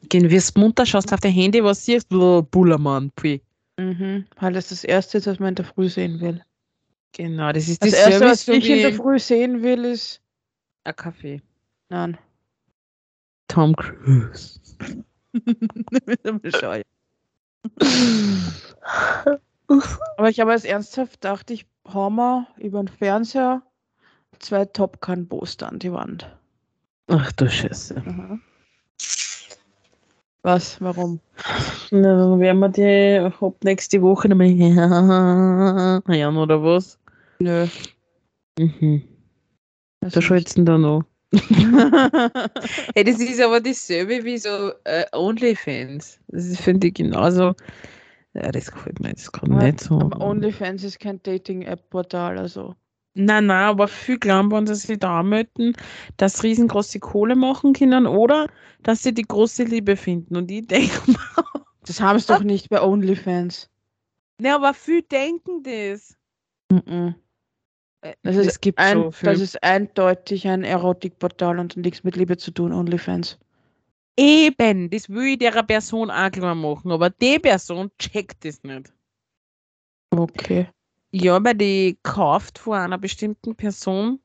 Gehen 0.10 0.30
wirst 0.30 0.58
munter, 0.58 0.86
schaust 0.86 1.12
auf 1.14 1.20
dein 1.20 1.32
Handy, 1.34 1.64
was 1.64 1.84
siehst 1.86 2.12
du? 2.12 2.44
Bullermann, 2.44 3.12
pui. 3.16 3.42
Mhm. 3.78 4.26
Weil 4.40 4.54
das 4.54 4.70
das 4.70 4.84
Erste 4.84 5.18
ist, 5.20 5.28
was 5.28 5.40
man 5.40 5.50
in 5.50 5.56
der 5.56 5.66
Früh 5.66 5.90
sehen 5.90 6.20
will. 6.22 6.44
Genau, 7.14 7.52
das 7.52 7.68
ist 7.68 7.82
Das 7.82 7.94
Erste, 7.94 8.12
Service 8.20 8.48
was 8.48 8.56
ich 8.56 8.70
in 8.70 8.82
der 8.82 8.94
Früh 8.94 9.20
sehen 9.20 9.64
will, 9.64 9.86
ist. 9.86 10.22
ein 10.84 10.96
Kaffee. 10.96 11.42
Nein. 11.90 12.18
Tom 13.48 13.76
Cruise. 13.76 14.60
Aber 20.18 20.30
ich 20.30 20.40
habe 20.40 20.52
als 20.52 20.64
ernsthaft 20.66 21.14
gedacht, 21.22 21.52
ich 21.52 21.66
hau 21.94 22.10
mal 22.10 22.48
über 22.58 22.82
den 22.82 22.88
Fernseher 22.88 23.62
zwei 24.40 24.66
Top 24.66 25.02
Gun 25.02 25.28
Poster 25.28 25.68
an 25.68 25.80
die 25.80 25.92
Wand. 25.92 26.30
Ach 27.08 27.32
du 27.34 27.50
Scheiße. 27.50 28.02
Was? 30.48 30.80
Warum? 30.80 31.20
Na, 31.92 32.40
werden 32.40 32.60
wir 32.62 32.70
die 32.70 33.20
ab 33.20 33.56
nächste 33.66 34.02
Woche 34.02 34.30
nochmal 34.30 34.48
hören, 36.08 36.38
oder 36.38 36.64
was? 36.64 36.98
Nö. 37.40 37.68
Mhm. 38.58 39.02
das 40.00 40.14
Da 40.14 40.22
du 40.22 40.64
da 40.64 40.78
noch. 40.78 41.04
Hey, 42.96 43.04
das 43.04 43.20
ist 43.20 43.42
aber 43.42 43.60
dasselbe 43.60 44.24
wie 44.24 44.38
so 44.38 44.72
äh, 44.86 45.04
OnlyFans. 45.12 46.18
Das 46.30 46.56
finde 46.62 46.88
ich, 46.88 46.94
genauso. 46.94 47.54
Ja, 48.34 48.50
das 48.50 48.72
gefällt 48.72 49.02
mir 49.02 49.10
jetzt 49.10 49.34
gerade 49.34 49.52
Ja, 49.52 49.64
nicht 49.64 49.82
so. 49.82 50.00
Aber 50.00 50.22
OnlyFans 50.22 50.86
ist 50.86 51.02
kein 51.02 51.22
Dating-App-Portal, 51.24 52.38
also. 52.38 52.74
Nein, 53.18 53.48
nein, 53.48 53.66
aber 53.66 53.88
viel 53.88 54.20
glauben, 54.20 54.52
wenn 54.52 54.68
sie 54.68 54.76
sich 54.76 55.00
da 55.00 55.20
anmelden, 55.20 55.74
dass 56.18 56.44
riesengroße 56.44 57.00
Kohle 57.00 57.36
machen 57.36 57.74
können 57.74 58.06
oder 58.06 58.48
dass 58.84 59.04
sie 59.04 59.14
die 59.14 59.24
große 59.24 59.64
Liebe 59.64 59.96
finden. 59.98 60.36
Und 60.38 60.52
ich 60.52 60.68
denke 60.68 61.00
mal, 61.12 61.46
Das 61.86 62.00
haben 62.00 62.20
sie 62.20 62.28
doch 62.28 62.44
nicht 62.44 62.70
bei 62.70 62.82
OnlyFans. 62.82 63.70
ne, 64.40 64.54
aber 64.54 64.74
viel 64.74 65.02
denken 65.02 65.64
das. 65.64 66.16
Äh, 68.02 68.14
Das, 68.24 68.36
ist 68.36 68.62
gibt 68.62 68.78
ein, 68.80 68.94
schon 68.98 69.12
viel. 69.12 69.30
das 69.30 69.40
ist 69.40 69.64
eindeutig 69.64 70.48
ein 70.48 70.64
Erotikportal 70.64 71.60
und 71.60 71.76
nichts 71.78 72.04
mit 72.04 72.16
Liebe 72.16 72.38
zu 72.38 72.52
tun, 72.52 72.72
OnlyFans. 72.72 73.40
Eben, 74.20 74.90
das 74.90 75.10
will 75.10 75.34
ich 75.34 75.38
der 75.40 75.64
Person 75.64 76.10
auch 76.12 76.32
klar 76.32 76.56
machen, 76.56 76.92
aber 76.92 77.10
die 77.10 77.40
Person 77.40 77.92
checkt 78.00 78.46
das 78.46 78.62
nicht. 78.64 78.94
Okay. 80.12 80.68
Ja, 81.12 81.44
weil 81.44 81.56
die 81.56 81.98
kauft 82.04 82.60
von 82.60 82.78
einer 82.78 82.98
bestimmten 82.98 83.56
Person, 83.56 84.20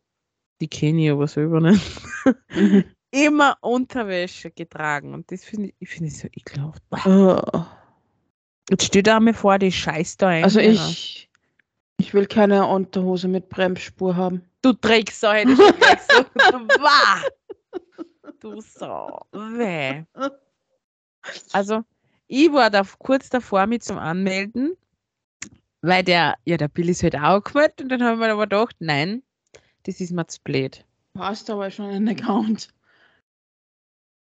die 0.61 0.69
kenne 0.69 1.05
ich 1.05 1.11
aber 1.11 1.27
selber 1.29 1.61
nicht, 1.61 2.03
Mhm. 2.51 2.85
immer 3.11 3.57
Unterwäsche 3.61 4.51
getragen. 4.51 5.15
Und 5.15 5.31
das 5.31 5.45
finde 5.45 5.69
ich, 5.69 5.75
ich 5.79 5.89
finde 5.89 6.09
es 6.09 6.21
so 6.21 6.29
ekelhaft. 6.29 6.83
Oh. 7.07 7.65
Jetzt 8.71 8.87
stell 8.87 9.03
dir 9.03 9.17
einmal 9.17 9.35
vor, 9.35 9.59
die 9.59 9.71
scheißt 9.71 10.23
da 10.23 10.29
ein. 10.29 10.45
Also 10.45 10.61
ich, 10.61 11.29
ich 11.99 12.15
will 12.15 12.27
keine 12.27 12.67
Unterhose 12.67 13.29
mit 13.29 13.49
Bremsspur 13.49 14.17
haben. 14.17 14.43
Du 14.63 14.73
ich 15.51 15.57
schon 15.57 15.57
gleich 15.77 16.01
so. 16.11 16.25
Du 18.41 18.61
Sau. 18.61 19.27
Weh. 19.33 20.05
Also, 21.53 21.83
ich 22.27 22.53
war 22.53 22.71
da 22.71 22.83
kurz 22.99 23.29
davor 23.29 23.67
mit 23.67 23.85
zum 23.85 23.99
Anmelden, 23.99 24.77
weil 25.83 26.03
der, 26.05 26.37
ja, 26.45 26.57
der 26.57 26.69
Bill 26.69 26.89
ist 26.89 27.03
halt 27.03 27.17
auch 27.17 27.43
gemeldet 27.43 27.83
und 27.83 27.89
dann 27.91 28.03
haben 28.03 28.21
wir 28.21 28.33
aber 28.33 28.47
gedacht, 28.47 28.77
nein, 28.79 29.23
das 29.85 30.01
ist 30.01 30.13
mir 30.13 30.27
zu 30.27 30.41
blöd. 30.43 30.85
Hast 31.19 31.51
aber 31.51 31.71
schon 31.71 31.87
einen 31.91 32.09
Account. 32.09 32.69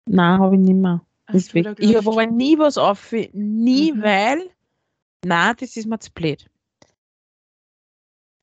Nein, 0.08 0.40
habe 0.40 0.54
ich 0.54 0.60
nicht 0.60 0.74
mehr. 0.74 1.04
Ist 1.32 1.50
du 1.50 1.54
weg. 1.56 1.76
Ich 1.78 1.94
habe 1.94 2.08
aber 2.10 2.26
nie 2.26 2.58
was 2.58 2.78
auf, 2.78 3.12
nie, 3.12 3.92
Mhm. 3.92 4.02
weil, 4.02 4.50
nein, 5.24 5.54
das 5.58 5.76
ist 5.76 5.86
mir 5.86 5.98
zu 5.98 6.10
blöd. 6.12 6.48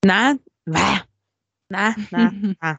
Nein, 0.06 0.40
weh. 0.66 1.00
Nein, 1.70 1.96
nein. 2.62 2.78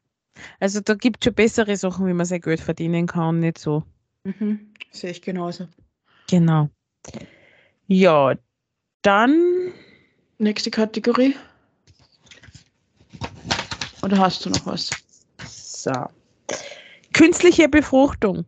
Also 0.61 0.81
da 0.81 0.95
gibt 0.95 1.19
es 1.21 1.25
schon 1.25 1.35
bessere 1.35 1.77
Sachen, 1.77 2.07
wie 2.07 2.13
man 2.13 2.27
sein 2.27 2.41
Geld 2.41 2.61
verdienen 2.61 3.07
kann, 3.07 3.41
nicht 3.41 3.59
so. 3.59 3.83
Mhm. 4.25 4.73
Sehe 4.93 5.11
ich 5.11 5.23
genauso. 5.23 5.67
Genau. 6.29 6.69
Ja, 7.89 8.35
dann 9.03 9.73
Nächste 10.39 10.71
Kategorie. 10.71 11.35
Oder 14.03 14.19
hast 14.19 14.45
du 14.45 14.51
noch 14.51 14.67
was? 14.67 14.91
so. 15.47 15.93
Künstliche 17.13 17.69
Befruchtung. 17.69 18.45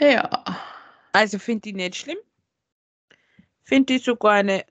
Ja. 0.00 0.28
Also 1.12 1.38
finde 1.38 1.68
ich 1.70 1.74
nicht 1.74 1.96
schlimm. 1.96 2.18
Finde 3.62 3.94
ich 3.94 4.04
sogar 4.04 4.32
eine 4.32 4.64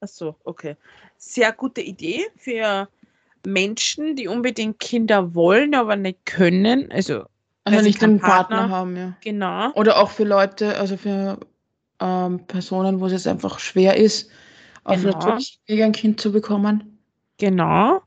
Achso, 0.00 0.36
okay. 0.44 0.76
Sehr 1.16 1.52
gute 1.52 1.80
Idee 1.80 2.26
für 2.36 2.88
Menschen, 3.46 4.16
die 4.16 4.26
unbedingt 4.28 4.78
Kinder 4.80 5.34
wollen, 5.34 5.74
aber 5.74 5.96
nicht 5.96 6.24
können. 6.26 6.90
Also, 6.90 7.24
Also 7.64 7.82
nicht 7.82 8.02
einen 8.02 8.18
Partner, 8.18 8.56
Partner- 8.58 8.76
haben, 8.76 8.96
ja. 8.96 9.16
genau. 9.20 9.72
Oder 9.74 9.98
auch 9.98 10.10
für 10.10 10.24
Leute, 10.24 10.76
also 10.78 10.96
für 10.96 11.38
ähm, 12.00 12.46
Personen, 12.46 13.00
wo 13.00 13.06
es 13.06 13.12
jetzt 13.12 13.26
einfach 13.26 13.58
schwer 13.58 13.96
ist, 13.96 14.30
auf 14.84 15.00
Genau. 15.00 15.12
natürlichem 15.12 15.60
Weg 15.66 15.82
ein 15.82 15.92
Kind 15.92 16.20
zu 16.20 16.32
bekommen. 16.32 16.98
Genau. 17.38 18.00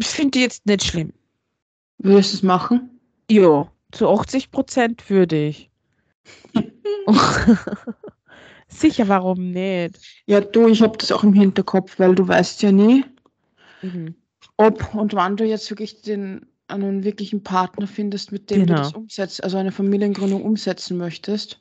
Finde 0.00 0.38
ich 0.38 0.44
jetzt 0.44 0.66
nicht 0.66 0.84
schlimm. 0.84 1.12
Würdest 1.98 2.32
du 2.32 2.36
es 2.38 2.42
machen? 2.42 2.90
Ja, 3.30 3.70
zu 3.92 4.08
80 4.08 4.50
Prozent 4.50 5.08
würde 5.08 5.46
ich. 5.48 5.70
Sicher, 8.68 9.08
warum 9.08 9.50
nicht? 9.52 9.98
Ja, 10.26 10.40
du, 10.40 10.68
ich 10.68 10.82
habe 10.82 10.96
das 10.98 11.12
auch 11.12 11.22
im 11.22 11.32
Hinterkopf, 11.32 11.98
weil 11.98 12.14
du 12.14 12.26
weißt 12.26 12.62
ja 12.62 12.72
nie, 12.72 13.04
Mhm. 13.82 14.14
ob 14.56 14.94
und 14.94 15.12
wann 15.14 15.36
du 15.36 15.44
jetzt 15.44 15.70
wirklich 15.70 16.00
den 16.02 16.46
einen 16.68 17.04
wirklichen 17.04 17.42
Partner 17.42 17.86
findest, 17.86 18.32
mit 18.32 18.48
dem 18.50 18.60
du 18.60 18.66
Genau. 18.66 18.78
das 18.78 18.92
umsetzt, 18.94 19.44
also 19.44 19.58
eine 19.58 19.70
Familiengründung 19.72 20.42
umsetzen 20.42 20.96
möchtest. 20.96 21.60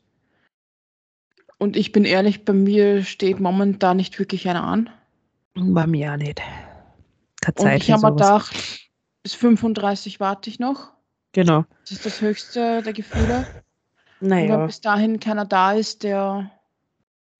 Und 1.57 1.75
ich 1.77 1.91
bin 1.91 2.05
ehrlich, 2.05 2.45
bei 2.45 2.53
mir 2.53 3.03
steht 3.03 3.39
momentan 3.39 3.97
nicht 3.97 4.17
wirklich 4.19 4.47
einer 4.49 4.63
an. 4.63 4.89
Bei 5.55 5.87
mir 5.87 6.13
auch 6.13 6.17
nicht. 6.17 6.41
Keine 7.41 7.55
Und 7.57 7.81
ich 7.81 7.91
habe 7.91 8.01
mir 8.07 8.11
gedacht, 8.13 8.53
bis 9.21 9.33
35 9.35 10.19
warte 10.19 10.49
ich 10.49 10.59
noch. 10.59 10.91
Genau. 11.33 11.65
Das 11.81 11.91
ist 11.91 12.05
das 12.05 12.21
höchste 12.21 12.81
der 12.81 12.93
Gefühle. 12.93 13.45
Und 14.19 14.29
wenn 14.29 14.47
Naja, 14.47 14.65
bis 14.65 14.81
dahin 14.81 15.19
keiner 15.19 15.45
da 15.45 15.73
ist, 15.73 16.03
der. 16.03 16.49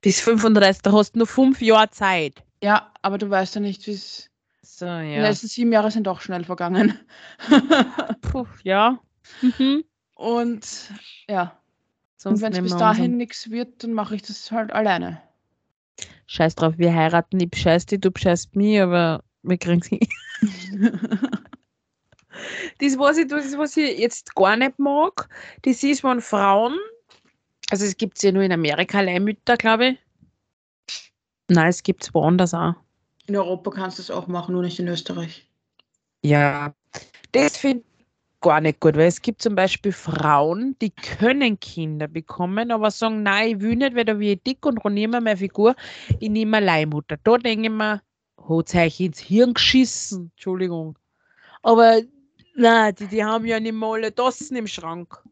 bis 0.02 0.20
35, 0.22 0.82
da 0.82 0.92
hast 0.92 1.14
du 1.14 1.20
nur 1.20 1.28
fünf 1.28 1.62
Jahre 1.62 1.90
Zeit. 1.92 2.44
Ja, 2.62 2.92
aber 3.02 3.18
du 3.18 3.30
weißt 3.30 3.56
ja 3.56 3.62
nicht, 3.62 3.86
wie 3.88 3.92
es. 3.92 4.30
So, 4.62 4.86
Die 4.86 4.92
ja. 5.14 5.22
letzten 5.22 5.48
sieben 5.48 5.72
Jahre 5.72 5.92
sind 5.92 6.08
doch 6.08 6.22
schnell 6.22 6.44
vergangen. 6.46 6.98
Puh, 8.22 8.48
ja. 8.64 9.00
Mhm. 9.42 9.84
Und 10.16 10.66
ja. 11.30 11.58
Sonst 12.24 12.42
Und 12.42 12.54
wenn 12.54 12.54
es 12.54 12.72
bis 12.72 12.78
dahin 12.78 13.18
nichts 13.18 13.52
wird, 13.52 13.84
dann 13.84 13.92
mache 13.92 14.16
ich 14.16 14.22
das 14.22 14.50
halt 14.50 14.72
alleine. 14.72 15.22
Scheiß 16.26 16.56
drauf, 16.56 16.76
wir 16.78 16.96
heiraten, 16.96 17.38
ich 17.42 17.50
bescheiß 17.50 17.86
dich, 17.86 18.00
du 18.00 18.12
bescheißt 18.12 18.56
mich, 18.56 18.80
aber 18.80 19.26
wir 19.44 19.58
kriegen 19.58 19.82
sie. 19.82 20.00
Das, 22.80 22.98
was 22.98 23.18
ich, 23.18 23.28
das, 23.28 23.56
was 23.60 23.78
ich 23.78 24.00
jetzt 24.00 24.34
gar 24.34 24.58
nicht 24.58 24.80
mag, 24.80 25.30
das 25.62 25.84
ist, 25.84 26.04
wenn 26.04 26.20
Frauen, 26.20 26.80
also 27.70 27.86
es 27.86 27.96
gibt 27.96 28.18
es 28.18 28.24
ja 28.24 28.32
nur 28.32 28.42
in 28.42 28.52
Amerika 28.52 29.02
Leihmütter, 29.02 29.56
glaube 29.56 29.90
ich. 29.90 30.00
Nein, 31.48 31.68
es 31.68 31.84
gibt 31.84 32.04
es 32.04 32.14
woanders 32.16 32.56
auch. 32.56 32.74
In 33.28 33.38
Europa 33.38 33.70
kannst 33.70 34.00
du 34.00 34.02
es 34.02 34.10
auch 34.10 34.26
machen, 34.26 34.54
nur 34.54 34.64
nicht 34.64 34.80
in 34.80 34.88
Österreich. 34.88 35.48
Ja, 36.24 36.74
das 37.34 37.56
finde 37.56 37.84
ich 37.86 37.93
gar 38.44 38.62
nicht 38.62 38.80
gut, 38.80 38.96
weil 38.96 39.08
es 39.08 39.22
gibt 39.22 39.42
zum 39.42 39.56
Beispiel 39.56 39.92
Frauen, 39.92 40.76
die 40.82 40.92
können 40.92 41.60
Kinder 41.60 42.08
bekommen, 42.08 42.70
aber 42.70 42.92
sagen, 42.92 43.24
nein, 43.24 43.56
ich 43.56 43.62
will 43.62 43.78
nicht, 43.78 43.96
weil 43.96 44.06
da 44.06 44.20
wie 44.20 44.34
ich 44.34 44.44
dick 44.44 44.64
und 44.66 44.78
ruiniere 44.78 45.10
mir 45.10 45.22
meine 45.22 45.38
Figur, 45.38 45.76
ich 46.20 46.30
nehme 46.30 46.58
eine 46.58 46.66
Leihmutter. 46.68 47.18
Da 47.24 47.38
denke 47.38 47.64
ich 47.64 47.72
mir, 47.72 48.02
hat 48.38 48.76
euch 48.76 49.00
ins 49.00 49.20
Hirn 49.20 49.56
geschissen, 49.56 50.30
Entschuldigung. 50.36 51.00
Aber 51.64 52.02
nein, 52.54 52.94
die, 52.96 53.08
die 53.08 53.24
haben 53.24 53.46
ja 53.46 53.60
nicht 53.60 53.74
mal 53.74 53.94
alle 53.94 54.14
Tassen 54.14 54.58
im 54.58 54.68
Schrank. 54.68 55.24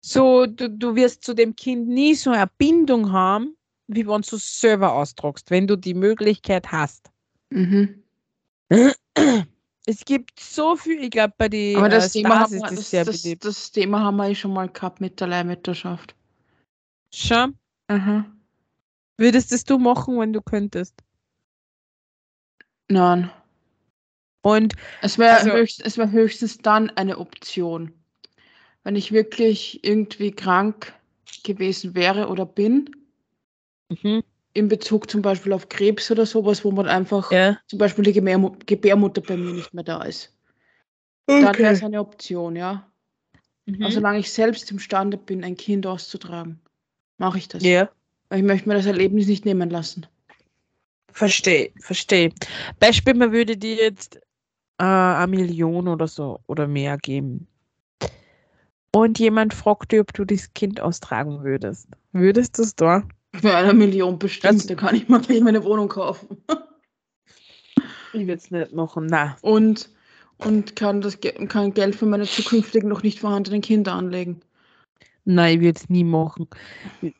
So, 0.00 0.46
du, 0.46 0.70
du 0.70 0.94
wirst 0.94 1.24
zu 1.24 1.34
dem 1.34 1.56
Kind 1.56 1.88
nie 1.88 2.14
so 2.14 2.30
eine 2.30 2.48
Bindung 2.56 3.10
haben, 3.10 3.56
wie 3.88 4.06
wenn 4.06 4.22
du 4.22 4.36
es 4.36 4.60
selber 4.60 4.92
austragst, 4.92 5.50
wenn 5.50 5.66
du 5.66 5.76
die 5.76 5.94
Möglichkeit 5.94 6.70
hast. 6.70 7.10
Mhm. 7.50 8.04
Es 9.88 10.04
gibt 10.04 10.40
so 10.40 10.74
viel, 10.74 11.02
ich 11.04 11.10
glaube, 11.10 11.34
bei 11.38 11.48
den 11.48 11.76
Aber 11.76 11.86
äh, 11.86 11.90
das, 11.90 12.12
Thema 12.12 12.28
Stars 12.28 12.40
haben 12.40 12.54
ist 12.54 12.62
wir, 12.62 12.68
das, 12.68 12.76
das, 12.76 12.90
sehr 12.90 13.04
das, 13.04 13.22
das 13.40 13.70
Thema 13.72 14.00
haben 14.00 14.16
wir 14.16 14.34
schon 14.34 14.52
mal 14.52 14.68
gehabt 14.68 15.00
mit 15.00 15.20
der 15.20 15.28
Leihmütterschaft. 15.28 16.16
Schon? 17.14 17.56
Aha. 17.86 18.26
Würdest 19.16 19.52
es 19.52 19.64
du 19.64 19.78
machen, 19.78 20.18
wenn 20.18 20.32
du 20.32 20.42
könntest? 20.42 20.94
Nein. 22.88 23.30
Und 24.42 24.74
Es 25.02 25.18
wäre 25.18 25.36
Also- 25.36 25.52
höchst, 25.52 25.96
wär 25.96 26.10
höchstens 26.10 26.58
dann 26.58 26.90
eine 26.90 27.18
Option. 27.18 27.92
Wenn 28.82 28.96
ich 28.96 29.12
wirklich 29.12 29.84
irgendwie 29.84 30.32
krank 30.32 30.92
gewesen 31.44 31.94
wäre 31.94 32.28
oder 32.28 32.44
bin, 32.46 32.90
mhm, 33.88 34.22
in 34.56 34.68
Bezug 34.68 35.10
zum 35.10 35.22
Beispiel 35.22 35.52
auf 35.52 35.68
Krebs 35.68 36.10
oder 36.10 36.26
sowas, 36.26 36.64
wo 36.64 36.70
man 36.70 36.86
einfach 36.86 37.30
ja. 37.30 37.58
zum 37.66 37.78
Beispiel 37.78 38.04
die 38.04 38.12
Gebärmu 38.12 38.56
Gebärmutter 38.66 39.20
bei 39.20 39.36
mir 39.36 39.52
nicht 39.52 39.74
mehr 39.74 39.84
da 39.84 40.02
ist. 40.02 40.32
Dann 41.26 41.58
wäre 41.58 41.72
es 41.72 41.82
eine 41.82 42.00
Option, 42.00 42.56
ja. 42.56 42.90
Mhm. 43.66 43.82
Aber 43.82 43.92
solange 43.92 44.18
ich 44.18 44.32
selbst 44.32 44.70
imstande 44.70 45.16
bin, 45.16 45.44
ein 45.44 45.56
Kind 45.56 45.86
auszutragen, 45.86 46.60
mache 47.18 47.38
ich 47.38 47.48
das. 47.48 47.62
ja. 47.62 47.88
Weil 48.28 48.40
Ich 48.40 48.44
möchte 48.44 48.68
mir 48.68 48.74
das 48.74 48.86
Erlebnis 48.86 49.26
nicht 49.26 49.44
nehmen 49.44 49.70
lassen. 49.70 50.06
Verstehe, 51.12 51.70
verstehe. 51.80 52.30
Beispiel, 52.80 53.14
man 53.14 53.32
würde 53.32 53.56
dir 53.56 53.76
jetzt 53.76 54.16
äh, 54.78 54.84
eine 54.84 55.26
Million 55.28 55.88
oder 55.88 56.08
so 56.08 56.40
oder 56.46 56.66
mehr 56.66 56.98
geben. 56.98 57.46
Und 58.92 59.18
jemand 59.18 59.54
fragt 59.54 59.92
dich, 59.92 60.00
ob 60.00 60.12
du 60.12 60.24
das 60.24 60.52
Kind 60.54 60.80
austragen 60.80 61.42
würdest. 61.44 61.88
Würdest 62.12 62.58
du 62.58 62.62
es 62.62 62.74
da? 62.74 63.02
Für 63.40 63.56
eine 63.56 63.74
Million 63.74 64.18
bestimmt, 64.18 64.60
Das- 64.60 64.66
da 64.66 64.74
kann 64.74 64.94
ich 64.94 65.08
mal 65.08 65.20
gleich 65.20 65.40
meine 65.40 65.62
Wohnung 65.64 65.88
kaufen. 65.88 66.42
Ich 68.12 68.26
würde 68.26 68.34
es 68.34 68.50
nicht 68.50 68.72
machen, 68.72 69.06
nein. 69.06 69.34
Und, 69.42 69.90
und 70.38 70.74
kann, 70.76 71.00
das, 71.00 71.18
kann 71.20 71.74
Geld 71.74 71.94
für 71.96 72.06
meine 72.06 72.24
zukünftigen 72.24 72.88
noch 72.88 73.02
nicht 73.02 73.20
vorhandenen 73.20 73.60
Kinder 73.60 73.92
anlegen. 73.92 74.40
Nein, 75.24 75.56
ich 75.56 75.60
würde 75.60 75.78
es 75.78 75.90
nie 75.90 76.04
machen. 76.04 76.48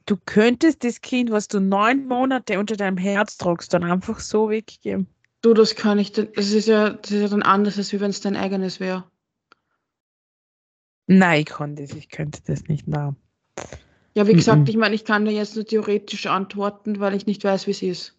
Du 0.07 0.17
könntest 0.27 0.85
das 0.85 1.01
Kind, 1.01 1.31
was 1.31 1.49
du 1.49 1.61
neun 1.61 2.07
Monate 2.07 2.59
unter 2.59 2.77
deinem 2.77 2.97
Herz 2.97 3.37
tragst, 3.37 3.75
dann 3.75 3.85
einfach 3.85 4.21
so 4.21 4.49
weggeben. 4.49 5.09
Du, 5.43 5.55
das 5.55 5.75
kann 5.75 5.99
ich, 5.99 6.13
das 6.13 6.29
ist 6.37 6.69
ja, 6.69 6.91
das 6.91 7.11
ist 7.11 7.21
ja 7.21 7.29
dann 7.29 7.43
anders, 7.43 7.79
als 7.79 7.93
wenn 7.93 8.11
es 8.11 8.21
dein 8.21 8.37
eigenes 8.37 8.81
wäre. 8.81 9.05
Nein, 11.09 11.41
ich 11.41 11.47
kann 11.47 11.77
das, 11.77 11.91
ich 11.93 12.09
könnte 12.09 12.41
das 12.47 12.65
nicht. 12.69 12.87
Nein. 12.89 13.17
Ja, 14.17 14.27
wie 14.27 14.33
gesagt, 14.33 14.63
Mhm. 14.63 14.69
ich 14.69 14.77
meine, 14.79 14.95
ich 14.95 15.05
kann 15.05 15.27
dir 15.27 15.31
jetzt 15.33 15.57
nur 15.57 15.67
theoretisch 15.67 16.25
antworten, 16.27 17.01
weil 17.01 17.15
ich 17.15 17.27
nicht 17.27 17.45
weiß, 17.45 17.67
wie 17.67 17.73
es 17.73 17.83
ist. 17.83 18.17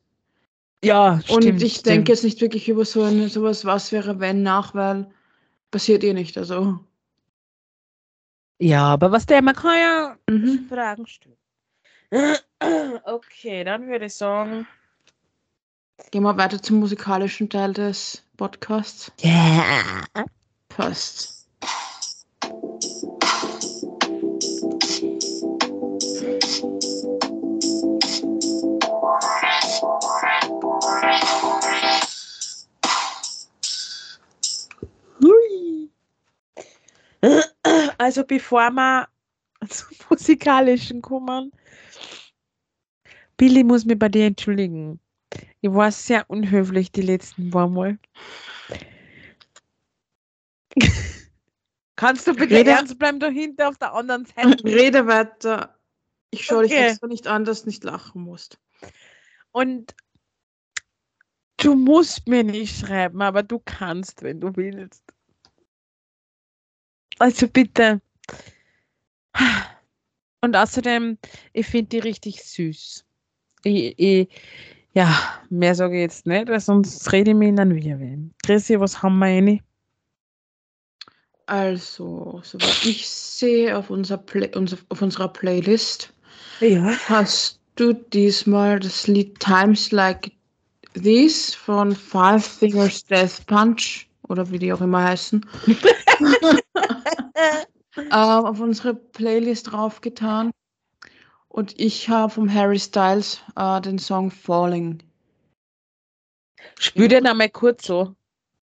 Ja, 0.83 1.13
Und 1.31 1.41
stimmt, 1.41 1.63
ich 1.63 1.73
stimmt. 1.73 1.87
denke 1.87 2.11
jetzt 2.11 2.23
nicht 2.23 2.39
wirklich 2.39 2.69
über 2.69 2.85
so 2.85 3.01
eine, 3.01 3.29
sowas, 3.29 3.65
was 3.65 3.91
wäre, 3.91 4.19
wenn, 4.19 4.43
nach, 4.43 4.75
weil 4.75 5.09
passiert 5.71 6.03
eh 6.03 6.13
nicht. 6.13 6.37
Also. 6.37 6.79
Ja, 8.59 8.85
aber 8.85 9.11
was 9.11 9.25
der, 9.25 9.41
man 9.41 9.55
kann 9.55 9.79
ja 9.79 10.17
Mhm. 10.29 10.67
Fragen 10.69 11.07
stellen. 11.07 11.37
Okay, 13.05 13.63
dann 13.63 13.87
würde 13.87 14.05
ich 14.05 14.15
sagen. 14.15 14.67
Gehen 16.11 16.23
wir 16.23 16.37
weiter 16.37 16.61
zum 16.61 16.79
musikalischen 16.79 17.49
Teil 17.49 17.73
des 17.73 18.23
Podcasts. 18.35 19.11
Ja. 19.21 20.03
Passt. 20.69 21.36
Also 38.07 38.23
bevor 38.23 38.71
wir 38.71 39.09
zum 39.67 39.89
musikalischen 40.09 41.01
kommen, 41.01 41.51
Billy 43.35 43.65
muss 43.65 43.83
mich 43.83 43.99
bei 43.99 44.07
dir 44.07 44.27
entschuldigen. 44.27 45.01
Ich 45.59 45.73
war 45.73 45.91
sehr 45.91 46.23
unhöflich 46.29 46.89
die 46.89 47.01
letzten 47.01 47.49
paar 47.49 47.67
Mal. 47.67 47.99
Kannst 51.97 52.25
du 52.27 52.33
bitte 52.33 52.55
Rede- 52.55 52.71
ernst 52.71 52.97
bleiben 52.97 53.19
da 53.19 53.27
hinten 53.27 53.63
auf 53.63 53.77
der 53.77 53.93
anderen 53.93 54.23
Seite? 54.23 54.63
Rede 54.63 55.05
weiter. 55.05 55.77
Ich 56.31 56.45
schaue 56.45 56.63
dich 56.63 56.71
Okay. 56.71 56.91
extra 56.91 57.07
nicht 57.07 57.27
an, 57.27 57.43
dass 57.43 57.63
du 57.63 57.67
nicht 57.67 57.83
lachen 57.83 58.21
musst. 58.21 58.57
Und 59.51 59.93
du 61.57 61.75
musst 61.75 62.25
mir 62.29 62.45
nicht 62.45 62.79
schreiben, 62.79 63.21
aber 63.21 63.43
du 63.43 63.59
kannst, 63.59 64.21
wenn 64.21 64.39
du 64.39 64.55
willst. 64.55 65.03
Also 67.19 67.47
bitte. 67.47 68.01
Und 70.41 70.55
außerdem, 70.55 71.17
ich 71.53 71.65
finde 71.67 71.89
die 71.89 71.99
richtig 71.99 72.43
süß. 72.43 73.05
Ich, 73.63 73.99
ich, 73.99 74.29
ja, 74.93 75.41
mehr 75.49 75.75
sage 75.75 75.95
ich 75.95 76.01
jetzt 76.01 76.25
nicht, 76.27 76.47
weil 76.47 76.59
sonst 76.59 77.11
rede 77.11 77.31
ich 77.31 77.37
mich 77.37 77.49
in 77.49 77.59
einen 77.59 77.75
Wirbel. 77.75 78.29
Chrissy, 78.45 78.79
was 78.79 79.01
haben 79.01 79.17
wir 79.19 79.25
eine? 79.27 79.59
Also, 81.47 82.41
soweit 82.43 82.85
ich 82.85 83.07
sehe 83.07 83.77
auf, 83.77 83.89
unser 83.89 84.17
Play 84.17 84.51
unser, 84.55 84.77
auf 84.89 85.01
unserer 85.01 85.29
Playlist, 85.29 86.11
Ja. 86.59 86.91
hast 87.07 87.59
du 87.75 87.93
diesmal 87.93 88.79
das 88.79 89.07
Lied 89.07 89.39
Times 89.39 89.91
Like 89.91 90.31
These 90.93 91.55
von 91.55 91.95
Five 91.95 92.45
Fingers 92.45 93.05
Death 93.05 93.45
Punch 93.47 94.07
oder 94.23 94.49
wie 94.51 94.59
die 94.59 94.73
auch 94.73 94.81
immer 94.81 95.03
heißen, 95.03 95.45
äh, 97.37 98.11
auf 98.11 98.59
unsere 98.59 98.93
Playlist 98.95 99.71
draufgetan. 99.71 100.51
Und 101.47 101.79
ich 101.79 102.09
habe 102.09 102.31
vom 102.31 102.53
Harry 102.53 102.79
Styles 102.79 103.41
äh, 103.55 103.81
den 103.81 103.99
Song 103.99 104.29
Falling. 104.31 105.01
Spür 106.79 107.07
den 107.07 107.25
einmal 107.25 107.49
kurz 107.49 107.85
so. 107.85 108.15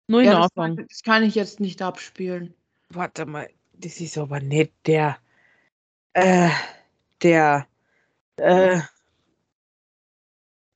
Nur 0.09 0.21
in 0.21 0.27
Ja, 0.27 0.35
das, 0.35 0.45
Anfang. 0.45 0.77
kann, 0.77 0.87
das 0.89 1.03
kann 1.03 1.23
ich 1.23 1.35
jetzt 1.35 1.61
nicht 1.61 1.81
abspielen. 1.81 2.55
Warte 2.91 3.25
mal, 3.25 3.49
das 3.73 4.01
ist 4.01 4.19
aber 4.19 4.41
nicht 4.41 4.73
der. 4.87 5.17
Äh, 6.12 6.51
der. 7.23 7.67
Äh. 8.37 8.81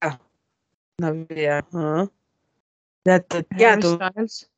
Ja. 0.03 0.21
Na, 0.99 1.29
wer? 1.29 1.65
Hm? 1.71 2.11
Der, 3.05 3.21
der, 3.21 3.43
der, 3.43 3.83
Styles? 3.83 4.51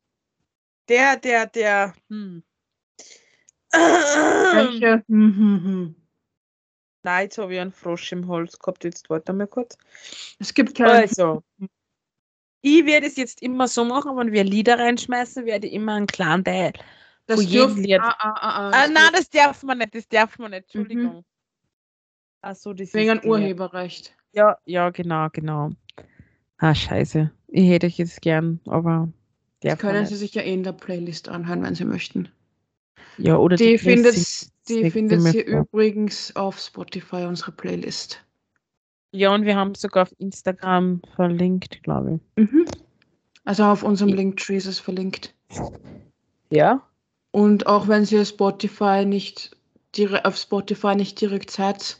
der, 0.87 1.17
der, 1.17 1.45
der. 1.47 1.93
Hm. 2.09 2.43
Welche? 3.71 5.03
Hm, 5.07 5.35
hm, 5.35 5.63
hm. 5.63 5.95
Nein, 7.03 7.23
jetzt 7.23 7.37
habe 7.37 7.53
ich 7.53 7.59
einen 7.59 7.71
Frosch 7.71 8.11
im 8.11 8.27
Holz 8.27 8.59
gehabt. 8.59 8.83
Jetzt 8.83 9.09
warte 9.09 9.33
mal 9.33 9.47
kurz. 9.47 9.77
Es 10.39 10.53
gibt 10.53 10.75
keine. 10.75 10.91
Also, 10.91 11.43
ich 12.61 12.85
werde 12.85 13.07
es 13.07 13.15
jetzt 13.15 13.41
immer 13.41 13.67
so 13.67 13.83
machen, 13.83 14.15
wenn 14.17 14.31
wir 14.31 14.43
Lieder 14.43 14.77
reinschmeißen, 14.77 15.45
werde 15.45 15.67
ich 15.67 15.73
immer 15.73 15.95
einen 15.95 16.05
kleinen 16.05 16.43
Teil. 16.43 16.73
das 17.25 17.41
von 17.41 17.49
jedem 17.49 17.75
Lied. 17.77 17.99
Ah, 17.99 18.15
ah, 18.19 18.33
ah, 18.35 18.69
ah, 18.69 18.71
Ah, 18.73 18.87
nein, 18.87 19.09
das 19.13 19.29
darf 19.29 19.63
man 19.63 19.79
nicht, 19.79 19.95
das 19.95 20.07
darf 20.07 20.37
man 20.37 20.51
nicht, 20.51 20.63
Entschuldigung. 20.63 21.25
Ach 22.41 22.55
so, 22.55 22.73
das 22.73 22.93
wegen 22.93 23.19
ist. 23.19 23.25
Urheberrecht. 23.25 24.15
Ja, 24.33 24.57
ja, 24.65 24.89
genau, 24.91 25.27
genau. 25.31 25.71
Ah, 26.57 26.75
scheiße. 26.75 27.31
Ich 27.47 27.69
hätte 27.69 27.87
ich 27.87 27.97
jetzt 27.97 28.21
gern, 28.21 28.59
aber 28.65 29.09
Das 29.61 29.79
können. 29.79 30.05
Sie 30.05 30.15
sich 30.15 30.35
ja 30.35 30.43
eh 30.43 30.53
in 30.53 30.63
der 30.63 30.73
Playlist 30.73 31.29
anhören, 31.29 31.63
wenn 31.63 31.75
Sie 31.75 31.85
möchten. 31.85 32.29
Ja, 33.17 33.37
oder 33.37 33.55
Die 33.55 33.77
findet, 33.77 34.15
die 34.67 34.89
findet 34.89 35.21
vor. 35.21 35.61
übrigens 35.61 36.35
auf 36.35 36.59
Spotify, 36.59 37.25
unsere 37.25 37.51
Playlist. 37.51 38.23
Ja, 39.11 39.33
und 39.33 39.45
wir 39.45 39.55
haben 39.55 39.75
sogar 39.75 40.03
auf 40.03 40.13
Instagram 40.19 41.01
verlinkt, 41.15 41.83
glaube 41.83 42.19
Mhm. 42.37 42.65
Also 43.43 43.63
auf 43.63 43.83
unserem. 43.83 44.13
Linktree 44.13 44.57
ist 44.57 44.67
es 44.67 44.79
verlinkt. 44.79 45.35
ich. 45.49 45.59
Ja? 46.49 46.81
Und 47.31 47.67
auch 47.67 47.87
wenn 47.87 48.05
Sie 48.05 48.23
Spotify 48.25 49.05
nicht 49.05 49.51
auf 50.23 50.37
Spotify 50.37 50.95
nicht 50.95 51.19
direkt 51.19 51.51
seid, 51.51 51.99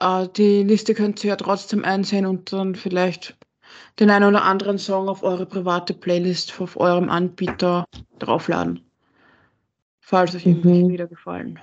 äh, 0.00 0.28
die 0.36 0.62
Liste 0.62 0.94
könnt 0.94 1.22
ihr 1.24 1.28
ja 1.30 1.36
trotzdem 1.36 1.84
einsehen 1.84 2.26
und 2.26 2.52
dann 2.52 2.74
vielleicht 2.74 3.36
den 3.98 4.10
einen 4.10 4.26
oder 4.26 4.44
anderen 4.44 4.78
Song 4.78 5.08
auf 5.08 5.22
eure 5.22 5.46
private 5.46 5.94
Playlist 5.94 6.60
auf 6.60 6.76
eurem 6.78 7.08
Anbieter 7.08 7.84
draufladen. 8.18 8.80
Falls 10.06 10.34
euch 10.34 10.44
irgendwelche 10.44 10.82
Mhm. 10.84 10.90
Lieder 10.90 11.06
gefallen. 11.06 11.58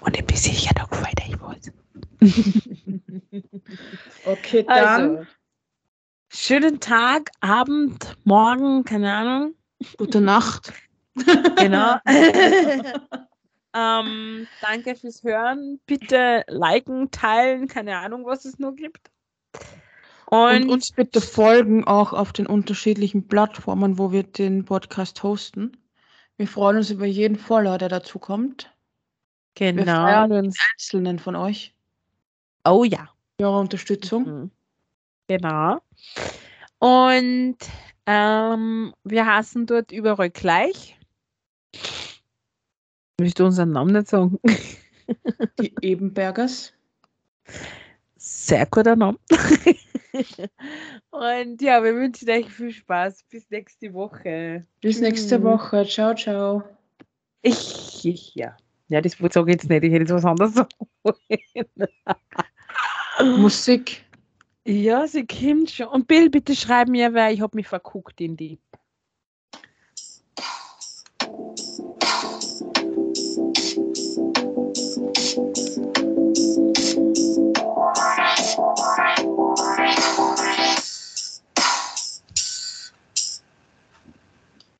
Und 0.00 0.16
ich 0.18 0.26
bin 0.26 0.36
sicher, 0.36 0.70
da 0.74 0.84
gefällt 0.84 1.18
euch 1.22 1.40
was. 1.40 1.72
Okay, 4.26 4.64
Also, 4.66 5.24
schönen 6.28 6.78
Tag, 6.78 7.30
Abend, 7.40 8.16
Morgen, 8.24 8.84
keine 8.84 9.12
Ahnung. 9.14 9.54
gute 9.96 10.20
Nacht. 10.32 10.72
Genau. 11.56 11.96
ähm, 13.74 14.46
danke 14.60 14.94
fürs 14.94 15.22
Hören. 15.22 15.80
Bitte 15.86 16.44
liken, 16.48 17.10
teilen, 17.10 17.66
keine 17.66 17.96
Ahnung, 17.98 18.26
was 18.26 18.44
es 18.44 18.58
nur 18.58 18.74
gibt. 18.76 19.10
Und 20.26 20.64
Und, 20.64 20.70
uns 20.70 20.92
bitte 20.92 21.20
folgen 21.22 21.84
auch 21.84 22.12
auf 22.12 22.32
den 22.32 22.46
unterschiedlichen 22.46 23.26
Plattformen, 23.28 23.98
wo 23.98 24.12
wir 24.12 24.22
den 24.22 24.64
Podcast 24.64 25.22
hosten. 25.22 25.76
Wir 26.36 26.48
freuen 26.48 26.78
uns 26.78 26.90
über 26.90 27.06
jeden 27.06 27.36
Follower, 27.36 27.78
der 27.78 27.88
dazu 27.88 28.18
kommt. 28.18 28.72
Wir 29.56 29.72
genau. 29.72 30.06
feiern 30.06 30.32
uns 30.32 30.58
einzelnen 30.72 31.18
von 31.18 31.36
euch. 31.36 31.74
Oh 32.64 32.84
ja. 32.84 33.08
Eure 33.38 33.58
Unterstützung. 33.58 34.24
Mhm. 34.24 34.50
Genau. 35.28 35.80
Und 36.78 37.56
ähm, 38.06 38.94
wir 39.04 39.26
hassen 39.26 39.66
dort 39.66 39.92
überall 39.92 40.30
gleich. 40.30 40.98
Willst 43.18 43.38
du 43.38 43.44
unseren 43.44 43.70
Namen 43.70 43.92
nicht 43.92 44.08
sagen? 44.08 44.38
Die 45.60 45.74
Ebenbergers. 45.80 46.72
Sehr 48.16 48.66
guter 48.66 48.96
Name. 48.96 49.18
Und 51.10 51.62
ja, 51.62 51.82
wir 51.82 51.94
wünschen 51.94 52.28
euch 52.30 52.50
viel 52.50 52.72
Spaß. 52.72 53.24
Bis 53.30 53.48
nächste 53.50 53.92
Woche. 53.92 54.66
Bis 54.80 55.00
nächste. 55.00 55.42
Woche. 55.42 55.86
Ciao, 55.86 56.14
ciao. 56.14 56.62
Ich, 57.42 57.52
ich 58.04 58.34
ja. 58.34 58.56
Ja, 58.88 59.00
das 59.00 59.12
sage 59.12 59.50
ich 59.50 59.54
jetzt 59.54 59.68
nicht. 59.68 59.84
Ich 59.84 59.92
hätte 59.92 60.02
jetzt 60.02 60.12
was 60.12 60.24
anderes 60.24 60.54
sagen. 60.54 60.68
Musik. 63.40 64.04
Ja, 64.66 65.06
sie 65.06 65.26
kommt 65.26 65.70
schon. 65.70 65.88
Und 65.88 66.06
Bill, 66.06 66.30
bitte 66.30 66.54
schreib 66.54 66.88
mir, 66.88 67.14
weil 67.14 67.34
ich 67.34 67.40
habe 67.40 67.56
mich 67.56 67.68
verguckt 67.68 68.20
in 68.20 68.36
die 68.36 68.58